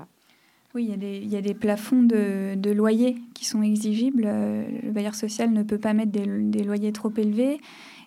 Oui, 0.75 0.85
il 0.85 0.91
y, 0.91 0.93
a 0.93 0.97
des, 0.97 1.19
il 1.19 1.29
y 1.29 1.37
a 1.37 1.41
des 1.41 1.55
plafonds 1.55 2.03
de, 2.03 2.55
de, 2.57 2.71
loyers 2.71 3.17
qui 3.35 3.45
sont 3.45 3.63
exigibles. 3.63 4.23
Le 4.23 4.91
bailleur 4.91 5.15
social 5.15 5.53
ne 5.53 5.63
peut 5.63 5.79
pas 5.79 5.93
mettre 5.93 6.11
des, 6.11 6.27
des 6.27 6.65
loyers 6.65 6.93
trop 6.93 7.13
élevés. 7.17 7.61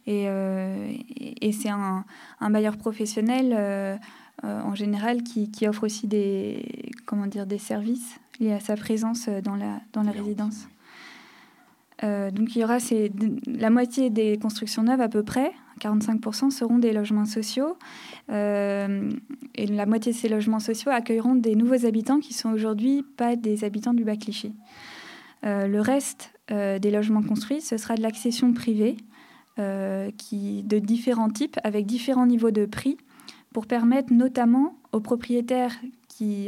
Euh, 0.08 0.94
et, 1.42 1.52
c'est 1.52 1.70
un, 1.70 2.06
bailleur 2.50 2.78
professionnel 2.78 3.56
euh, 3.58 3.96
euh, 4.44 4.62
en 4.62 4.76
général 4.76 5.24
qui, 5.24 5.68
offre 5.68 5.86
aussi 5.86 6.08
des, 6.08 6.92
comment 7.06 7.28
dire, 7.28 7.46
des 7.46 7.58
services 7.58 8.20
liés 8.40 8.54
à 8.54 8.60
sa 8.60 8.76
présence 8.76 9.30
dans 9.44 9.56
la, 9.56 9.80
dans 9.94 10.04
la 10.04 10.12
résidence. 10.12 10.68
donc 12.04 12.56
il 12.56 12.60
y 12.60 12.64
aura 12.64 12.78
la 13.48 13.70
moitié 13.70 14.10
des 14.10 14.38
constructions 14.38 14.84
neuves 14.84 15.02
à 15.02 15.08
peu 15.08 15.24
près, 15.24 15.54
45% 15.80 16.52
seront 16.52 16.78
des 16.78 16.92
logements 16.92 17.26
sociaux. 17.26 17.78
et 18.30 19.68
la 19.68 19.86
moitié 19.86 20.12
de 20.12 20.18
ces 20.18 20.28
logements 20.30 20.60
sociaux 20.60 20.92
accueilleront 20.92 21.36
des 21.36 21.56
nouveaux 21.56 21.86
habitants 21.86 22.20
qui 22.20 22.34
sont 22.34 22.52
aujourd'hui 22.52 23.04
pas 23.16 23.38
des 23.38 23.64
habitants 23.64 23.94
du 23.94 24.04
bas 24.04 24.18
Clichy. 24.18 24.54
le 25.44 25.80
reste 25.80 26.34
des 26.50 26.92
logements 26.92 27.24
construits, 27.24 27.62
ce 27.62 27.78
sera 27.78 27.96
de 27.96 28.02
l'accession 28.02 28.54
privée, 28.54 28.98
euh, 28.98 29.15
qui, 30.18 30.64
de 30.64 30.80
différents 30.80 31.30
types, 31.30 31.58
avec 31.64 31.86
différents 31.86 32.26
niveaux 32.26 32.52
de 32.52 32.66
prix, 32.66 32.98
pour 33.54 33.68
permettre 33.68 34.12
notamment 34.12 34.78
aux 34.92 35.00
propriétaires 35.00 35.78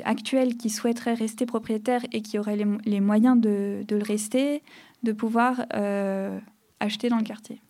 actuels 0.06 0.58
qui 0.58 0.70
souhaiteraient 0.70 1.14
rester 1.14 1.46
propriétaires 1.46 2.04
et 2.12 2.22
qui 2.22 2.40
auraient 2.40 2.58
les, 2.86 3.02
moyens 3.02 3.40
de, 3.40 3.86
le 3.90 4.04
rester, 4.04 4.62
de 5.04 5.12
pouvoir 5.12 5.66
euh, 5.74 6.40
acheter 6.80 7.10
dans 7.10 7.18
le 7.18 7.24
quartier. 7.24 7.62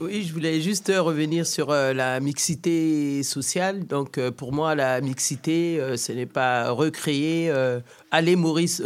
Oui, 0.00 0.24
je 0.26 0.32
voulais 0.32 0.60
juste 0.60 0.92
revenir 0.94 1.46
sur 1.46 1.70
euh, 1.70 1.92
la 1.92 2.18
mixité 2.20 3.22
sociale. 3.22 3.86
Donc, 3.86 4.18
euh, 4.18 4.30
pour 4.30 4.52
moi, 4.52 4.74
la 4.74 5.00
mixité, 5.00 5.80
ce 5.96 6.12
n'est 6.12 6.26
pas 6.26 6.70
recréer, 6.70 7.52
aller 8.10 8.36
Maurice, 8.36 8.82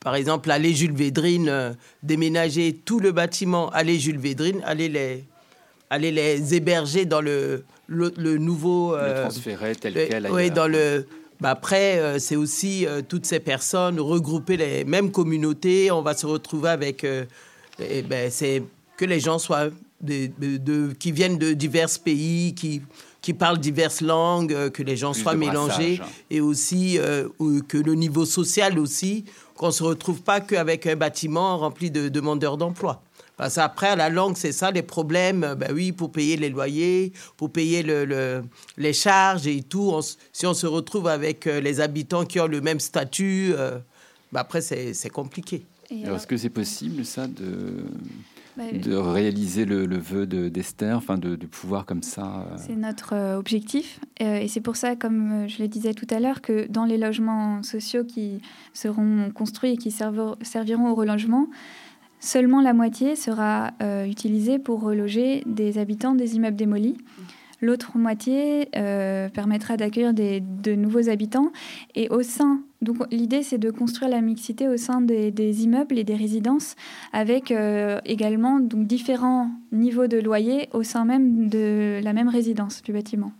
par 0.00 0.14
exemple, 0.14 0.50
aller 0.50 0.74
Jules 0.74 0.94
Védrine, 0.94 1.76
déménager 2.02 2.74
tout 2.84 3.00
le 3.00 3.12
bâtiment, 3.12 3.70
aller 3.70 3.98
Jules 3.98 4.18
Védrine, 4.18 4.60
aller 4.64 4.88
les, 4.88 5.24
aller 5.90 6.12
les 6.12 6.54
héberger 6.54 7.04
dans 7.04 7.20
le, 7.20 7.64
le, 7.88 8.38
nouveau. 8.38 8.94
le 8.94 9.02
euh, 9.02 9.22
transférer 9.22 9.74
tel 9.74 9.94
quel. 9.94 10.28
Oui, 10.30 10.50
dans 10.50 10.68
le. 10.68 11.06
Bah 11.40 11.50
après, 11.50 11.98
euh, 11.98 12.18
c'est 12.18 12.36
aussi 12.36 12.86
euh, 12.86 13.00
toutes 13.06 13.24
ces 13.24 13.40
personnes 13.40 13.98
regrouper 13.98 14.56
les 14.56 14.84
mêmes 14.84 15.10
communautés. 15.10 15.90
On 15.90 16.02
va 16.02 16.14
se 16.14 16.26
retrouver 16.26 16.70
avec. 16.70 17.04
Eh 17.04 18.02
ben, 18.02 18.30
c'est 18.30 18.62
que 19.00 19.06
les 19.06 19.18
gens 19.18 19.38
soient 19.38 19.70
de, 20.02 20.92
qui 20.92 21.10
viennent 21.10 21.38
de 21.38 21.54
divers 21.54 21.88
pays, 22.04 22.54
qui, 22.54 22.82
qui 23.22 23.32
parlent 23.32 23.58
diverses 23.58 24.02
langues, 24.02 24.68
que 24.68 24.82
les 24.82 24.94
gens 24.98 25.14
soient 25.14 25.36
mélangés 25.36 26.02
et 26.28 26.42
aussi 26.42 26.98
que 27.68 27.78
le 27.78 27.94
niveau 27.94 28.26
social 28.26 28.78
aussi, 28.78 29.24
qu'on 29.56 29.68
ne 29.68 29.72
se 29.72 29.82
retrouve 29.82 30.20
pas 30.20 30.42
qu'avec 30.42 30.86
un 30.86 30.96
bâtiment 30.96 31.56
rempli 31.56 31.90
de 31.90 32.10
demandeurs 32.10 32.58
d'emploi. 32.58 33.02
Parce 33.38 33.54
qu'après, 33.54 33.96
la 33.96 34.10
langue, 34.10 34.36
c'est 34.36 34.52
ça, 34.52 34.70
les 34.70 34.82
problèmes, 34.82 35.54
ben 35.58 35.72
oui, 35.72 35.92
pour 35.92 36.12
payer 36.12 36.36
les 36.36 36.50
loyers, 36.50 37.14
pour 37.38 37.50
payer 37.50 37.82
le, 37.82 38.42
les 38.76 38.92
charges 38.92 39.46
et 39.46 39.62
tout. 39.62 39.98
si 40.30 40.46
on 40.46 40.52
se 40.52 40.66
retrouve 40.66 41.08
avec 41.08 41.46
euh, 41.46 41.58
les 41.58 41.80
habitants 41.80 42.26
qui 42.26 42.38
ont 42.38 42.46
le 42.46 42.60
même 42.60 42.80
statut, 42.80 43.54
euh, 43.56 43.78
ben 44.30 44.40
après, 44.40 44.60
c'est 44.60 45.08
compliqué. 45.08 45.64
Est-ce 45.90 46.26
que 46.26 46.36
c'est 46.36 46.50
possible, 46.50 47.02
ça, 47.06 47.26
de, 47.26 47.82
de 48.58 48.94
réaliser 48.94 49.64
le, 49.64 49.98
vœu 49.98 50.26
d'Esther, 50.26 50.96
enfin 50.96 51.16
de, 51.18 51.36
pouvoir 51.46 51.86
comme 51.86 52.02
ça 52.02 52.46
euh, 52.52 52.56
C'est 52.56 52.76
notre 52.76 53.36
objectif. 53.36 54.00
et 54.18 54.48
c'est 54.48 54.60
pour 54.60 54.76
ça, 54.76 54.96
comme 54.96 55.48
je 55.48 55.62
le 55.62 55.68
disais 55.68 55.94
tout 55.94 56.06
à 56.10 56.20
l'heure, 56.20 56.40
que 56.40 56.66
dans 56.68 56.84
les 56.84 56.98
logements 56.98 57.62
sociaux 57.62 58.04
qui 58.04 58.40
seront 58.72 59.30
construits 59.34 59.72
et 59.72 59.76
qui 59.76 59.90
serviront 59.90 60.90
au 60.90 60.94
relogement, 60.94 61.48
Seulement 62.20 62.60
la 62.60 62.74
moitié 62.74 63.16
sera 63.16 63.70
euh, 63.80 64.04
utilisée 64.04 64.58
pour 64.58 64.82
reloger 64.82 65.42
des 65.46 65.78
habitants 65.78 66.14
des 66.14 66.36
immeubles 66.36 66.56
démolis. 66.56 66.98
L'autre 67.60 67.96
moitié 67.96 68.68
euh, 68.76 69.28
permettra 69.28 69.76
d'accueillir 69.76 70.14
de 70.14 70.74
nouveaux 70.74 71.08
habitants. 71.08 71.52
Et 71.94 72.08
au 72.08 72.22
sein, 72.22 72.62
donc 72.80 72.98
l'idée 73.10 73.42
c'est 73.42 73.58
de 73.58 73.70
construire 73.70 74.10
la 74.10 74.20
mixité 74.20 74.68
au 74.68 74.76
sein 74.76 75.00
des, 75.00 75.62
immeubles 75.62 75.98
et 75.98 76.04
des 76.04 76.16
résidences, 76.16 76.76
avec 77.12 77.50
euh, 77.50 78.00
également 78.04 78.60
donc 78.60 78.86
différents 78.86 79.50
niveaux 79.72 80.06
de 80.06 80.18
loyer 80.18 80.68
au 80.72 80.82
sein 80.82 81.04
même 81.04 81.48
de 81.48 82.00
la 82.02 82.12
même 82.12 82.28
résidence 82.28 82.82
du 82.82 82.92
bâtiment. 82.92 83.32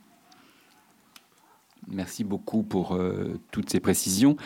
Merci 1.89 2.23
beaucoup 2.23 2.63
pour 2.63 2.97
toutes 3.51 3.69
ces 3.69 3.81
précisions. 3.81 4.37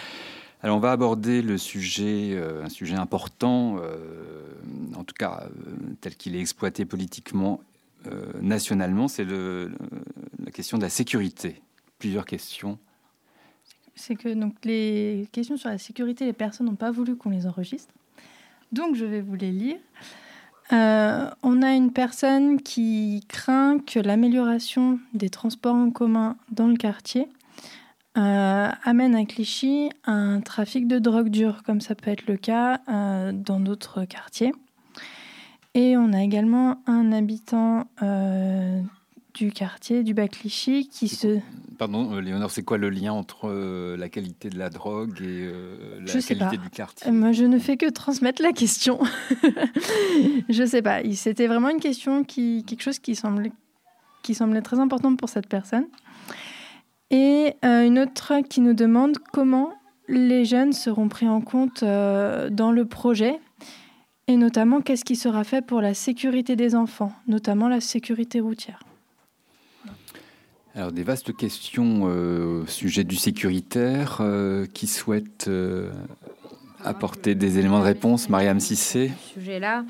Alors 0.64 0.78
on 0.78 0.80
va 0.80 0.92
aborder 0.92 1.42
le 1.42 1.58
sujet, 1.58 2.30
euh, 2.32 2.64
un 2.64 2.70
sujet 2.70 2.94
important, 2.94 3.76
euh, 3.82 3.98
en 4.96 5.04
tout 5.04 5.12
cas 5.12 5.42
euh, 5.44 5.74
tel 6.00 6.16
qu'il 6.16 6.34
est 6.34 6.40
exploité 6.40 6.86
politiquement 6.86 7.60
nationalement, 8.40 9.08
c'est 9.08 9.24
la 9.24 10.50
question 10.52 10.78
de 10.78 10.82
la 10.82 10.90
sécurité. 10.90 11.60
Plusieurs 11.98 12.24
questions. 12.24 12.78
C'est 13.94 14.16
que 14.16 14.32
donc 14.34 14.54
les 14.64 15.28
questions 15.32 15.56
sur 15.56 15.70
la 15.70 15.78
sécurité, 15.78 16.26
les 16.26 16.32
personnes 16.32 16.66
n'ont 16.66 16.74
pas 16.74 16.90
voulu 16.90 17.16
qu'on 17.16 17.30
les 17.30 17.46
enregistre. 17.46 17.94
Donc 18.72 18.96
je 18.96 19.04
vais 19.04 19.20
vous 19.20 19.36
les 19.36 19.52
lire. 19.52 19.76
on 20.70 21.62
a 21.62 21.74
une 21.74 21.92
personne 21.92 22.60
qui 22.60 23.24
craint 23.28 23.78
que 23.78 24.00
l'amélioration 24.00 24.98
des 25.12 25.30
transports 25.30 25.76
en 25.76 25.90
commun 25.90 26.36
dans 26.50 26.66
le 26.66 26.76
quartier 26.76 27.28
euh, 28.16 28.70
amène 28.84 29.16
à 29.16 29.24
Clichy 29.24 29.90
un 30.04 30.40
trafic 30.40 30.86
de 30.86 31.00
drogue 31.00 31.30
dure, 31.30 31.64
comme 31.64 31.80
ça 31.80 31.96
peut 31.96 32.10
être 32.10 32.28
le 32.28 32.36
cas 32.36 32.80
euh, 32.88 33.32
dans 33.32 33.58
d'autres 33.58 34.04
quartiers. 34.04 34.52
Et 35.74 35.96
on 35.96 36.12
a 36.12 36.22
également 36.22 36.82
un 36.86 37.10
habitant 37.12 37.88
euh, 38.02 38.80
du 39.34 39.50
quartier 39.50 40.04
du 40.04 40.14
Bas-Clichy 40.14 40.88
qui 40.88 41.08
se... 41.08 41.40
Pardon, 41.78 42.20
Léonore, 42.20 42.52
c'est 42.52 42.62
quoi 42.62 42.78
le 42.78 42.90
lien 42.90 43.12
entre 43.12 43.50
la 43.96 44.08
qualité 44.08 44.48
de 44.48 44.58
la 44.58 44.70
drogue 44.70 45.20
et 45.20 45.50
la 46.00 46.12
qualité 46.12 46.56
du 46.56 46.70
quartier? 46.70 47.10
Moi, 47.10 47.32
je 47.32 47.44
ne 47.44 47.58
fais 47.58 47.76
que 47.76 47.90
transmettre 47.90 48.40
la 48.42 48.52
question. 48.52 49.00
je 50.48 50.64
sais 50.64 50.82
pas. 50.82 51.00
C'était 51.14 51.48
vraiment 51.48 51.70
une 51.70 51.80
question 51.80 52.22
qui, 52.22 52.64
quelque 52.64 52.82
chose 52.82 53.00
qui 53.00 53.16
semblait, 53.16 53.50
qui 54.22 54.34
semblait 54.34 54.62
très 54.62 54.78
important 54.78 55.16
pour 55.16 55.28
cette 55.28 55.48
personne. 55.48 55.86
Et 57.10 57.54
euh, 57.64 57.86
une 57.86 57.98
autre 57.98 58.40
qui 58.48 58.60
nous 58.60 58.74
demande 58.74 59.18
comment 59.32 59.72
les 60.08 60.44
jeunes 60.44 60.72
seront 60.72 61.08
pris 61.08 61.28
en 61.28 61.40
compte 61.40 61.82
euh, 61.82 62.50
dans 62.50 62.72
le 62.72 62.84
projet 62.84 63.38
et 64.28 64.36
notamment 64.36 64.80
qu'est-ce 64.80 65.04
qui 65.04 65.16
sera 65.16 65.44
fait 65.44 65.64
pour 65.64 65.80
la 65.80 65.94
sécurité 65.94 66.56
des 66.56 66.74
enfants, 66.74 67.12
notamment 67.26 67.68
la 67.68 67.80
sécurité 67.80 68.40
routière. 68.40 68.80
Alors 70.74 70.90
des 70.90 71.04
vastes 71.04 71.36
questions 71.36 72.08
euh, 72.08 72.62
au 72.62 72.66
sujet 72.66 73.04
du 73.04 73.16
sécuritaire 73.16 74.22
qui 74.72 74.86
souhaitent 74.86 75.50
apporter 76.82 77.34
des 77.34 77.58
éléments 77.58 77.78
de 77.78 77.84
réponse. 77.84 78.28
Mariam 78.28 78.58
Sissé. 78.58 79.12
Sujet-là, 79.34 79.84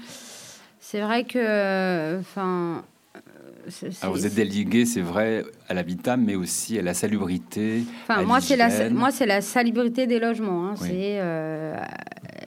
c'est 0.78 1.00
vrai 1.00 1.24
que, 1.24 2.18
enfin, 2.20 2.84
alors 4.02 4.14
vous 4.14 4.26
êtes 4.26 4.34
délégué, 4.34 4.84
c'est 4.84 5.00
vrai, 5.00 5.44
à 5.68 5.74
l'habitat, 5.74 6.16
mais 6.16 6.34
aussi 6.34 6.78
à 6.78 6.82
la 6.82 6.94
salubrité. 6.94 7.84
Enfin, 8.02 8.22
moi, 8.22 8.40
c'est 8.40 8.56
la, 8.56 8.90
moi, 8.90 9.10
c'est 9.10 9.26
la 9.26 9.40
salubrité 9.40 10.06
des 10.06 10.18
logements. 10.18 10.68
Hein. 10.68 10.74
C'est 10.76 11.18
euh, 11.20 11.76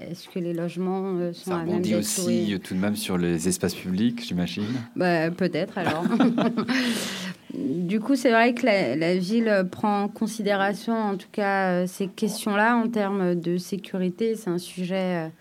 est-ce 0.09 0.27
que 0.29 0.39
les 0.39 0.53
logements 0.53 1.15
euh, 1.17 1.33
sont 1.33 1.51
Ça 1.51 1.59
rebondit 1.59 1.95
aussi 1.95 2.53
euh, 2.53 2.57
tout 2.57 2.73
de 2.73 2.79
même 2.79 2.95
sur 2.95 3.17
les 3.17 3.47
espaces 3.47 3.75
publics, 3.75 4.23
j'imagine. 4.25 4.65
Bah, 4.95 5.31
peut-être 5.31 5.77
alors. 5.77 6.03
du 7.53 7.99
coup, 7.99 8.15
c'est 8.15 8.31
vrai 8.31 8.53
que 8.53 8.65
la, 8.65 8.95
la, 8.95 9.15
ville 9.15 9.67
prend 9.71 10.03
en 10.03 10.07
considération, 10.07 10.93
en 10.93 11.17
tout 11.17 11.29
cas, 11.31 11.87
ces 11.87 12.07
questions-là 12.07 12.75
en 12.75 12.87
termes 12.87 13.35
de 13.35 13.57
sécurité. 13.57 14.35
C'est 14.35 14.49
un 14.49 14.57
sujet 14.57 15.31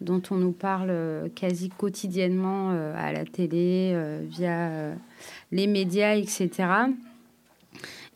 dont 0.00 0.22
on 0.30 0.36
nous 0.36 0.52
parle 0.52 0.92
quasi 1.34 1.70
quotidiennement 1.70 2.70
à 2.94 3.12
la 3.12 3.24
télé, 3.24 3.96
via 4.28 4.92
les 5.52 5.66
médias, 5.66 6.16
etc. 6.16 6.50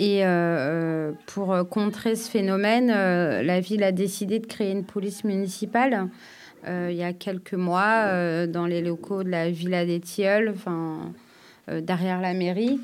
Et 0.01 0.25
euh, 0.25 0.29
euh, 0.29 1.13
pour 1.27 1.55
contrer 1.69 2.17
ce 2.17 2.31
phénomène, 2.31 2.91
euh, 2.91 3.43
la 3.43 3.61
ville 3.61 3.83
a 3.83 3.93
décidé 3.93 4.39
de 4.39 4.47
créer 4.47 4.73
une 4.73 4.85
police 4.85 5.25
municipale 5.25 6.09
il 6.67 6.93
y 6.93 7.03
a 7.03 7.15
quelques 7.15 7.55
mois 7.55 8.47
dans 8.47 8.67
les 8.67 8.83
locaux 8.83 9.23
de 9.23 9.31
la 9.31 9.49
Villa 9.49 9.87
des 9.87 9.99
Tilleuls, 9.99 10.53
enfin, 10.55 11.11
derrière 11.73 12.21
la 12.21 12.35
mairie, 12.35 12.79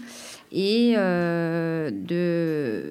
et 0.51 0.95
de 0.97 2.83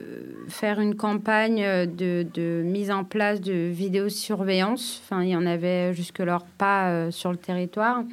faire 0.48 0.80
une 0.80 0.94
campagne 0.94 1.88
de, 1.88 2.62
mise 2.64 2.92
en 2.92 3.04
place 3.04 3.42
de 3.42 3.72
vidéosurveillance. 3.72 5.02
Enfin, 5.04 5.24
il 5.24 5.30
y 5.30 5.36
en 5.36 5.48
avait 5.48 5.92
jusque-lors 5.96 6.46
pas 6.46 7.10
sur 7.10 7.32
le 7.32 7.38
territoire. 7.38 8.04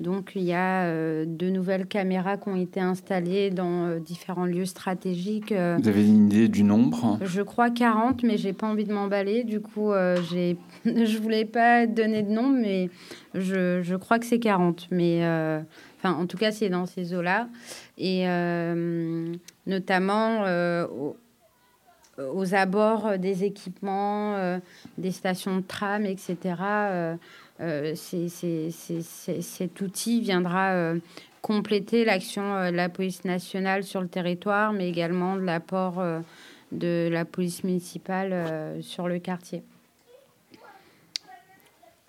Donc 0.00 0.32
il 0.34 0.42
y 0.42 0.54
a 0.54 0.84
euh, 0.84 1.26
de 1.26 1.50
nouvelles 1.50 1.86
caméras 1.86 2.38
qui 2.38 2.48
ont 2.48 2.56
été 2.56 2.80
installées 2.80 3.50
dans 3.50 3.86
euh, 3.86 3.98
différents 3.98 4.46
lieux 4.46 4.64
stratégiques. 4.64 5.52
Euh. 5.52 5.76
Vous 5.80 5.88
avez 5.88 6.06
une 6.06 6.26
idée 6.26 6.48
du 6.48 6.64
nombre? 6.64 7.18
Je 7.20 7.42
crois 7.42 7.70
40, 7.70 8.22
mais 8.22 8.38
j'ai 8.38 8.54
pas 8.54 8.66
envie 8.66 8.84
de 8.84 8.94
m'emballer. 8.94 9.44
Du 9.44 9.60
coup, 9.60 9.92
j'ai... 10.30 10.56
je 10.86 11.18
voulais 11.18 11.44
pas 11.44 11.86
donner 11.86 12.22
de 12.22 12.30
nombre, 12.30 12.56
mais 12.58 12.88
je, 13.34 13.82
je 13.82 13.94
crois 13.94 14.18
que 14.18 14.24
c'est 14.24 14.38
40. 14.38 14.88
Mais 14.90 15.20
enfin, 15.98 16.14
en 16.14 16.26
tout 16.26 16.38
cas, 16.38 16.50
c'est 16.50 16.70
dans 16.70 16.86
ces 16.86 17.12
eaux-là. 17.12 17.48
Et 17.98 18.24
notamment 19.66 20.44
aux, 20.90 21.16
aux, 22.18 22.54
abords 22.54 23.18
des 23.18 23.44
équipements, 23.44 24.58
des 24.96 25.10
stations 25.10 25.58
de 25.58 25.62
tram, 25.62 26.06
etc. 26.06 26.36
Euh, 26.60 27.16
cet 27.94 29.80
outil 29.80 30.20
viendra 30.20 30.70
euh, 30.70 30.98
compléter 31.42 32.04
l'action 32.04 32.54
euh, 32.54 32.70
de 32.70 32.76
la 32.76 32.88
police 32.88 33.24
nationale 33.24 33.84
sur 33.84 34.00
le 34.00 34.08
territoire, 34.08 34.72
mais 34.72 34.88
également 34.88 35.36
de 35.36 35.42
l'apport 35.42 36.02
de 36.72 37.08
la 37.10 37.24
police 37.24 37.64
municipale 37.64 38.78
sur 38.80 39.08
le 39.08 39.18
quartier. 39.18 39.62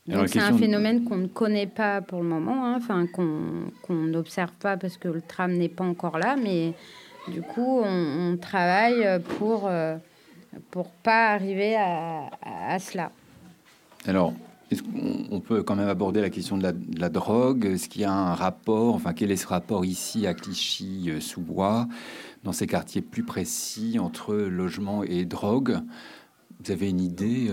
c'est 0.07 0.39
un 0.39 0.57
phénomène 0.57 1.03
qu'on 1.03 1.17
ne 1.17 1.27
connaît 1.27 1.67
pas 1.67 2.01
pour 2.01 2.21
le 2.21 2.29
moment, 2.29 2.65
hein, 2.65 2.75
enfin 2.77 3.07
qu'on 3.07 3.93
n'observe 3.93 4.51
pas 4.59 4.77
parce 4.77 4.97
que 4.97 5.07
le 5.07 5.21
tram 5.21 5.51
n'est 5.53 5.69
pas 5.69 5.83
encore 5.83 6.19
là, 6.19 6.35
mais 6.35 6.73
du 7.27 7.41
coup, 7.41 7.81
on, 7.83 8.37
travaille 8.37 9.19
pour 9.37 9.69
pour 10.69 10.91
pas 10.91 11.29
arriver 11.29 11.75
à, 11.75 12.77
cela. 12.79 13.11
Alors, 14.05 14.33
est-ce 14.71 14.83
qu'on 14.83 15.39
peut 15.41 15.63
quand 15.63 15.75
même 15.75 15.89
aborder 15.89 16.21
la 16.21 16.29
question 16.29 16.57
de 16.57 16.73
la, 16.97 17.09
drogue? 17.09 17.65
Est-ce 17.65 17.89
qu'il 17.89 18.01
y 18.01 18.05
a 18.05 18.13
un 18.13 18.33
rapport 18.33 18.95
Enfin, 18.95 19.13
quel 19.13 19.31
est 19.31 19.37
ce 19.37 19.47
rapport 19.47 19.85
ici 19.85 20.25
à 20.25 20.33
Clichy-sous-Bois, 20.33 21.87
dans 22.43 22.53
ces 22.53 22.67
quartiers 22.67 23.01
plus 23.01 23.23
précis 23.23 23.99
entre 23.99 24.33
logement 24.33 25.03
et 25.03 25.25
drogue? 25.25 25.79
Vous 26.63 26.71
avez 26.71 26.89
une 26.89 27.01
idée 27.01 27.51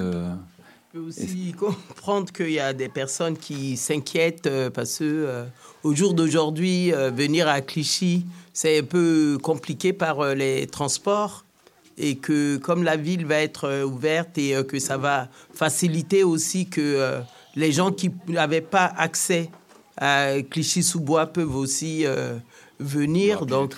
on 0.95 1.01
peut 1.01 1.07
aussi 1.07 1.53
comprendre 1.53 2.33
qu'il 2.33 2.51
y 2.51 2.61
a 2.61 2.73
des 2.73 2.89
personnes 2.89 3.37
qui 3.37 3.77
s'inquiètent 3.77 4.47
euh, 4.47 4.71
parce 4.71 4.99
que 4.99 5.05
euh, 5.05 5.45
au 5.83 5.95
jour 5.95 6.15
d'aujourd'hui, 6.15 6.95
euh, 6.95 7.11
venir 7.11 7.47
à 7.47 7.61
Clichy, 7.61 8.25
c'est 8.55 8.79
un 8.79 8.85
peu 8.85 9.37
compliqué 9.43 9.93
par 9.93 10.35
les 10.35 10.67
transports 10.67 11.45
et 11.99 12.17
que 12.17 12.57
comme 12.59 12.83
la 12.83 12.97
ville 12.97 13.27
va 13.27 13.37
être 13.37 13.85
ouverte 13.85 14.39
et 14.39 14.55
que 14.67 14.79
ça 14.79 14.97
va 14.97 15.29
faciliter 15.53 16.25
aussi 16.25 16.67
que 16.67 17.21
les 17.57 17.73
gens 17.73 17.91
qui 17.91 18.11
n'avaient 18.29 18.61
pas 18.61 18.93
accès 18.97 19.51
à 19.97 20.41
Clichy-sous-Bois 20.49 21.27
peuvent 21.27 21.57
aussi 21.57 22.05
venir. 22.79 23.47
Donc, 23.47 23.75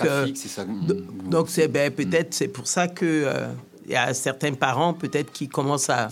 donc 1.24 1.48
c'est 1.48 1.68
ben, 1.68 1.90
peut-être 1.90 2.34
c'est 2.34 2.48
pour 2.48 2.66
ça 2.66 2.88
que 2.88 3.26
il 3.90 3.94
y 3.94 3.96
a 3.96 4.14
certains 4.14 4.54
parents 4.54 4.94
peut-être 4.94 5.32
qui 5.32 5.48
commencent 5.48 5.90
à, 5.90 6.08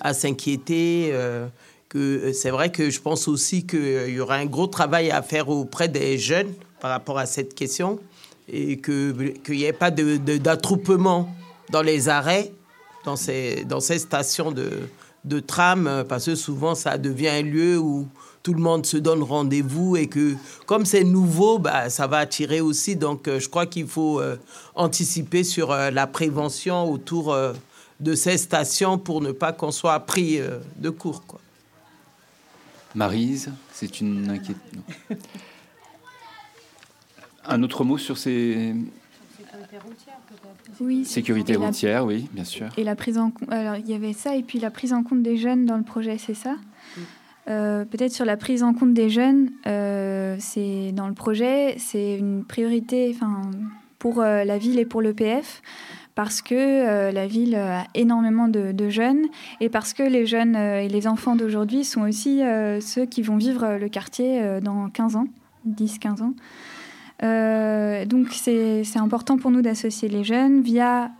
à 0.00 0.14
s'inquiéter. 0.14 1.10
Euh, 1.12 1.46
que 1.88 1.98
euh, 1.98 2.32
c'est 2.32 2.50
vrai 2.50 2.72
que 2.72 2.90
je 2.90 3.00
pense 3.00 3.28
aussi 3.28 3.66
qu'il 3.66 4.10
y 4.10 4.20
aura 4.20 4.36
un 4.36 4.46
gros 4.46 4.66
travail 4.66 5.10
à 5.10 5.22
faire 5.22 5.48
auprès 5.48 5.88
des 5.88 6.18
jeunes 6.18 6.52
par 6.80 6.90
rapport 6.90 7.18
à 7.18 7.26
cette 7.26 7.54
question 7.54 8.00
et 8.48 8.80
qu'il 8.80 9.32
n'y 9.48 9.62
ait 9.62 9.72
pas 9.72 9.92
d'attroupement 9.92 11.32
dans 11.70 11.82
les 11.82 12.08
arrêts, 12.08 12.52
dans 13.04 13.16
ces, 13.16 13.64
dans 13.64 13.80
ces 13.80 13.98
stations 13.98 14.52
de, 14.52 14.70
de 15.24 15.40
tram, 15.40 16.04
parce 16.08 16.26
que 16.26 16.34
souvent 16.34 16.74
ça 16.74 16.98
devient 16.98 17.28
un 17.28 17.42
lieu 17.42 17.78
où 17.78 18.08
tout 18.42 18.54
le 18.54 18.60
monde 18.60 18.86
se 18.86 18.96
donne 18.96 19.22
rendez-vous 19.22 19.96
et 19.96 20.06
que 20.06 20.34
comme 20.66 20.86
c'est 20.86 21.04
nouveau, 21.04 21.58
bah, 21.58 21.90
ça 21.90 22.06
va 22.06 22.18
attirer 22.18 22.60
aussi. 22.60 22.96
Donc 22.96 23.28
euh, 23.28 23.38
je 23.38 23.48
crois 23.48 23.66
qu'il 23.66 23.86
faut 23.86 24.20
euh, 24.20 24.36
anticiper 24.74 25.44
sur 25.44 25.72
euh, 25.72 25.90
la 25.90 26.06
prévention 26.06 26.90
autour 26.90 27.36
de 28.00 28.14
ces 28.14 28.38
stations 28.38 28.98
pour 28.98 29.20
ne 29.20 29.32
pas 29.32 29.52
qu'on 29.52 29.70
soit 29.70 30.00
pris 30.00 30.40
de 30.78 30.90
court. 30.90 31.22
Quoi. 31.26 31.40
Marise, 32.94 33.52
c'est 33.72 34.00
une 34.00 34.30
inquiétude. 34.30 34.80
Un 37.44 37.62
autre 37.62 37.84
mot 37.84 37.98
sur 37.98 38.16
ces... 38.16 38.74
Sécurité 40.80 40.86
routière. 40.86 41.04
Oui. 41.04 41.04
Sécurité 41.04 41.56
routière, 41.56 42.06
oui, 42.06 42.28
bien 42.32 42.44
sûr. 42.44 42.68
Et 42.76 42.84
la 42.84 42.96
prise 42.96 43.18
en 43.18 43.32
alors 43.50 43.76
il 43.76 43.88
y 43.88 43.94
avait 43.94 44.12
ça 44.12 44.36
et 44.36 44.42
puis 44.42 44.58
la 44.58 44.70
prise 44.70 44.92
en 44.92 45.02
compte 45.02 45.22
des 45.22 45.36
jeunes 45.36 45.66
dans 45.66 45.76
le 45.76 45.82
projet, 45.82 46.16
c'est 46.18 46.34
ça? 46.34 46.56
Euh, 47.48 47.84
peut-être 47.84 48.12
sur 48.12 48.24
la 48.24 48.36
prise 48.36 48.62
en 48.62 48.74
compte 48.74 48.94
des 48.94 49.10
jeunes, 49.10 49.50
euh, 49.66 50.36
c'est 50.38 50.92
dans 50.92 51.08
le 51.08 51.14
projet, 51.14 51.74
c'est 51.78 52.16
une 52.16 52.44
priorité 52.44 53.16
pour 53.98 54.20
euh, 54.20 54.44
la 54.44 54.58
ville 54.58 54.78
et 54.78 54.84
pour 54.84 55.02
l'EPF 55.02 55.62
parce 56.14 56.42
que 56.42 57.10
la 57.12 57.26
ville 57.26 57.54
a 57.54 57.86
énormément 57.94 58.46
de, 58.46 58.88
jeunes 58.90 59.26
et 59.60 59.70
parce 59.70 59.94
que 59.94 60.02
les 60.02 60.26
jeunes 60.26 60.54
et 60.54 60.88
les 60.88 61.06
enfants 61.06 61.34
d'aujourd'hui 61.34 61.82
sont 61.82 62.02
aussi 62.02 62.42
ceux 62.80 63.06
qui 63.06 63.22
vont 63.22 63.36
vivre 63.36 63.78
le 63.80 63.88
quartier 63.88 64.60
dans 64.60 64.90
15 64.90 65.16
ans, 65.16 65.28
10-15 65.66 66.22
ans. 66.22 66.34
Donc 67.20 68.28
c'est 68.32 68.96
important 68.96 69.36
pour 69.36 69.50
nous 69.50 69.62
d'associer 69.62 70.08
les 70.08 70.24
jeunes 70.24 70.62
via 70.62 71.10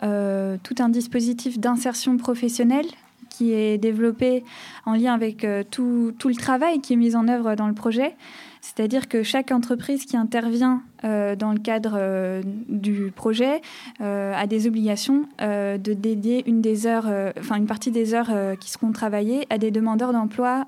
tout 0.63 0.75
un 0.79 0.89
dispositif 0.89 1.59
d'insertion 1.59 2.17
professionnelle 2.17 2.87
qui 3.31 3.55
est 3.55 3.79
développé 3.79 4.45
en 4.85 4.95
lien 4.95 5.15
avec 5.15 5.45
euh, 5.45 5.65
tout, 5.69 6.13
le 6.23 6.35
travail 6.35 6.81
qui 6.81 6.93
est 6.93 6.97
mis 6.97 7.17
en 7.17 7.27
œuvre 7.27 7.55
dans 7.55 7.69
le 7.69 7.75
projet. 7.75 8.15
C'est-à-dire 8.61 9.09
que 9.09 9.23
chaque 9.23 9.53
entreprise 9.53 10.05
qui 10.05 10.19
intervient 10.19 10.83
euh, 11.05 11.35
dans 11.35 11.53
le 11.53 11.59
cadre 11.59 11.95
euh, 11.97 12.43
du 12.69 13.11
projet 13.11 13.63
a 14.01 14.47
des 14.47 14.67
obligations 14.67 15.25
de 15.41 15.95
dédier 15.95 16.43
une 16.47 16.61
des 16.61 16.87
heures, 16.87 17.07
une 17.57 17.67
partie 17.67 17.91
des 17.91 18.13
heures 18.13 18.31
qui 18.59 18.71
seront 18.71 18.93
travaillées 18.93 19.47
à 19.49 19.59
des 19.59 19.71
demandeurs 19.71 20.13
d'emploi 20.13 20.67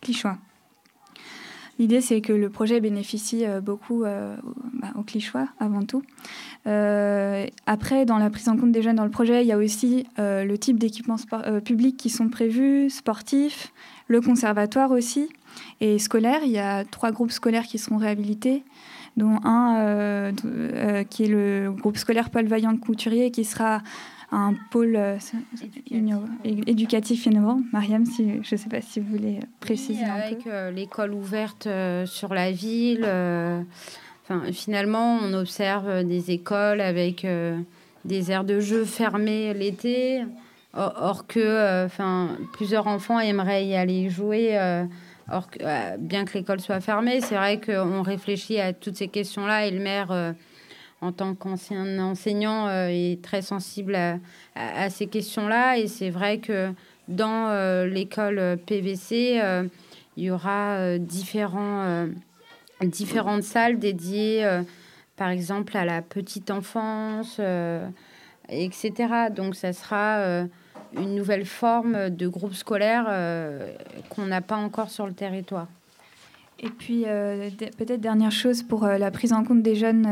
clichois. 0.00 0.38
L'idée, 1.78 2.00
c'est 2.00 2.20
que 2.20 2.32
le 2.32 2.48
projet 2.50 2.80
bénéficie 2.80 3.44
beaucoup 3.62 4.04
bah, 4.04 4.92
aux 4.96 5.02
clichois 5.02 5.48
avant 5.58 5.82
tout. 5.82 6.02
Euh, 6.66 7.46
après, 7.66 8.06
dans 8.06 8.18
la 8.18 8.30
prise 8.30 8.48
en 8.48 8.56
compte 8.56 8.72
des 8.72 8.82
jeunes 8.82 8.96
dans 8.96 9.04
le 9.04 9.10
projet, 9.10 9.42
il 9.42 9.46
y 9.46 9.52
a 9.52 9.58
aussi 9.58 10.06
euh, 10.18 10.44
le 10.44 10.56
type 10.56 10.78
d'équipements 10.78 11.16
euh, 11.32 11.60
publics 11.60 11.96
qui 11.96 12.08
sont 12.08 12.28
prévus, 12.28 12.88
sportifs, 12.90 13.72
le 14.08 14.20
conservatoire 14.20 14.90
aussi, 14.90 15.28
et 15.80 15.98
scolaire. 15.98 16.40
Il 16.44 16.50
y 16.50 16.58
a 16.58 16.84
trois 16.84 17.12
groupes 17.12 17.32
scolaires 17.32 17.64
qui 17.64 17.78
seront 17.78 17.98
réhabilités, 17.98 18.62
dont 19.16 19.38
un 19.44 20.32
qui 21.10 21.24
est 21.24 21.28
le 21.28 21.70
groupe 21.70 21.96
scolaire 21.96 22.30
Paul 22.30 22.46
Vaillant 22.46 22.76
Couturier, 22.76 23.30
qui 23.30 23.44
sera 23.44 23.82
un 24.32 24.54
pôle 24.70 24.98
éducatif 26.44 27.26
innovant. 27.26 27.60
Mariam, 27.72 28.04
si, 28.06 28.42
je 28.42 28.54
ne 28.54 28.58
sais 28.58 28.68
pas 28.68 28.80
si 28.80 29.00
vous 29.00 29.10
voulez 29.16 29.40
préciser 29.60 30.04
un 30.04 30.14
peu. 30.14 30.50
Avec 30.50 30.74
l'école 30.74 31.14
ouverte 31.14 31.68
sur 32.06 32.34
la 32.34 32.50
ville 32.50 33.06
finalement, 34.52 35.18
on 35.22 35.32
observe 35.34 36.04
des 36.04 36.30
écoles 36.30 36.80
avec 36.80 37.24
euh, 37.24 37.58
des 38.04 38.30
aires 38.30 38.44
de 38.44 38.60
jeu 38.60 38.84
fermées 38.84 39.52
l'été, 39.54 40.22
or, 40.74 41.26
que 41.26 41.40
euh, 41.40 41.86
enfin, 41.86 42.30
plusieurs 42.52 42.86
enfants 42.86 43.20
aimeraient 43.20 43.66
y 43.66 43.74
aller 43.74 44.08
jouer. 44.08 44.58
Euh, 44.58 44.84
or 45.30 45.48
bien 45.98 46.26
que 46.26 46.36
l'école 46.36 46.60
soit 46.60 46.80
fermée, 46.80 47.20
c'est 47.22 47.36
vrai 47.36 47.58
qu'on 47.58 48.02
réfléchit 48.02 48.60
à 48.60 48.74
toutes 48.74 48.96
ces 48.96 49.08
questions-là 49.08 49.66
et 49.66 49.70
le 49.70 49.80
maire, 49.80 50.34
en 51.04 51.12
tant 51.12 51.34
qu'ancien 51.34 51.98
enseignant, 51.98 52.68
est 52.70 53.22
très 53.22 53.42
sensible 53.42 53.96
à, 54.54 54.90
ces 54.90 55.06
questions-là. 55.06 55.78
Et 55.78 55.86
c'est 55.86 56.10
vrai 56.10 56.38
que 56.38 56.72
dans 57.08 57.84
l'école 57.86 58.58
PVC, 58.66 59.40
il 60.16 60.24
y 60.24 60.30
aura 60.30 60.98
différentes 62.86 63.42
salles 63.42 63.78
dédiées, 63.78 64.44
euh, 64.44 64.62
par 65.16 65.28
exemple, 65.28 65.76
à 65.76 65.84
la 65.84 66.02
petite 66.02 66.50
enfance, 66.50 67.36
euh, 67.38 67.86
etc. 68.48 68.92
Donc, 69.34 69.54
ça 69.54 69.72
sera 69.72 70.18
euh, 70.18 70.46
une 70.94 71.14
nouvelle 71.14 71.46
forme 71.46 72.10
de 72.10 72.28
groupe 72.28 72.54
scolaire 72.54 73.06
qu'on 74.10 74.26
n'a 74.26 74.40
pas 74.40 74.56
encore 74.56 74.90
sur 74.90 75.06
le 75.06 75.12
territoire. 75.12 75.66
Et 76.64 76.70
puis, 76.70 77.04
peut-être 77.76 78.00
dernière 78.00 78.32
chose 78.32 78.62
pour 78.62 78.86
la 78.86 79.10
prise 79.10 79.32
en 79.32 79.44
compte 79.44 79.62
des 79.62 79.74
jeunes 79.74 80.08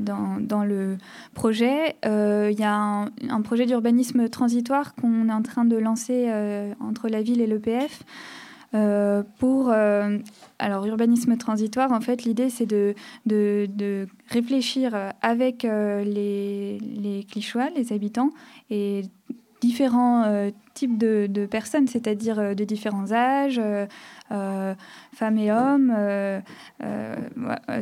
dans, 0.00 0.38
dans, 0.38 0.62
le 0.62 0.98
projet. 1.32 1.96
Il 2.04 2.58
y 2.58 2.62
a 2.62 2.74
un, 2.74 3.42
projet 3.42 3.64
d'urbanisme 3.64 4.28
transitoire 4.28 4.94
qu'on 4.94 5.28
est 5.28 5.32
en 5.32 5.42
train 5.42 5.64
de 5.64 5.76
lancer 5.76 6.30
entre 6.78 7.08
la 7.08 7.22
ville 7.22 7.40
et 7.40 7.46
l'EPF. 7.46 8.04
Euh, 8.74 9.22
pour 9.38 9.70
euh, 9.70 10.18
alors 10.58 10.84
urbanisme 10.86 11.36
transitoire, 11.36 11.92
en 11.92 12.00
fait, 12.00 12.24
l'idée 12.24 12.50
c'est 12.50 12.66
de, 12.66 12.94
de, 13.24 14.08
réfléchir 14.28 15.12
avec 15.22 15.64
euh, 15.64 16.02
les, 16.02 17.24
Clichois, 17.30 17.70
les 17.76 17.92
habitants, 17.92 18.30
et 18.70 19.02
différents 19.60 20.50
types 20.74 20.98
de 20.98 21.46
personnes, 21.46 21.86
c'est-à-dire 21.86 22.54
de 22.54 22.64
différents 22.64 23.12
âges, 23.12 23.60
femmes 25.12 25.38
et 25.38 25.52
hommes, 25.52 25.94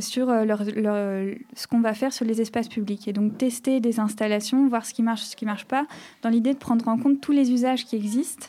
sur 0.01 0.27
leur, 0.27 0.63
ce 0.65 1.67
qu'on 1.67 1.81
va 1.81 1.95
faire 1.95 2.13
sur 2.13 2.25
les 2.25 2.41
espaces 2.41 2.69
publics. 2.69 3.09
Et 3.09 3.13
donc 3.13 3.39
tester 3.39 3.81
des 3.81 4.01
installations, 4.01 4.69
voir 4.69 4.85
ce 4.85 4.95
qui 4.95 5.03
marche, 5.03 5.23
ce 5.23 5.37
qui 5.37 5.45
ne 5.45 5.51
marche 5.51 5.65
pas, 5.65 5.87
dans 6.23 6.29
l'idée 6.29 6.53
de 6.53 6.59
prendre 6.59 6.87
en 6.89 6.99
compte 6.99 7.21
tous 7.21 7.33
les 7.33 7.51
usages 7.53 7.85
qui 7.85 7.97
existent. 7.97 8.49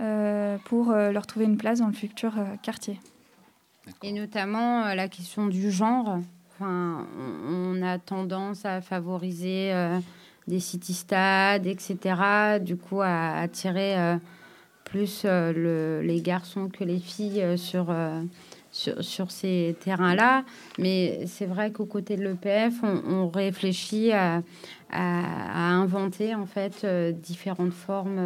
Euh, 0.00 0.58
pour 0.64 0.90
euh, 0.90 1.12
leur 1.12 1.24
trouver 1.24 1.44
une 1.44 1.56
place 1.56 1.78
dans 1.78 1.86
le 1.86 1.92
futur 1.92 2.36
euh, 2.36 2.44
quartier. 2.62 2.98
Et 4.02 4.12
notamment 4.12 4.92
la 4.92 5.06
question 5.06 5.46
du 5.46 5.70
genre. 5.70 6.18
Enfin, 6.50 7.06
on, 7.48 7.80
a 7.80 7.98
tendance 7.98 8.64
à 8.64 8.80
favoriser 8.80 9.72
des 10.46 10.60
city-stades, 10.60 11.66
etc. 11.66 12.58
Du 12.60 12.76
coup, 12.76 13.02
à 13.02 13.38
attirer 13.38 14.16
plus 14.94 15.24
les 15.24 16.20
garçons 16.20 16.68
que 16.68 16.84
les 16.84 16.98
filles 16.98 17.58
sur, 17.58 17.92
sur, 18.70 19.30
ces 19.30 19.76
terrains-là. 19.84 20.44
Mais 20.78 21.26
c'est 21.26 21.46
vrai 21.46 21.72
qu'au 21.72 21.86
côté 21.86 22.16
de 22.16 22.22
l'EPF, 22.22 22.74
on, 22.82 23.28
réfléchit 23.28 24.12
à, 24.12 24.42
à, 24.90 25.70
inventer 25.72 26.34
en 26.34 26.46
fait 26.46 26.86
différentes 27.20 27.72
formes 27.72 28.18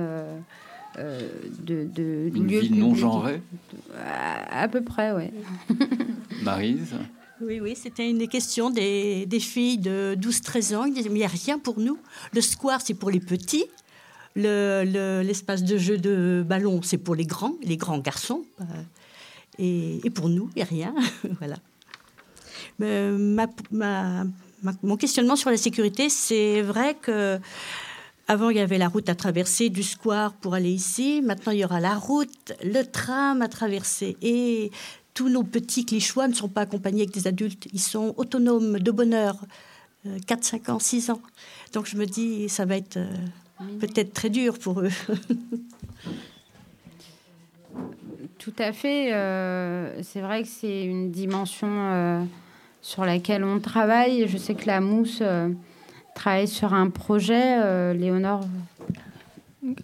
euh, 0.98 1.20
de, 1.60 1.86
de 1.94 2.30
Une 2.34 2.46
ville 2.46 2.78
non 2.78 2.94
genrée 2.94 3.40
à, 4.50 4.66
peu 4.68 4.82
près, 4.82 5.12
oui. 5.12 5.30
Marise 6.42 6.94
Oui, 7.40 7.60
oui, 7.60 7.74
c'était 7.76 8.08
une 8.08 8.26
question 8.26 8.70
des, 8.70 9.26
des 9.26 9.38
filles 9.38 9.78
de 9.78 10.16
12-13 10.18 10.76
ans. 10.76 10.84
Ils 10.86 10.94
disaient, 10.94 11.08
mais 11.08 11.16
il 11.16 11.20
n'y 11.20 11.24
a 11.24 11.28
rien 11.28 11.58
pour 11.58 11.78
nous. 11.78 11.98
Le 12.34 12.40
square, 12.40 12.80
c'est 12.80 12.94
pour 12.94 13.10
les 13.10 13.20
petits. 13.20 13.66
L'espace 14.38 15.64
de 15.64 15.76
jeu 15.76 15.98
de 15.98 16.44
ballon, 16.46 16.80
c'est 16.82 16.98
pour 16.98 17.14
les 17.14 17.26
grands, 17.26 17.56
les 17.62 17.76
grands 17.76 17.98
garçons. 17.98 18.44
Euh, 18.60 18.64
et, 19.58 20.10
pour 20.10 20.28
nous, 20.28 20.48
il 20.54 20.58
n'y 20.58 20.62
a 20.62 20.66
rien. 20.66 20.94
voilà. 21.38 21.56
Ma, 22.78 23.46
mon 24.82 24.96
questionnement 24.96 25.36
sur 25.36 25.50
la 25.50 25.56
sécurité, 25.56 26.08
c'est 26.08 26.62
vrai 26.62 26.94
que 26.94 27.40
avant, 28.28 28.50
il 28.50 28.58
y 28.58 28.60
avait 28.60 28.78
la 28.78 28.88
route 28.88 29.08
à 29.08 29.14
traverser 29.14 29.70
du 29.70 29.82
square 29.82 30.34
pour 30.34 30.54
aller 30.54 30.70
ici. 30.70 31.22
Maintenant, 31.22 31.50
il 31.52 31.60
y 31.60 31.64
aura 31.64 31.80
la 31.80 31.96
route, 31.96 32.52
le 32.62 32.82
tram 32.82 33.40
à 33.40 33.48
traverser. 33.48 34.18
Et 34.20 34.70
tous 35.14 35.30
nos 35.30 35.42
petits 35.42 35.86
clichois 35.86 36.28
ne 36.28 36.34
sont 36.34 36.48
pas 36.48 36.60
accompagnés 36.60 37.02
avec 37.02 37.14
des 37.14 37.26
adultes. 37.26 37.66
Ils 37.72 37.80
sont 37.80 38.14
autonomes 38.18 38.78
de 38.78 38.90
bonheur, 38.90 39.34
4, 40.26 40.38
euh, 40.38 40.42
5 40.42 40.68
ans, 40.68 40.78
6 40.78 41.10
ans. 41.10 41.22
Donc 41.72 41.86
je 41.86 41.96
me 41.96 42.04
dis, 42.04 42.50
ça 42.50 42.66
va 42.66 42.76
être 42.76 42.98
euh, 42.98 43.08
peut-être 43.80 44.12
très 44.12 44.30
dur 44.30 44.58
pour 44.58 44.80
eux. 44.80 44.90
Tout 48.38 48.54
à 48.58 48.72
fait. 48.72 49.12
Euh, 49.12 50.02
c'est 50.02 50.20
vrai 50.20 50.42
que 50.42 50.48
c'est 50.48 50.84
une 50.84 51.10
dimension 51.10 52.26
sur 52.80 53.04
laquelle 53.04 53.44
on 53.44 53.60
travaille. 53.60 54.26
Je 54.28 54.38
sais 54.38 54.54
que 54.54 54.66
la 54.66 54.80
mousse 54.80 55.22
travaille 56.14 56.48
sur 56.48 56.72
un 56.72 56.88
projet. 56.88 57.94
Léonore 57.94 58.44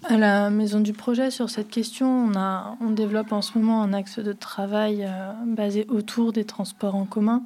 à 0.05 0.17
la 0.17 0.51
Maison 0.51 0.81
du 0.81 0.93
Projet, 0.93 1.31
sur 1.31 1.51
cette 1.51 1.69
question, 1.69 2.07
on, 2.07 2.37
a, 2.37 2.77
on 2.81 2.91
développe 2.91 3.33
en 3.33 3.43
ce 3.43 3.59
moment 3.59 3.83
un 3.83 3.93
axe 3.93 4.19
de 4.19 4.33
travail 4.33 5.05
euh, 5.05 5.33
basé 5.47 5.87
autour 5.89 6.33
des 6.33 6.45
transports 6.45 6.95
en 6.95 7.05
commun 7.05 7.43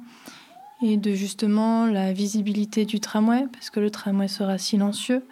et 0.81 0.97
de 0.97 1.11
justement 1.13 1.85
la 1.85 2.13
visibilité 2.13 2.85
du 2.85 2.99
tramway, 2.99 3.45
parce 3.51 3.69
que 3.69 3.79
le 3.79 3.89
tramway 3.89 4.27
sera 4.27 4.57
silencieux. 4.57 5.23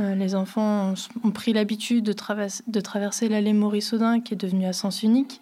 Euh, 0.00 0.14
les 0.14 0.34
enfants 0.34 0.94
ont, 1.22 1.30
pris 1.30 1.52
l'habitude 1.52 2.04
de, 2.04 2.14
de, 2.66 2.80
traverser 2.80 3.28
l'allée 3.28 3.52
Maurice-Audin, 3.52 4.20
qui 4.20 4.34
est 4.34 4.36
devenue 4.36 4.66
à 4.66 4.72
sens 4.72 5.02
unique, 5.02 5.40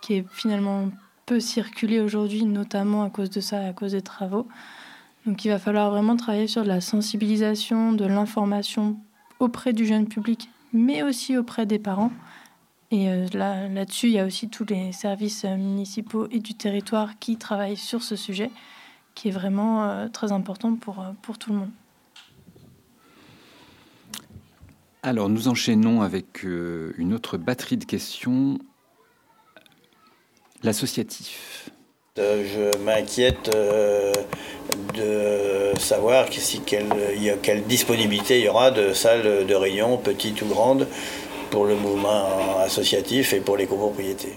qui 0.00 0.14
est 0.14 0.26
finalement 0.30 0.88
peu 1.24 1.38
circulée 1.38 2.00
aujourd'hui, 2.00 2.44
notamment 2.44 3.04
à 3.04 3.10
cause 3.10 3.30
de 3.30 3.40
ça, 3.40 3.64
à 3.64 3.72
cause 3.72 3.92
des 3.92 4.02
travaux. 4.02 4.48
Donc 5.24 5.44
il 5.44 5.50
va 5.50 5.60
falloir 5.60 5.90
vraiment 5.90 6.16
travailler 6.16 6.48
sur 6.48 6.64
la 6.64 6.80
sensibilisation, 6.80 7.92
de 7.92 8.04
l'information 8.04 8.98
auprès 9.38 9.72
du 9.72 9.86
jeune 9.86 10.08
public, 10.08 10.50
mais 10.72 11.04
aussi 11.04 11.36
auprès 11.38 11.64
des 11.64 11.78
parents. 11.78 12.10
Et 12.90 13.08
euh, 13.08 13.28
là, 13.32 13.68
là-dessus, 13.68 14.08
il 14.08 14.14
y 14.14 14.18
a 14.18 14.26
aussi 14.26 14.48
tous 14.48 14.64
les 14.64 14.90
services 14.90 15.44
euh, 15.44 15.56
municipaux 15.56 16.26
et 16.32 16.40
du 16.40 16.54
territoire 16.54 17.20
qui 17.20 17.36
travaillent 17.36 17.76
sur 17.76 18.02
ce 18.02 18.16
sujet, 18.16 18.50
qui 19.14 19.28
est 19.28 19.32
vraiment 19.32 20.08
très 20.08 20.32
important 20.32 20.74
pour, 20.74 21.04
pour 21.20 21.38
tout 21.38 21.52
le 21.52 21.58
monde. 21.58 21.70
Alors, 25.04 25.28
nous 25.28 25.48
enchaînons 25.48 26.02
avec 26.02 26.44
une 26.44 27.12
autre 27.12 27.36
batterie 27.36 27.76
de 27.76 27.84
questions. 27.84 28.58
L'associatif. 30.62 31.70
Je 32.16 32.78
m'inquiète 32.78 33.50
de 34.94 35.78
savoir 35.80 36.32
si 36.32 36.60
quelle, 36.60 36.92
quelle 37.42 37.64
disponibilité 37.64 38.38
il 38.38 38.44
y 38.44 38.48
aura 38.48 38.70
de 38.70 38.92
salles 38.92 39.44
de 39.44 39.54
réunion, 39.54 39.98
petites 39.98 40.40
ou 40.42 40.46
grandes, 40.46 40.86
pour 41.50 41.64
le 41.64 41.74
mouvement 41.74 42.60
associatif 42.60 43.32
et 43.32 43.40
pour 43.40 43.56
les 43.56 43.66
copropriétés. 43.66 44.34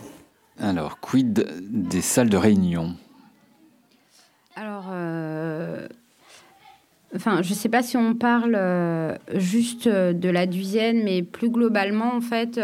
Alors, 0.60 1.00
quid 1.00 1.48
des 1.62 2.02
salles 2.02 2.30
de 2.30 2.38
réunion? 2.38 2.96
Enfin, 7.16 7.42
je 7.42 7.50
ne 7.50 7.56
sais 7.56 7.70
pas 7.70 7.84
si 7.84 7.98
on 7.98 8.14
parle 8.14 8.56
euh, 8.56 9.16
juste 9.34 9.88
de 9.88 10.30
la 10.30 10.46
Duisienne, 10.46 11.04
mais 11.04 11.24
plus 11.24 11.50
globalement, 11.50 12.14
en 12.14 12.22
fait, 12.22 12.60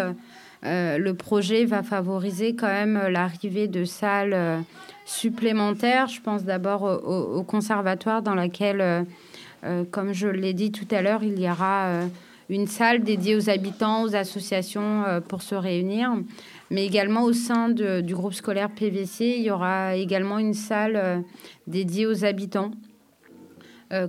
euh, 0.64 0.98
le 0.98 1.14
projet 1.14 1.66
va 1.66 1.84
favoriser 1.84 2.56
quand 2.56 2.68
même 2.68 3.00
l'arrivée 3.10 3.68
de 3.68 3.86
salles 3.86 4.64
supplémentaires. 5.12 6.08
Je 6.08 6.22
pense 6.22 6.44
d'abord 6.44 6.84
au, 6.84 7.44
conservatoire 7.44 8.22
dans 8.22 8.36
laquelle, 8.36 8.82
euh, 8.82 9.04
euh, 9.64 9.84
comme 9.90 10.14
je 10.14 10.28
l'ai 10.28 10.54
dit 10.54 10.72
tout 10.72 10.88
à 10.92 11.02
l'heure, 11.02 11.24
il 11.24 11.40
y 11.40 11.50
aura 11.50 11.86
euh, 11.86 12.08
une 12.50 12.68
salle 12.68 13.04
dédiée 13.04 13.36
aux 13.36 13.50
habitants, 13.50 14.04
aux 14.04 14.16
associations 14.16 15.04
pour 15.28 15.42
se 15.42 15.56
réunir. 15.56 16.12
Mais 16.70 16.86
également 16.86 17.24
au 17.24 17.34
sein 17.34 17.70
du 17.70 18.14
groupe 18.14 18.34
scolaire 18.34 18.70
PVC, 18.70 19.36
il 19.38 19.44
y 19.44 19.52
aura 19.52 19.96
également 19.96 20.38
une 20.38 20.54
salle 20.54 21.24
dédiée 21.68 22.06
aux 22.06 22.26
habitants, 22.26 22.72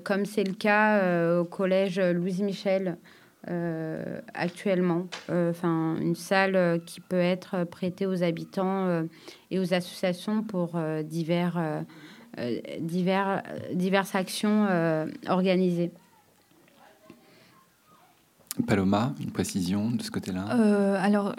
comme 0.05 0.26
c'est 0.26 0.45
le 0.45 0.55
cas 0.55 1.39
au 1.39 1.45
collège 1.45 1.99
Louise 1.99 2.41
Michel 2.41 2.97
euh, 3.49 4.20
actuellement. 4.35 5.09
Euh, 5.28 5.51
enfin, 5.51 5.97
une 6.01 6.14
salle 6.14 6.55
euh, 6.55 6.78
qui 6.78 7.01
peut 7.01 7.16
être 7.16 7.64
prêtée 7.64 8.07
aux 8.07 8.22
habitants 8.22 9.03
et 9.51 9.59
aux 9.59 9.74
associations 9.74 10.43
pour 10.43 10.78
divers, 11.05 11.85
divers, 12.80 13.43
diverses 13.74 14.14
actions 14.14 14.68
organisées. 15.28 15.91
Paloma, 18.66 19.14
une 19.20 19.33
précision 19.33 19.91
de 19.91 20.03
ce 20.03 20.11
côté-là? 20.11 20.43
Alors, 21.01 21.35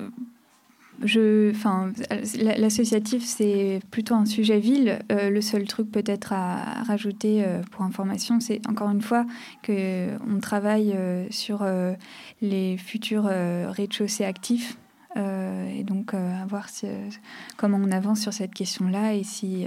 enfin, 1.01 1.91
l'associatif, 2.37 3.23
c'est 3.23 3.79
plutôt 3.91 4.15
un 4.15 4.25
sujet 4.25 4.59
ville. 4.59 4.99
Euh, 5.11 5.29
le 5.29 5.41
seul 5.41 5.65
truc 5.67 5.91
peut-être 5.91 6.33
à, 6.33 6.83
rajouter 6.83 7.43
euh, 7.43 7.61
pour 7.71 7.83
information, 7.83 8.39
c'est 8.39 8.61
encore 8.67 8.89
une 8.89 9.01
fois 9.01 9.25
qu'on 9.65 10.39
travaille 10.41 10.93
euh, 10.95 11.25
sur 11.29 11.65
les 12.41 12.77
futurs 12.77 13.25
rez-de-chaussée 13.25 14.25
actifs. 14.25 14.77
et 15.15 15.83
donc, 15.83 16.13
à 16.13 16.45
voir 16.47 16.67
comment 17.57 17.79
on 17.81 17.91
avance 17.91 18.21
sur 18.21 18.33
cette 18.33 18.53
question-là 18.53 19.13
et 19.13 19.23
si 19.23 19.65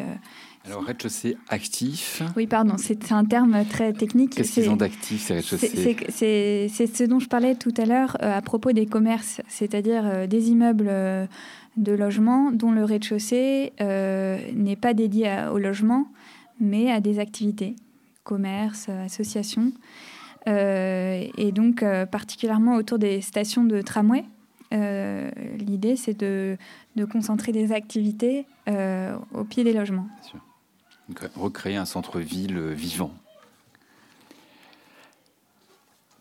alors, 0.66 0.82
rez-de-chaussée 0.84 1.36
actif. 1.48 2.22
Oui, 2.36 2.46
pardon, 2.46 2.74
c'est 2.76 3.12
un 3.12 3.24
terme 3.24 3.64
très 3.66 3.92
technique. 3.92 4.34
Qu'est-ce 4.34 4.52
qu'ils 4.52 4.70
ont 4.70 4.76
d'actif, 4.76 5.22
ces 5.22 5.34
rez-de-chaussée 5.34 6.68
C'est 6.68 6.86
ce 6.86 7.04
dont 7.04 7.20
je 7.20 7.28
parlais 7.28 7.54
tout 7.54 7.74
à 7.76 7.84
l'heure 7.84 8.16
euh, 8.22 8.36
à 8.36 8.42
propos 8.42 8.72
des 8.72 8.86
commerces, 8.86 9.40
c'est-à-dire 9.48 10.02
euh, 10.04 10.26
des 10.26 10.50
immeubles 10.50 10.88
euh, 10.88 11.26
de 11.76 11.92
logement 11.92 12.50
dont 12.50 12.72
le 12.72 12.84
rez-de-chaussée 12.84 13.72
n'est 13.78 14.76
pas 14.76 14.94
dédié 14.94 15.46
au 15.52 15.58
logement, 15.58 16.08
mais 16.58 16.90
à 16.90 17.00
des 17.00 17.18
activités, 17.18 17.76
commerce, 18.24 18.88
associations. 18.88 19.72
et 20.46 21.52
donc, 21.54 21.84
particulièrement 22.10 22.76
autour 22.76 22.98
des 22.98 23.20
stations 23.20 23.64
de 23.64 23.82
tramway. 23.82 24.24
L'idée, 24.72 25.96
c'est 25.96 26.18
de, 26.18 26.56
de, 26.96 27.04
concentrer 27.04 27.52
des 27.52 27.72
activités 27.72 28.46
au 28.66 29.44
pied 29.44 29.62
des 29.62 29.74
logements. 29.74 30.08
Bien 30.22 30.30
sûr 30.30 30.40
recréer 31.36 31.76
un 31.76 31.84
centre-ville 31.84 32.58
vivant. 32.58 33.12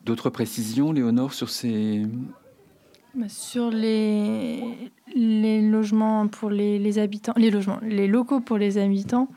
D'autres 0.03 0.29
précisions, 0.29 0.91
Léonore, 0.91 1.33
sur 1.33 1.49
ces... 1.49 2.05
Bah, 3.15 3.29
sur 3.29 3.71
les, 3.71 4.91
les 5.15 5.61
logements 5.61 6.27
pour 6.27 6.49
les, 6.49 6.99
habitants, 6.99 7.33
les 7.37 7.49
logements, 7.49 7.79
les 7.81 8.07
locaux 8.07 8.41
pour 8.41 8.57
les 8.57 8.77
habitants, 8.77 9.29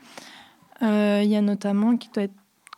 euh, 0.81 1.21
il 1.23 1.29
y 1.29 1.35
a 1.35 1.41
notamment 1.41 1.97
qui 1.97 2.09
doit 2.09 2.23
être 2.23 2.33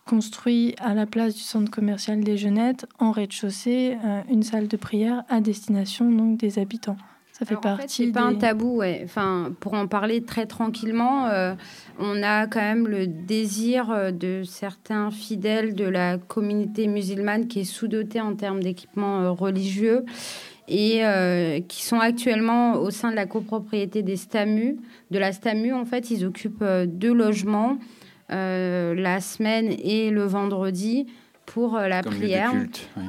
construit 0.05 0.75
à 0.79 0.93
la 0.93 1.05
place 1.05 1.35
du 1.35 1.41
centre 1.41 1.71
commercial 1.71 2.23
des 2.23 2.37
Jeunettes, 2.37 2.85
en 2.99 3.11
rez-de-chaussée, 3.11 3.97
euh, 4.03 4.21
une 4.29 4.43
salle 4.43 4.67
de 4.67 4.77
prière 4.77 5.23
à 5.27 5.41
destination 5.41 6.09
donc, 6.11 6.37
des 6.37 6.59
habitants. 6.59 6.97
Ça 7.41 7.47
fait 7.47 7.59
partie. 7.59 8.05
c'est 8.05 8.11
pas 8.11 8.21
un 8.21 8.35
tabou, 8.35 8.77
ouais. 8.77 9.01
Enfin, 9.03 9.51
pour 9.59 9.73
en 9.73 9.87
parler 9.87 10.21
très 10.21 10.45
tranquillement, 10.45 11.25
euh, 11.25 11.55
on 11.97 12.21
a 12.21 12.45
quand 12.45 12.59
même 12.59 12.87
le 12.87 13.07
désir 13.07 13.89
euh, 13.89 14.11
de 14.11 14.43
certains 14.43 15.09
fidèles 15.09 15.73
de 15.73 15.85
la 15.85 16.19
communauté 16.19 16.85
musulmane 16.85 17.47
qui 17.47 17.61
est 17.61 17.63
sous-dotée 17.63 18.21
en 18.21 18.35
termes 18.35 18.61
d'équipements 18.61 19.21
euh, 19.21 19.31
religieux 19.31 20.05
et 20.67 21.01
qui 21.67 21.83
sont 21.83 21.99
actuellement 21.99 22.75
au 22.75 22.91
sein 22.91 23.11
de 23.11 23.15
la 23.15 23.25
copropriété 23.25 24.03
des 24.03 24.15
STAMU. 24.15 24.77
De 25.09 25.19
la 25.19 25.33
STAMU, 25.33 25.73
en 25.73 25.83
fait, 25.83 26.11
ils 26.11 26.23
occupent 26.23 26.63
deux 26.85 27.11
logements 27.11 27.77
la 28.29 29.19
semaine 29.19 29.73
et 29.83 30.11
le 30.11 30.23
vendredi 30.23 31.07
pour 31.45 31.77
la 31.77 32.01
prière. 32.03 32.53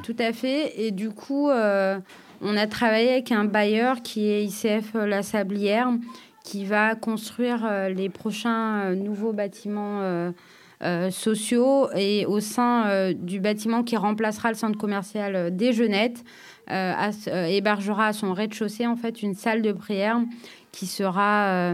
Tout 0.03 0.15
à 0.19 0.33
fait. 0.33 0.73
Et 0.83 0.91
du 0.91 1.11
coup 1.11 1.49
on 2.43 2.57
a 2.57 2.67
travaillé 2.67 3.11
avec 3.11 3.31
un 3.31 3.45
bailleur 3.45 4.01
qui 4.01 4.27
est 4.27 4.43
ICF 4.43 4.93
La 4.95 5.23
Sablière, 5.23 5.89
qui 6.43 6.65
va 6.65 6.95
construire 6.95 7.65
euh, 7.65 7.89
les 7.89 8.09
prochains 8.09 8.81
euh, 8.81 8.95
nouveaux 8.95 9.31
bâtiments 9.31 10.01
euh, 10.01 10.31
sociaux 11.11 11.89
et 11.95 12.25
au 12.25 12.41
sein 12.41 13.13
du 13.13 13.39
bâtiment 13.39 13.83
qui 13.83 13.95
remplacera 13.95 14.49
le 14.49 14.55
centre 14.55 14.77
commercial 14.77 15.55
des 15.55 15.71
Jeunettes, 15.71 16.25
hébergera 16.67 18.07
à 18.07 18.13
son 18.13 18.33
rez-de-chaussée 18.33 18.85
en 18.85 18.97
fait 18.97 19.23
une 19.23 19.33
salle 19.33 19.61
de 19.61 19.71
prière 19.71 20.19
qui 20.73 20.85
sera 20.85 21.73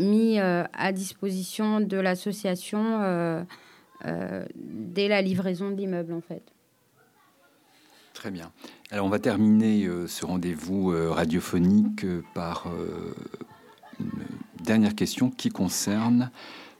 mis 0.00 0.38
à 0.38 0.92
disposition 0.92 1.80
de 1.80 1.98
l'association 1.98 3.44
dès 4.56 5.08
la 5.08 5.20
livraison 5.20 5.70
de 5.70 5.76
l'immeuble, 5.76 6.14
en 6.14 6.22
fait. 6.22 6.53
Très 8.24 8.30
bien. 8.30 8.52
Alors, 8.90 9.04
on 9.04 9.10
va 9.10 9.18
terminer 9.18 9.86
ce 10.06 10.24
rendez-vous 10.24 10.94
radiophonique 11.10 12.06
par 12.32 12.64
une 14.00 14.10
dernière 14.64 14.94
question 14.94 15.28
qui 15.28 15.50
concerne 15.50 16.30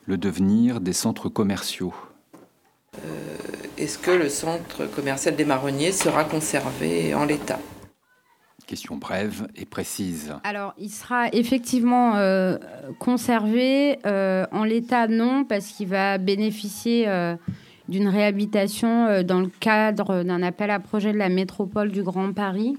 le 0.06 0.16
devenir 0.16 0.80
des 0.80 0.94
centres 0.94 1.28
commerciaux. 1.28 1.92
Euh, 3.04 3.36
est-ce 3.76 3.98
que 3.98 4.10
le 4.10 4.30
centre 4.30 4.86
commercial 4.86 5.36
des 5.36 5.44
Marronniers 5.44 5.92
sera 5.92 6.24
conservé 6.24 7.14
en 7.14 7.26
l'état? 7.26 7.58
Question 8.66 8.96
brève 8.96 9.46
et 9.54 9.66
précise. 9.66 10.34
Alors, 10.44 10.72
il 10.78 10.88
sera 10.88 11.28
effectivement 11.28 12.16
euh, 12.16 12.56
conservé 12.98 13.98
euh, 14.06 14.46
en 14.50 14.64
l'état, 14.64 15.08
non, 15.08 15.44
parce 15.44 15.66
qu'il 15.66 15.88
va 15.88 16.16
bénéficier 16.16 17.06
d'une 17.88 18.08
réhabilitation 18.08 19.22
dans 19.22 19.40
le 19.40 19.50
cadre 19.60 20.22
d'un 20.22 20.42
appel 20.42 20.70
à 20.70 20.78
projet 20.78 21.12
de 21.12 21.18
la 21.18 21.28
métropole 21.28 21.90
du 21.90 22.02
Grand 22.02 22.32
Paris. 22.32 22.76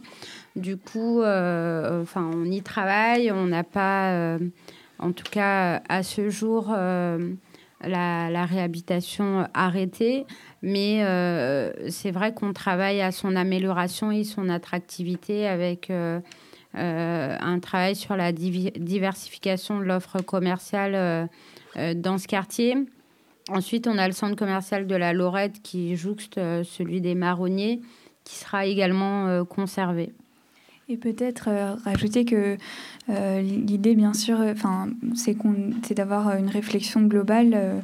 Du 0.56 0.78
coup, 0.78 1.20
enfin, 1.20 2.30
on 2.34 2.46
y 2.46 2.62
travaille. 2.62 3.32
On 3.32 3.46
n'a 3.46 3.64
pas, 3.64 4.38
en 5.00 5.12
tout 5.12 5.30
cas, 5.30 5.82
à 5.88 6.02
ce 6.02 6.30
jour 6.30 6.74
la, 7.88 8.46
réhabilitation 8.46 9.48
arrêtée, 9.54 10.26
mais 10.62 11.04
euh, 11.04 11.72
c'est 11.90 12.12
vrai 12.12 12.34
qu'on 12.34 12.54
travaille 12.54 13.02
à 13.02 13.12
son 13.12 13.36
amélioration 13.36 14.12
et 14.12 14.24
son 14.24 14.50
attractivité 14.50 15.48
avec 15.48 15.90
euh, 15.90 16.20
euh, 16.76 17.38
un 17.40 17.60
travail 17.60 17.96
sur 17.96 18.16
la 18.16 18.32
diversification 18.32 19.80
de 19.80 19.86
l'offre 19.86 20.22
commerciale 20.22 21.30
dans 21.96 22.18
ce 22.18 22.28
quartier. 22.28 22.76
Ensuite, 23.50 23.88
on 23.88 23.98
a 23.98 24.08
le 24.08 24.14
centre 24.14 24.36
commercial 24.36 24.88
de 24.88 24.96
la 24.96 25.14
Lorette 25.14 25.62
qui 25.62 25.96
jouxte 25.96 26.36
celui 26.64 27.00
des 27.00 27.14
Marronniers, 27.14 27.80
qui 28.24 28.36
sera 28.36 28.66
également 28.66 29.46
conservé. 29.46 30.14
Et 30.88 30.98
peut-être 30.98 31.50
rajouter 31.84 32.26
que 32.26 32.58
euh, 33.10 33.42
l'idée, 33.42 33.96
bien 33.96 34.14
sûr, 34.14 34.40
enfin, 34.40 34.88
c'est 35.16 35.94
d'avoir 35.94 36.36
une 36.38 36.50
réflexion 36.50 37.02
globale 37.02 37.54
euh, 37.56 37.80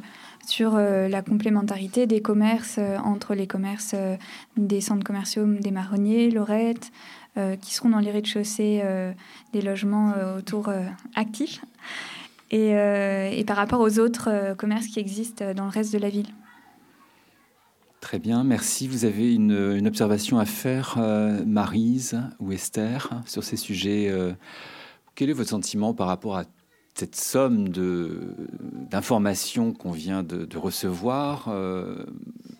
sur 0.46 0.74
euh, 0.76 1.08
la 1.08 1.20
complémentarité 1.22 2.06
des 2.06 2.22
commerces 2.22 2.78
entre 3.04 3.34
les 3.34 3.48
commerces 3.48 3.96
des 4.56 4.80
centres 4.80 5.04
commerciaux 5.04 5.46
des 5.46 5.70
marronniers, 5.70 6.30
Lorette, 6.30 6.92
qui 7.62 7.72
seront 7.72 7.88
dans 7.88 7.98
les 7.98 8.10
rez-de-chaussée 8.10 8.82
des 9.54 9.62
logements 9.62 10.12
autour 10.36 10.70
actifs, 11.14 11.62
et, 12.52 12.70
et, 12.70 13.44
par 13.44 13.56
rapport 13.56 13.80
aux 13.80 13.98
autres 13.98 14.54
commerces 14.56 14.86
qui 14.86 15.00
existent 15.00 15.52
dans 15.54 15.64
le 15.64 15.70
reste 15.70 15.92
de 15.92 15.98
la 15.98 16.08
ville. 16.08 16.28
Très 18.00 18.18
bien, 18.18 18.44
merci. 18.44 18.86
Vous 18.88 19.04
avez 19.04 19.34
une, 19.34 19.86
observation 19.86 20.38
à 20.38 20.44
faire, 20.44 20.98
Marise 21.46 22.20
ou 22.40 22.52
Esther, 22.52 23.22
sur 23.26 23.42
ces 23.42 23.56
sujets 23.56 24.12
quel 25.14 25.30
est 25.30 25.34
votre 25.34 25.50
sentiment 25.50 25.94
par 25.94 26.06
rapport 26.06 26.36
à 26.36 26.44
cette 26.94 27.16
somme 27.16 27.68
d'informations 28.90 29.72
qu'on 29.72 29.92
vient 29.92 30.22
de, 30.22 30.56
recevoir 30.56 31.46
euh, 31.48 32.04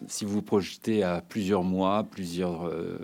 Si 0.06 0.24
vous 0.24 0.34
vous 0.34 0.42
projetez 0.42 1.02
à 1.02 1.20
plusieurs 1.20 1.64
mois, 1.64 2.04
plusieurs, 2.04 2.64
euh, 2.64 2.98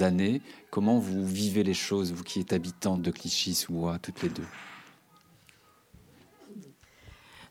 années, 0.00 0.42
comment 0.70 0.98
vous 0.98 1.24
vivez 1.26 1.62
les 1.62 1.74
choses, 1.74 2.12
vous 2.12 2.24
qui 2.24 2.40
êtes 2.40 2.52
habitante 2.52 3.00
de 3.02 3.10
Clichy 3.10 3.64
ou 3.70 3.88
toutes 4.02 4.22
les 4.22 4.28
deux? 4.28 4.46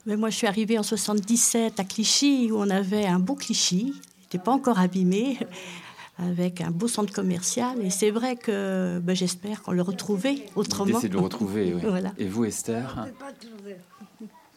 Mais 0.06 0.18
moi, 0.18 0.30
je 0.30 0.38
suis 0.38 0.48
arrivée 0.48 0.78
en 0.78 0.84
77 0.84 1.80
à 1.80 1.84
Clichy, 1.84 2.50
où 2.52 2.58
on 2.58 2.70
avait 2.70 3.06
un 3.06 3.20
beau 3.20 3.36
Clichy, 3.36 3.94
n'était 4.22 4.44
pas 4.44 4.52
encore 4.52 4.80
abîmé, 4.80 5.38
avec 6.18 6.62
un 6.62 6.72
beau 6.72 6.88
centre 6.88 7.14
commercial. 7.14 7.82
Et 7.82 7.90
c'est 7.90 8.12
vrai 8.12 8.36
que 8.36 9.00
ben, 9.00 9.16
j'espère 9.16 9.62
qu'on 9.64 9.72
le 9.72 9.82
retrouver 9.82 10.46
autrement. 10.56 11.00
c'est 11.00 11.10
de 11.10 11.14
le 11.14 11.22
retrouver, 11.22 11.74
oui. 11.74 11.82
Et 12.18 12.28
vous, 12.28 12.46
Esther 12.46 13.08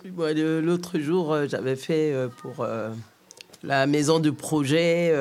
L'autre 0.04 0.98
jour, 0.98 1.32
euh, 1.32 1.46
j'avais 1.48 1.76
fait 1.76 2.12
euh, 2.12 2.28
pour 2.28 2.60
euh, 2.60 2.90
la 3.62 3.86
maison 3.86 4.20
du 4.20 4.32
projet 4.32 5.14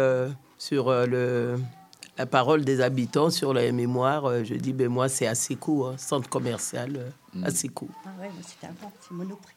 sur 0.57 0.91
le, 0.91 1.57
la 2.17 2.25
parole 2.25 2.65
des 2.65 2.81
habitants, 2.81 3.29
sur 3.29 3.53
la 3.53 3.71
mémoire. 3.71 4.43
je 4.43 4.53
dis, 4.55 4.73
ben, 4.73 4.89
moi, 4.89 5.09
c'est 5.09 5.27
assez 5.27 5.55
court, 5.55 5.89
hein, 5.89 5.95
centre 5.97 6.29
commercial, 6.29 7.11
mm. 7.33 7.43
assez 7.43 7.69
court. 7.69 7.89
Ah 8.05 8.09
ouais, 8.21 8.29
c'est 8.41 8.67
un 8.67 8.71
c'est 9.01 9.11
monoprix. 9.11 9.54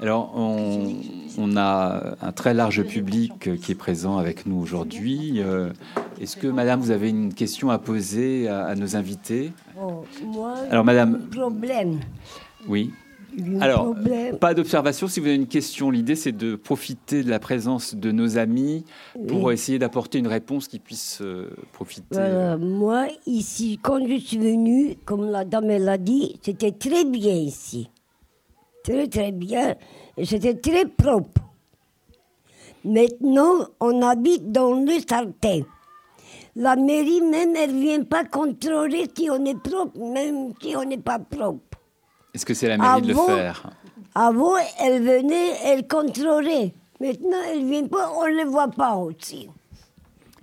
Alors, 0.00 0.32
on, 0.34 1.56
a 1.56 2.16
un 2.22 2.32
très 2.32 2.54
large 2.54 2.82
public 2.84 3.56
qui 3.60 3.72
est 3.72 3.76
présent 3.76 4.16
avec 4.16 4.46
nous 4.46 4.60
aujourd'hui. 4.60 5.34
Euh, 5.36 5.70
est-ce 6.20 6.36
que, 6.36 6.46
Madame, 6.46 6.80
vous 6.80 6.90
avez 6.90 7.10
une 7.10 7.34
question 7.34 7.70
à 7.70 7.78
poser 7.78 8.48
à, 8.48 8.74
nos 8.74 8.96
invités? 8.96 9.52
Oh, 9.80 10.04
moi, 10.24 10.54
Alors, 10.70 10.84
Madame. 10.84 11.28
Problème. 11.30 12.00
Oui. 12.66 12.92
Alors, 13.60 13.94
pas 14.40 14.54
d'observation. 14.54 15.06
Si 15.06 15.20
vous 15.20 15.26
avez 15.26 15.36
une 15.36 15.46
question, 15.46 15.90
l'idée 15.90 16.16
c'est 16.16 16.32
de 16.32 16.56
profiter 16.56 17.22
de 17.22 17.30
la 17.30 17.38
présence 17.38 17.94
de 17.94 18.10
nos 18.10 18.38
amis 18.38 18.84
pour 19.28 19.52
essayer 19.52 19.78
d'apporter 19.78 20.18
une 20.18 20.26
réponse 20.26 20.68
qui 20.68 20.78
puisse 20.78 21.20
euh, 21.22 21.50
profiter. 21.72 22.16
Euh. 22.16 22.58
moi, 22.58 23.06
ici, 23.26 23.78
quand 23.80 24.04
je 24.06 24.18
suis 24.18 24.38
venue, 24.38 24.96
comme 25.04 25.30
la 25.30 25.44
dame 25.44 25.68
l'a 25.68 25.98
dit, 25.98 26.38
c'était 26.42 26.72
très 26.72 27.04
bien 27.04 27.34
ici 27.34 27.88
très 28.82 29.06
très 29.08 29.32
bien 29.32 29.76
et 30.16 30.24
c'était 30.24 30.54
très 30.54 30.86
propre. 30.86 31.40
Maintenant, 32.84 33.66
on 33.80 34.02
habite 34.02 34.50
dans 34.50 34.72
le 34.72 34.92
sartène. 35.06 35.64
La 36.56 36.76
mairie 36.76 37.20
même, 37.20 37.54
elle 37.56 37.76
ne 37.76 37.80
vient 37.80 38.02
pas 38.04 38.24
contrôler 38.24 39.06
si 39.16 39.30
on 39.30 39.44
est 39.44 39.58
propre, 39.58 39.98
même 39.98 40.52
si 40.60 40.74
on 40.76 40.84
n'est 40.84 40.98
pas 40.98 41.18
propre. 41.18 41.78
Est-ce 42.34 42.46
que 42.46 42.54
c'est 42.54 42.68
la 42.68 42.78
mairie 42.78 43.02
de 43.02 43.08
le 43.08 43.14
faire 43.14 43.70
Avant, 44.14 44.56
elle 44.78 45.02
venait, 45.02 45.56
elle 45.64 45.86
contrôlait. 45.86 46.74
Maintenant, 47.00 47.38
elle 47.50 47.64
ne 47.64 47.70
vient 47.70 47.86
pas, 47.86 48.12
on 48.16 48.26
ne 48.26 48.44
le 48.44 48.50
voit 48.50 48.68
pas 48.68 48.96
aussi. 48.96 49.48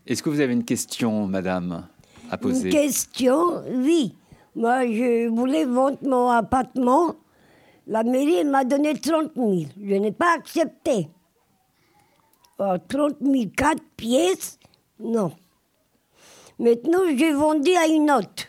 Est-ce 0.05 0.23
que 0.23 0.29
vous 0.29 0.39
avez 0.39 0.53
une 0.53 0.63
question, 0.63 1.27
madame, 1.27 1.87
à 2.31 2.37
poser? 2.37 2.69
Une 2.69 2.73
question, 2.73 3.63
oui. 3.69 4.15
Moi, 4.55 4.87
je 4.87 5.27
voulais 5.27 5.65
vendre 5.65 5.97
mon 6.03 6.29
appartement 6.29 7.15
la 7.87 8.03
mairie 8.03 8.43
m'a 8.43 8.63
donné 8.63 8.93
30 8.93 9.31
000. 9.35 9.63
Je 9.81 9.95
n'ai 9.95 10.11
pas 10.11 10.35
accepté. 10.35 11.07
30 12.57 13.17
000, 13.21 13.45
4 13.55 13.81
pièces, 13.95 14.59
non. 14.99 15.31
Maintenant, 16.59 17.01
j'ai 17.15 17.31
vendu 17.31 17.71
à 17.75 17.87
une 17.87 18.09
autre. 18.11 18.47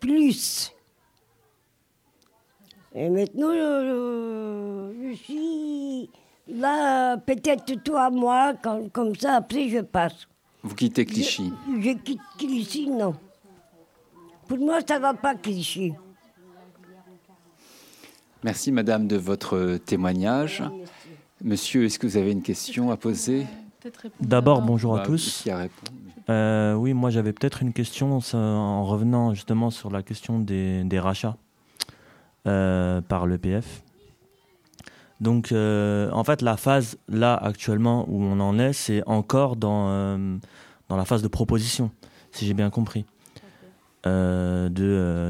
Plus. 0.00 0.72
Et 2.94 3.08
maintenant, 3.10 3.52
je, 3.52 5.14
suis 5.14 6.10
là, 6.48 7.18
peut-être 7.18 7.82
toi, 7.84 8.10
moi, 8.10 8.54
comme 8.92 9.14
ça, 9.14 9.36
après 9.36 9.68
je 9.68 9.80
passe. 9.80 10.26
Vous 10.62 10.74
quittez 10.74 11.04
Clichy 11.04 11.52
je, 11.68 11.80
je 11.80 11.90
quitte 11.98 12.20
Clichy, 12.38 12.88
non. 12.88 13.14
Pour 14.48 14.58
moi, 14.58 14.80
ça 14.86 14.96
ne 14.96 15.02
va 15.02 15.14
pas 15.14 15.34
Clichy. 15.34 15.92
Merci 18.42 18.72
Madame 18.72 19.06
de 19.06 19.16
votre 19.16 19.76
témoignage. 19.84 20.62
Monsieur, 21.44 21.84
est-ce 21.84 21.98
que 21.98 22.06
vous 22.06 22.16
avez 22.16 22.32
une 22.32 22.40
question 22.40 22.90
à 22.90 22.96
poser 22.96 23.46
D'abord, 24.18 24.62
bonjour 24.62 24.94
à 24.94 25.00
bah, 25.00 25.06
tous. 25.06 25.46
Euh, 26.30 26.72
oui, 26.72 26.94
moi 26.94 27.10
j'avais 27.10 27.34
peut-être 27.34 27.62
une 27.62 27.74
question 27.74 28.18
en 28.32 28.84
revenant 28.84 29.34
justement 29.34 29.70
sur 29.70 29.90
la 29.90 30.02
question 30.02 30.38
des, 30.38 30.98
rachats 30.98 31.36
euh, 32.46 33.02
par 33.02 33.26
l'EPF. 33.26 33.82
Donc, 35.20 35.52
euh, 35.52 36.10
en 36.12 36.24
fait, 36.24 36.40
la 36.40 36.56
phase 36.56 36.96
là 37.08 37.34
actuellement 37.34 38.06
où 38.08 38.22
on 38.22 38.40
en 38.40 38.58
est, 38.58 38.72
c'est 38.72 39.02
encore 39.06 39.56
dans, 39.56 40.18
dans 40.88 40.96
la 40.96 41.04
phase 41.04 41.22
de 41.22 41.28
proposition, 41.28 41.90
si 42.32 42.46
j'ai 42.46 42.54
bien 42.54 42.70
compris, 42.70 43.04
de, 44.04 44.68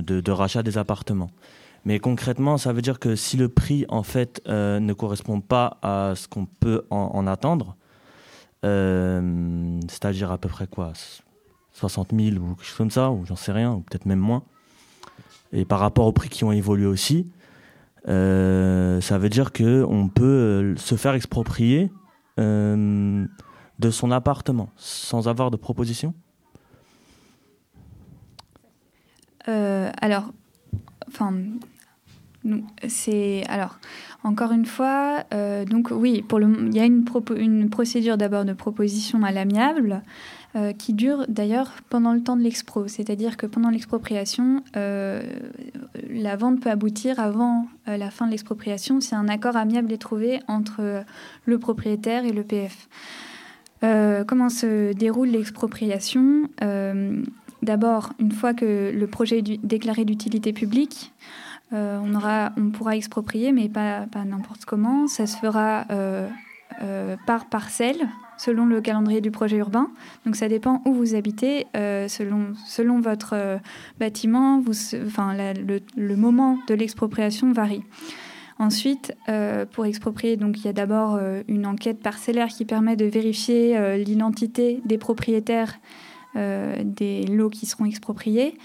de, 0.01 0.31
rachat 0.31 0.63
des 0.63 0.79
appartements. 0.79 1.31
Mais 1.85 1.99
concrètement, 1.99 2.59
ça 2.59 2.73
veut 2.73 2.83
dire 2.83 2.99
que 2.99 3.17
si 3.17 3.37
le 3.37 3.49
prix 3.49 3.87
en 3.89 4.03
fait 4.03 4.43
euh, 4.49 4.81
ne 4.81 4.93
correspond 4.93 5.41
pas 5.41 5.79
à 5.83 6.13
ce 6.15 6.29
qu'on 6.29 6.45
peut 6.45 6.85
en, 6.91 7.27
attendre, 7.27 7.77
euh, 8.65 9.81
c'est-à-dire 9.89 10.31
à 10.31 10.39
peu 10.39 10.49
près 10.49 10.67
quoi 10.67 10.93
60 11.73 12.11
000 12.15 12.37
ou 12.37 12.55
quelque 12.55 12.65
chose 12.65 12.77
comme 12.77 12.91
ça, 12.91 13.11
ou 13.11 13.25
j'en 13.25 13.37
sais 13.37 13.53
rien, 13.53 13.73
ou 13.73 13.81
peut-être 13.81 14.07
même 14.07 14.19
moins. 14.19 14.43
Et 15.53 15.65
par 15.65 15.81
rapport 15.81 16.07
aux 16.07 16.13
prix 16.13 16.29
qui 16.29 16.45
ont 16.45 16.53
évolué 16.53 16.87
aussi, 16.87 17.33
euh, 18.09 19.01
ça 19.01 19.19
veut 19.19 19.29
dire 19.29 19.53
qu'on 19.53 20.11
peut 20.15 20.75
se 20.77 20.97
faire 20.97 21.15
exproprier 21.15 21.91
de 22.37 23.91
son 23.91 24.11
appartement 24.11 24.71
sans 24.77 25.29
avoir 25.29 25.51
de 25.51 25.57
proposition 25.57 26.15
Alors, 29.47 30.31
enfin, 31.11 31.35
C'est 32.89 33.45
alors 33.49 33.79
encore 34.23 34.53
une 34.53 34.67
fois, 34.67 35.25
euh, 35.33 35.65
donc 35.65 35.89
oui, 35.91 36.23
pour 36.23 36.39
le, 36.39 36.69
il 36.69 36.75
y 36.75 36.81
a 36.81 36.85
une, 36.85 37.05
procédure 37.71 38.19
d'abord 38.19 38.45
de 38.45 38.53
proposition 38.53 39.23
à 39.23 39.33
l'amiable 39.33 40.03
euh, 40.57 40.73
qui 40.73 40.93
dure 40.93 41.25
d'ailleurs 41.29 41.73
pendant 41.89 42.13
le 42.13 42.23
temps 42.23 42.37
de 42.37 42.43
l'expro, 42.43 42.87
c'est-à-dire 42.87 43.39
que 43.39 43.47
pendant 43.47 43.71
l'expropriation, 43.71 44.63
euh, 44.77 45.23
la 46.11 46.37
vente 46.37 46.61
peut 46.61 46.71
aboutir 46.71 47.19
avant 47.19 47.67
la 47.87 48.11
fin 48.11 48.27
de 48.27 48.31
l'expropriation 48.31 49.01
si 49.01 49.15
un 49.15 49.29
accord 49.29 49.57
amiable 49.57 49.91
est 49.91 49.99
trouvé 49.99 50.41
entre 50.49 51.03
le 51.47 51.59
propriétaire 51.59 52.25
et 52.25 52.33
le 52.33 52.43
PF. 52.43 52.89
comment 54.27 54.51
se 54.51 54.93
déroule 54.93 55.29
l'expropriation? 55.29 56.49
D'abord, 57.63 58.13
une 58.19 58.33
fois 58.33 58.55
que 58.55 58.93
le 58.95 59.07
projet 59.07 59.39
est 59.39 59.65
déclaré 59.65 60.05
d'utilité 60.05 60.53
publique, 60.53 61.13
euh, 61.73 62.01
on, 62.57 62.71
pourra 62.71 62.97
exproprier, 62.97 63.53
mais 63.53 63.69
pas, 63.69 64.07
n'importe 64.27 64.65
comment. 64.65 65.07
Ça 65.07 65.27
se 65.27 65.37
fera 65.37 65.85
euh, 65.91 66.29
euh, 66.83 67.17
par 67.27 67.47
parcelle, 67.47 68.09
selon 68.39 68.67
le 68.67 68.81
calendrier 68.81 69.21
du 69.21 69.31
projet 69.31 69.59
urbain. 69.59 69.91
Donc 70.27 70.37
ça 70.37 70.49
dépend 70.49 70.83
où 70.85 70.93
vous 70.93 71.15
habitez, 71.15 71.67
selon, 71.75 73.01
votre 73.01 73.61
bâtiment, 73.99 74.63
le, 74.67 75.81
le, 75.97 76.17
moment 76.17 76.59
de 76.67 76.75
l'expropriation 76.75 77.53
varie. 77.53 77.85
Ensuite, 78.59 79.15
pour 79.73 79.87
exproprier, 79.87 80.37
donc 80.37 80.59
il 80.59 80.65
y 80.65 80.69
a 80.69 80.73
d'abord 80.73 81.19
une 81.49 81.67
enquête 81.67 82.01
parcellaire 82.01 82.49
qui 82.49 82.65
permet 82.65 82.97
de 82.97 83.07
vérifier 83.07 83.97
l'identité 84.05 84.81
des 84.85 84.99
propriétaires 84.99 85.79
des 86.35 87.27
lots 87.27 87.51
qui 87.51 87.67
seront 87.67 87.85
expropriés. 87.85 88.57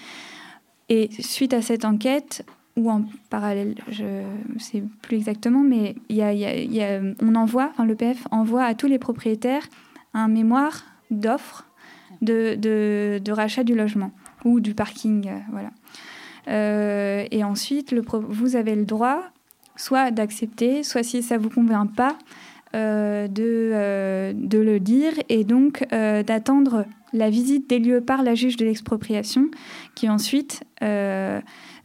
Et 0.89 1.09
suite 1.19 1.53
à 1.53 1.61
cette 1.61 1.83
enquête, 1.83 2.45
ou 2.77 2.91
en 2.91 3.05
parallèle, 3.29 3.75
je 3.89 4.03
ne 4.03 4.59
sais 4.59 4.83
plus 5.01 5.17
exactement, 5.17 5.61
mais 5.61 5.95
y 6.09 6.21
a, 6.21 7.01
on 7.21 7.35
envoie, 7.35 7.69
enfin, 7.71 7.85
le 7.85 7.95
PF 7.95 8.27
envoie 8.31 8.63
à 8.63 8.75
tous 8.75 8.87
les 8.87 8.99
propriétaires 8.99 9.65
un 10.13 10.27
mémoire 10.27 10.83
d'offres 11.09 11.65
de, 12.21 12.55
de, 12.55 13.31
rachat 13.31 13.63
du 13.63 13.75
logement 13.75 14.11
ou 14.43 14.59
du 14.59 14.73
parking. 14.73 15.27
Euh, 15.27 15.37
voilà. 15.51 15.71
Euh, 16.47 17.25
et 17.31 17.43
ensuite, 17.43 17.91
le 17.91 18.01
vous 18.29 18.55
avez 18.55 18.75
le 18.75 18.85
droit 18.85 19.23
soit 19.75 20.11
d'accepter, 20.11 20.83
soit 20.83 21.03
si 21.03 21.21
ça 21.21 21.37
ne 21.37 21.43
vous 21.43 21.49
convient 21.49 21.87
pas, 21.87 22.17
euh, 22.75 23.27
de, 23.27 24.33
de, 24.33 24.57
le 24.57 24.79
dire 24.79 25.13
et 25.29 25.43
donc 25.43 25.85
d'attendre 25.89 26.85
la 27.15 27.29
visite 27.29 27.69
des 27.69 27.79
lieux 27.79 28.01
par 28.01 28.23
la 28.23 28.35
juge 28.35 28.57
de 28.57 28.65
l'expropriation 28.65 29.49
qui 29.95 30.09
ensuite 30.09 30.63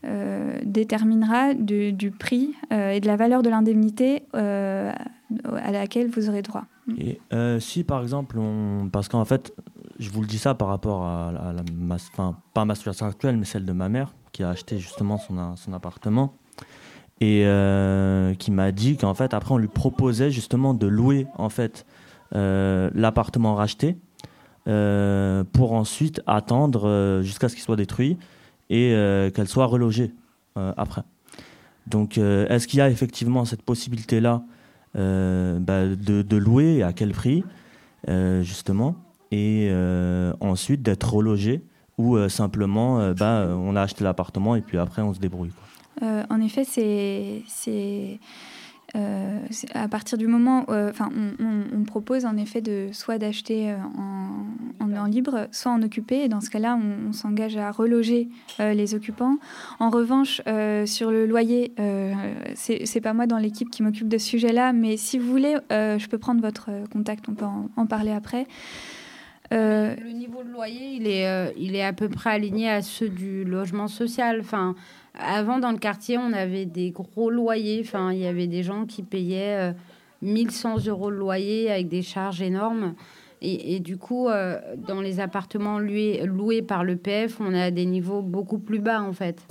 euh, 0.02 0.58
déterminera 0.64 1.52
du, 1.52 2.10
prix 2.10 2.54
euh, 2.72 2.92
et 2.92 3.00
de 3.00 3.06
la 3.06 3.16
valeur 3.16 3.42
de 3.42 3.50
l'indemnité 3.50 4.22
euh, 4.34 4.90
à 5.62 5.72
laquelle 5.72 6.08
vous 6.08 6.30
aurez 6.30 6.40
droit. 6.40 6.64
Et 6.96 7.20
si 7.60 7.84
par 7.84 8.02
exemple, 8.02 8.38
parce 8.90 9.08
qu'en 9.08 9.24
fait, 9.24 9.54
je 9.98 10.10
vous 10.10 10.22
le 10.22 10.26
dis 10.26 10.38
ça 10.38 10.54
par 10.54 10.68
rapport 10.68 11.04
à, 11.04 11.52
la, 11.54 11.62
enfin, 12.12 12.36
pas 12.54 12.64
ma 12.64 12.74
situation 12.74 13.06
actuelle, 13.06 13.36
mais 13.36 13.44
celle 13.44 13.66
de 13.66 13.72
ma 13.72 13.90
mère, 13.90 14.14
qui 14.32 14.42
a 14.42 14.48
acheté 14.48 14.78
justement 14.78 15.18
son, 15.18 15.54
son 15.56 15.72
appartement 15.72 16.34
et 17.20 17.44
qui 18.38 18.50
m'a 18.50 18.72
dit 18.72 18.96
qu'en 18.96 19.12
fait 19.12 19.34
après 19.34 19.52
on 19.52 19.58
lui 19.58 19.68
proposait 19.68 20.30
justement 20.30 20.72
de 20.72 20.86
louer 20.86 21.26
en 21.36 21.50
fait 21.50 21.84
l'appartement 22.32 23.54
racheté 23.54 23.98
pour 24.64 25.72
ensuite 25.72 26.22
attendre 26.26 27.20
jusqu'à 27.22 27.48
ce 27.48 27.54
qu'il 27.54 27.64
soit 27.64 27.76
détruit 27.76 28.16
et 28.70 28.94
euh, 28.94 29.30
qu'elle 29.30 29.48
soit 29.48 29.66
relogée 29.66 30.12
euh, 30.56 30.72
après. 30.76 31.02
Donc, 31.86 32.16
euh, 32.16 32.48
est-ce 32.48 32.66
qu'il 32.66 32.78
y 32.78 32.82
a 32.82 32.88
effectivement 32.88 33.44
cette 33.44 33.62
possibilité-là 33.62 34.42
bah, 34.94 35.86
de, 35.86 36.36
louer 36.36 36.78
et 36.78 36.82
à 36.82 36.92
quel 36.92 37.12
prix, 37.12 37.44
justement, 38.08 38.96
et 39.30 39.70
ensuite 40.40 40.82
d'être 40.82 41.14
relogé 41.14 41.62
ou 41.96 42.18
simplement 42.28 43.12
bah, 43.12 43.46
on 43.50 43.76
a 43.76 43.82
acheté 43.82 44.02
l'appartement 44.02 44.56
et 44.56 44.62
puis 44.62 44.78
après 44.78 45.00
on 45.00 45.14
se 45.14 45.20
débrouille 45.20 45.52
En 46.02 46.40
effet, 46.40 46.64
c'est 46.64 48.18
euh, 48.96 49.38
à 49.74 49.88
partir 49.88 50.18
du 50.18 50.26
moment, 50.26 50.64
euh, 50.68 50.90
enfin, 50.90 51.10
on, 51.14 51.84
propose 51.84 52.24
en 52.24 52.36
effet 52.36 52.60
de 52.60 52.88
soit 52.92 53.18
d'acheter 53.18 53.70
euh, 53.70 53.76
en, 53.98 54.92
en, 54.92 55.06
libre, 55.06 55.48
soit 55.50 55.72
en 55.72 55.82
occupé. 55.82 56.24
Et 56.24 56.28
dans 56.28 56.40
ce 56.40 56.50
cas-là, 56.50 56.76
on, 56.76 57.12
s'engage 57.12 57.56
à 57.56 57.70
reloger 57.70 58.28
les 58.58 58.94
occupants. 58.94 59.36
En 59.78 59.90
revanche, 59.90 60.40
sur 60.86 61.10
le 61.10 61.26
loyer, 61.26 61.74
c'est 62.54 63.00
pas 63.00 63.12
moi 63.12 63.26
dans 63.26 63.38
l'équipe 63.38 63.70
qui 63.70 63.82
m'occupe 63.82 64.08
de 64.08 64.18
ce 64.18 64.26
sujet-là, 64.26 64.72
mais 64.72 64.96
si 64.96 65.18
vous 65.18 65.28
voulez, 65.28 65.56
je 65.70 66.06
peux 66.06 66.18
prendre 66.18 66.40
votre 66.40 66.70
contact, 66.92 67.28
on 67.28 67.34
peut 67.34 67.46
en, 67.76 67.86
parler 67.86 68.12
après. 68.12 68.46
Le 69.50 70.12
niveau 70.12 70.44
de 70.44 70.50
loyer, 70.50 70.94
il 70.94 71.06
est, 71.08 71.52
il 71.56 71.74
est 71.74 71.84
à 71.84 71.92
peu 71.92 72.08
près 72.08 72.30
aligné 72.30 72.70
à 72.70 72.82
ceux 72.82 73.08
du 73.08 73.44
logement 73.44 73.88
social. 73.88 74.38
Enfin, 74.40 74.76
avant, 75.14 75.58
dans 75.58 75.72
le 75.72 75.78
quartier, 75.78 76.18
on 76.18 76.32
avait 76.32 76.66
des 76.66 76.90
gros 76.90 77.30
loyers. 77.30 77.82
Enfin, 77.84 78.12
il 78.12 78.18
y 78.18 78.26
avait 78.26 78.46
des 78.46 78.62
gens 78.62 78.86
qui 78.86 79.02
payaient 79.02 79.74
1100 80.22 80.86
euh, 80.86 80.90
euros 80.90 81.10
de 81.10 81.16
loyer 81.16 81.70
avec 81.70 81.88
des 81.88 82.02
charges 82.02 82.42
énormes. 82.42 82.94
Et, 83.42 83.80
du 83.80 83.96
coup, 83.96 84.28
euh, 84.28 84.60
dans 84.76 85.00
les 85.00 85.18
appartements 85.18 85.78
loués, 85.78 86.26
loués 86.26 86.60
par 86.60 86.84
le 86.84 86.96
PF, 86.96 87.40
on 87.40 87.54
a 87.54 87.70
des 87.70 87.86
niveaux 87.86 88.20
beaucoup 88.20 88.58
plus 88.58 88.80
bas, 88.80 89.00
en 89.00 89.14
fait. 89.14 89.46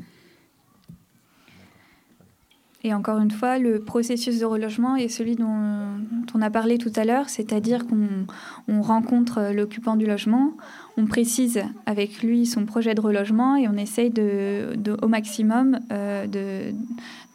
Et 2.84 2.94
encore 2.94 3.19
une 3.19 3.31
fois, 3.31 3.57
le 3.57 3.80
processus 3.80 4.40
de 4.40 4.45
relogement 4.45 4.95
est 4.95 5.10
celui 5.10 5.36
dont, 5.36 5.98
on 6.34 6.41
a 6.41 6.49
parlé 6.49 6.77
tout 6.77 6.94
à 6.95 7.03
l'heure, 7.03 7.30
c'est-à-dire 7.30 7.86
qu'on 7.88 8.81
rencontre 8.81 9.52
l'occupant 9.53 9.98
du 9.98 10.06
logement, 10.06 10.53
on 11.00 11.06
précise 11.06 11.62
avec 11.86 12.22
lui 12.22 12.46
son 12.46 12.66
projet 12.66 12.94
de 12.94 13.02
relogement 13.02 13.56
et 13.56 13.68
on 13.68 13.78
essaye 13.78 14.10
de, 14.10 14.78
au 15.02 15.08
maximum 15.08 15.80
euh, 15.92 16.28
de, 16.28 16.74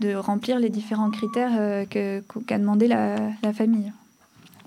de, 0.01 0.15
remplir 0.15 0.59
les 0.59 0.69
différents 0.69 1.11
critères 1.11 1.53
euh, 1.59 1.85
qu'a 1.87 2.59
demandé 2.59 2.87
la, 2.87 3.33
famille 3.55 3.91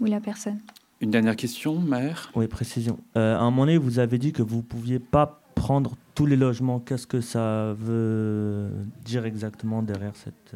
ou 0.01 0.05
la 0.05 0.19
personne. 0.19 0.59
Une 0.99 1.11
dernière 1.11 1.35
question, 1.35 1.79
maire 1.79 2.31
Oui, 2.35 2.47
précision. 2.47 2.97
Euh, 3.15 3.35
à 3.35 3.41
un 3.41 3.51
moment 3.51 3.63
donné, 3.63 3.77
vous 3.77 3.99
avez 3.99 4.17
dit 4.17 4.33
que 4.33 4.41
vous 4.41 4.57
ne 4.57 4.61
pouviez 4.61 4.97
pas 4.97 5.41
prendre 5.53 5.95
tous 6.15 6.25
les 6.25 6.35
logements. 6.35 6.79
Qu'est-ce 6.79 7.05
que 7.05 7.21
ça 7.21 7.75
veut 7.77 8.69
dire 9.05 9.25
exactement 9.25 9.83
derrière 9.83 10.13
cette... 10.15 10.55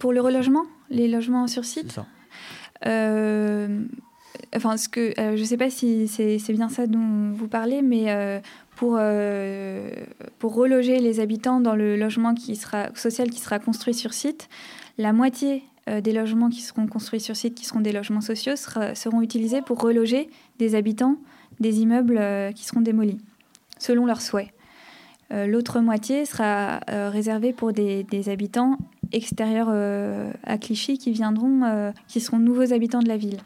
pour 0.00 0.12
le 0.12 0.20
relogement 0.20 0.64
Les 0.90 1.06
logements 1.06 1.46
sur 1.46 1.64
site? 1.64 1.92
C'est 1.92 2.00
ça 2.00 2.06
enfin, 4.56 4.76
ce 4.76 4.88
que, 4.88 5.18
euh, 5.18 5.36
je 5.36 5.40
ne 5.40 5.46
sais 5.46 5.56
pas 5.56 5.70
si 5.70 6.08
c'est 6.08 6.52
bien 6.52 6.68
ça 6.68 6.86
dont 6.86 7.32
vous 7.32 7.48
parlez, 7.48 7.82
mais 7.82 8.04
euh, 8.08 8.40
pour, 8.76 8.96
euh, 8.98 9.90
pour 10.38 10.54
reloger 10.54 10.98
les 10.98 11.20
habitants 11.20 11.60
dans 11.60 11.74
le 11.74 11.96
logement 11.96 12.34
qui 12.34 12.56
sera, 12.56 12.94
social 12.94 13.30
qui 13.30 13.40
sera 13.40 13.58
construit 13.58 13.94
sur 13.94 14.12
site, 14.12 14.48
la 14.98 15.12
moitié 15.12 15.64
des 16.02 16.12
logements 16.12 16.48
qui 16.48 16.62
seront 16.62 16.86
construits 16.86 17.20
sur 17.20 17.36
site, 17.36 17.54
qui 17.54 17.66
seront 17.66 17.82
des 17.82 17.92
logements 17.92 18.22
sociaux, 18.22 18.54
seront 18.56 19.20
utilisés 19.20 19.60
pour 19.60 19.82
reloger 19.82 20.30
des 20.58 20.76
habitants 20.76 21.16
des 21.60 21.80
immeubles 21.80 22.18
qui 22.54 22.64
seront 22.64 22.80
démolis, 22.80 23.18
selon 23.78 24.06
leurs 24.06 24.22
souhaits. 24.22 24.48
L'autre 25.30 25.80
moitié 25.80 26.24
sera 26.24 26.80
réservée 26.88 27.52
pour 27.52 27.74
des, 27.74 28.02
des 28.04 28.30
habitants 28.30 28.78
extérieurs 29.12 29.68
à 30.42 30.56
Clichy 30.56 30.96
qui 30.96 31.10
viendront, 31.10 31.92
qui 32.08 32.20
seront 32.20 32.38
nouveaux 32.38 32.72
habitants 32.72 33.00
de 33.00 33.08
la 33.08 33.18
ville. 33.18 33.40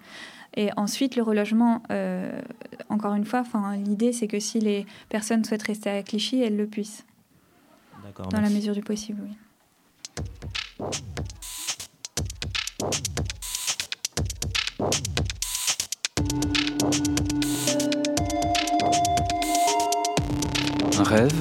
Et 0.55 0.71
ensuite, 0.77 1.17
le 1.17 1.23
relogement, 1.23 1.83
euh, 1.91 2.41
encore 2.89 3.15
une 3.15 3.25
fois, 3.25 3.45
l'idée, 3.77 4.13
c'est 4.13 4.29
que 4.29 4.41
si 4.41 4.61
les 4.61 4.87
personnes 5.09 5.45
souhaitent 5.45 5.63
rester 5.63 5.91
à 5.91 6.03
Clichy, 6.03 6.43
elles 6.43 6.57
le 6.57 6.67
puissent. 6.67 7.05
Dans 8.31 8.41
la 8.41 8.51
mesure 8.51 8.75
du 8.75 8.83
possible, 8.83 9.23
oui. 9.23 9.37
Un 20.99 21.03
rêve, 21.05 21.33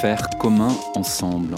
faire 0.00 0.30
commun 0.38 0.74
ensemble. 0.94 1.56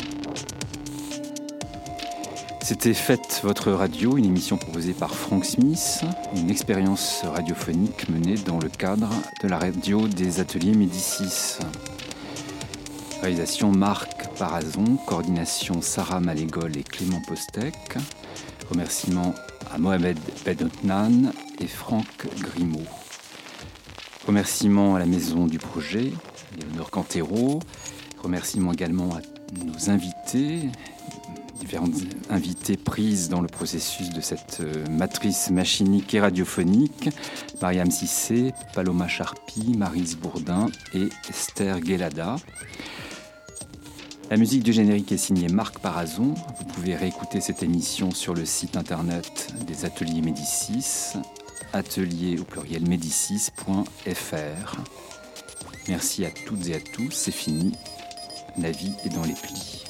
C'était 2.73 2.95
Faites 2.95 3.43
votre 3.45 3.71
radio, 3.71 4.17
une 4.17 4.25
émission 4.25 4.57
proposée 4.57 4.95
par 4.95 5.15
Frank 5.15 5.45
Smith, 5.45 6.01
une 6.35 6.49
expérience 6.49 7.23
radiophonique 7.23 8.09
menée 8.09 8.37
dans 8.37 8.59
le 8.59 8.71
cadre 8.71 9.11
de 9.43 9.49
la 9.49 9.59
radio 9.59 10.09
des 10.09 10.41
ateliers 10.41 10.73
Médicis. 10.73 11.59
Réalisation 13.21 13.73
Marc 13.73 14.27
Parazon, 14.39 14.97
coordination 15.07 15.83
Sarah 15.83 16.21
Malégol 16.21 16.75
et 16.79 16.83
Clément 16.83 17.21
Postek. 17.29 17.75
Remerciements 18.71 19.35
à 19.71 19.77
Mohamed 19.77 20.19
Bedotnan 20.47 21.31
et 21.61 21.67
Franck 21.67 22.27
Grimaud. 22.41 22.87
Remerciements 24.27 24.95
à 24.95 24.99
la 24.99 25.07
maison 25.07 25.45
du 25.45 25.59
projet, 25.59 26.11
Léonore 26.59 26.91
Cantero. 26.91 27.61
Remerciements 28.23 28.73
également 28.73 29.11
à 29.15 29.21
nos 29.63 29.91
invités, 29.91 30.71
différentes 31.63 31.95
invités 32.29 32.77
prises 32.77 33.29
dans 33.29 33.41
le 33.41 33.47
processus 33.47 34.11
de 34.11 34.21
cette 34.21 34.59
euh, 34.61 34.85
matrice 34.91 35.51
machinique 35.51 36.13
et 36.13 36.21
radiophonique. 36.21 37.09
Mariam 37.61 37.91
Sissé, 37.91 38.53
Paloma 38.75 39.07
Charpie, 39.07 39.77
Marise 39.77 40.17
Bourdin 40.17 40.67
et 40.93 41.09
Esther 41.31 41.81
Guelada. 41.81 42.37
La 44.29 44.37
musique 44.37 44.65
du 44.65 44.73
générique 44.73 45.13
est 45.13 45.19
signée 45.19 45.47
Marc 45.49 45.79
Parazon. 45.79 46.35
Vous 46.59 46.65
pouvez 46.75 46.97
réécouter 46.97 47.41
cette 47.41 47.63
émission 47.63 48.11
sur 48.11 48.35
le 48.35 48.45
site 48.45 48.77
internet 48.77 49.55
des 49.65 49.85
ateliers 49.85 50.21
Médicis, 50.21 51.15
atelier 51.73 52.41
au 52.41 52.45
pluriel 52.45 52.89
médicis.fr. 52.89 54.77
Merci 55.89 56.25
à 56.25 56.31
toutes 56.31 56.67
et 56.67 56.75
à 56.75 56.81
tous, 56.81 57.13
c'est 57.13 57.31
fini. 57.31 57.73
La 58.59 58.73
vie 58.73 58.95
est 59.05 59.11
dans 59.11 59.25
les 59.25 59.35
plis. 59.35 59.82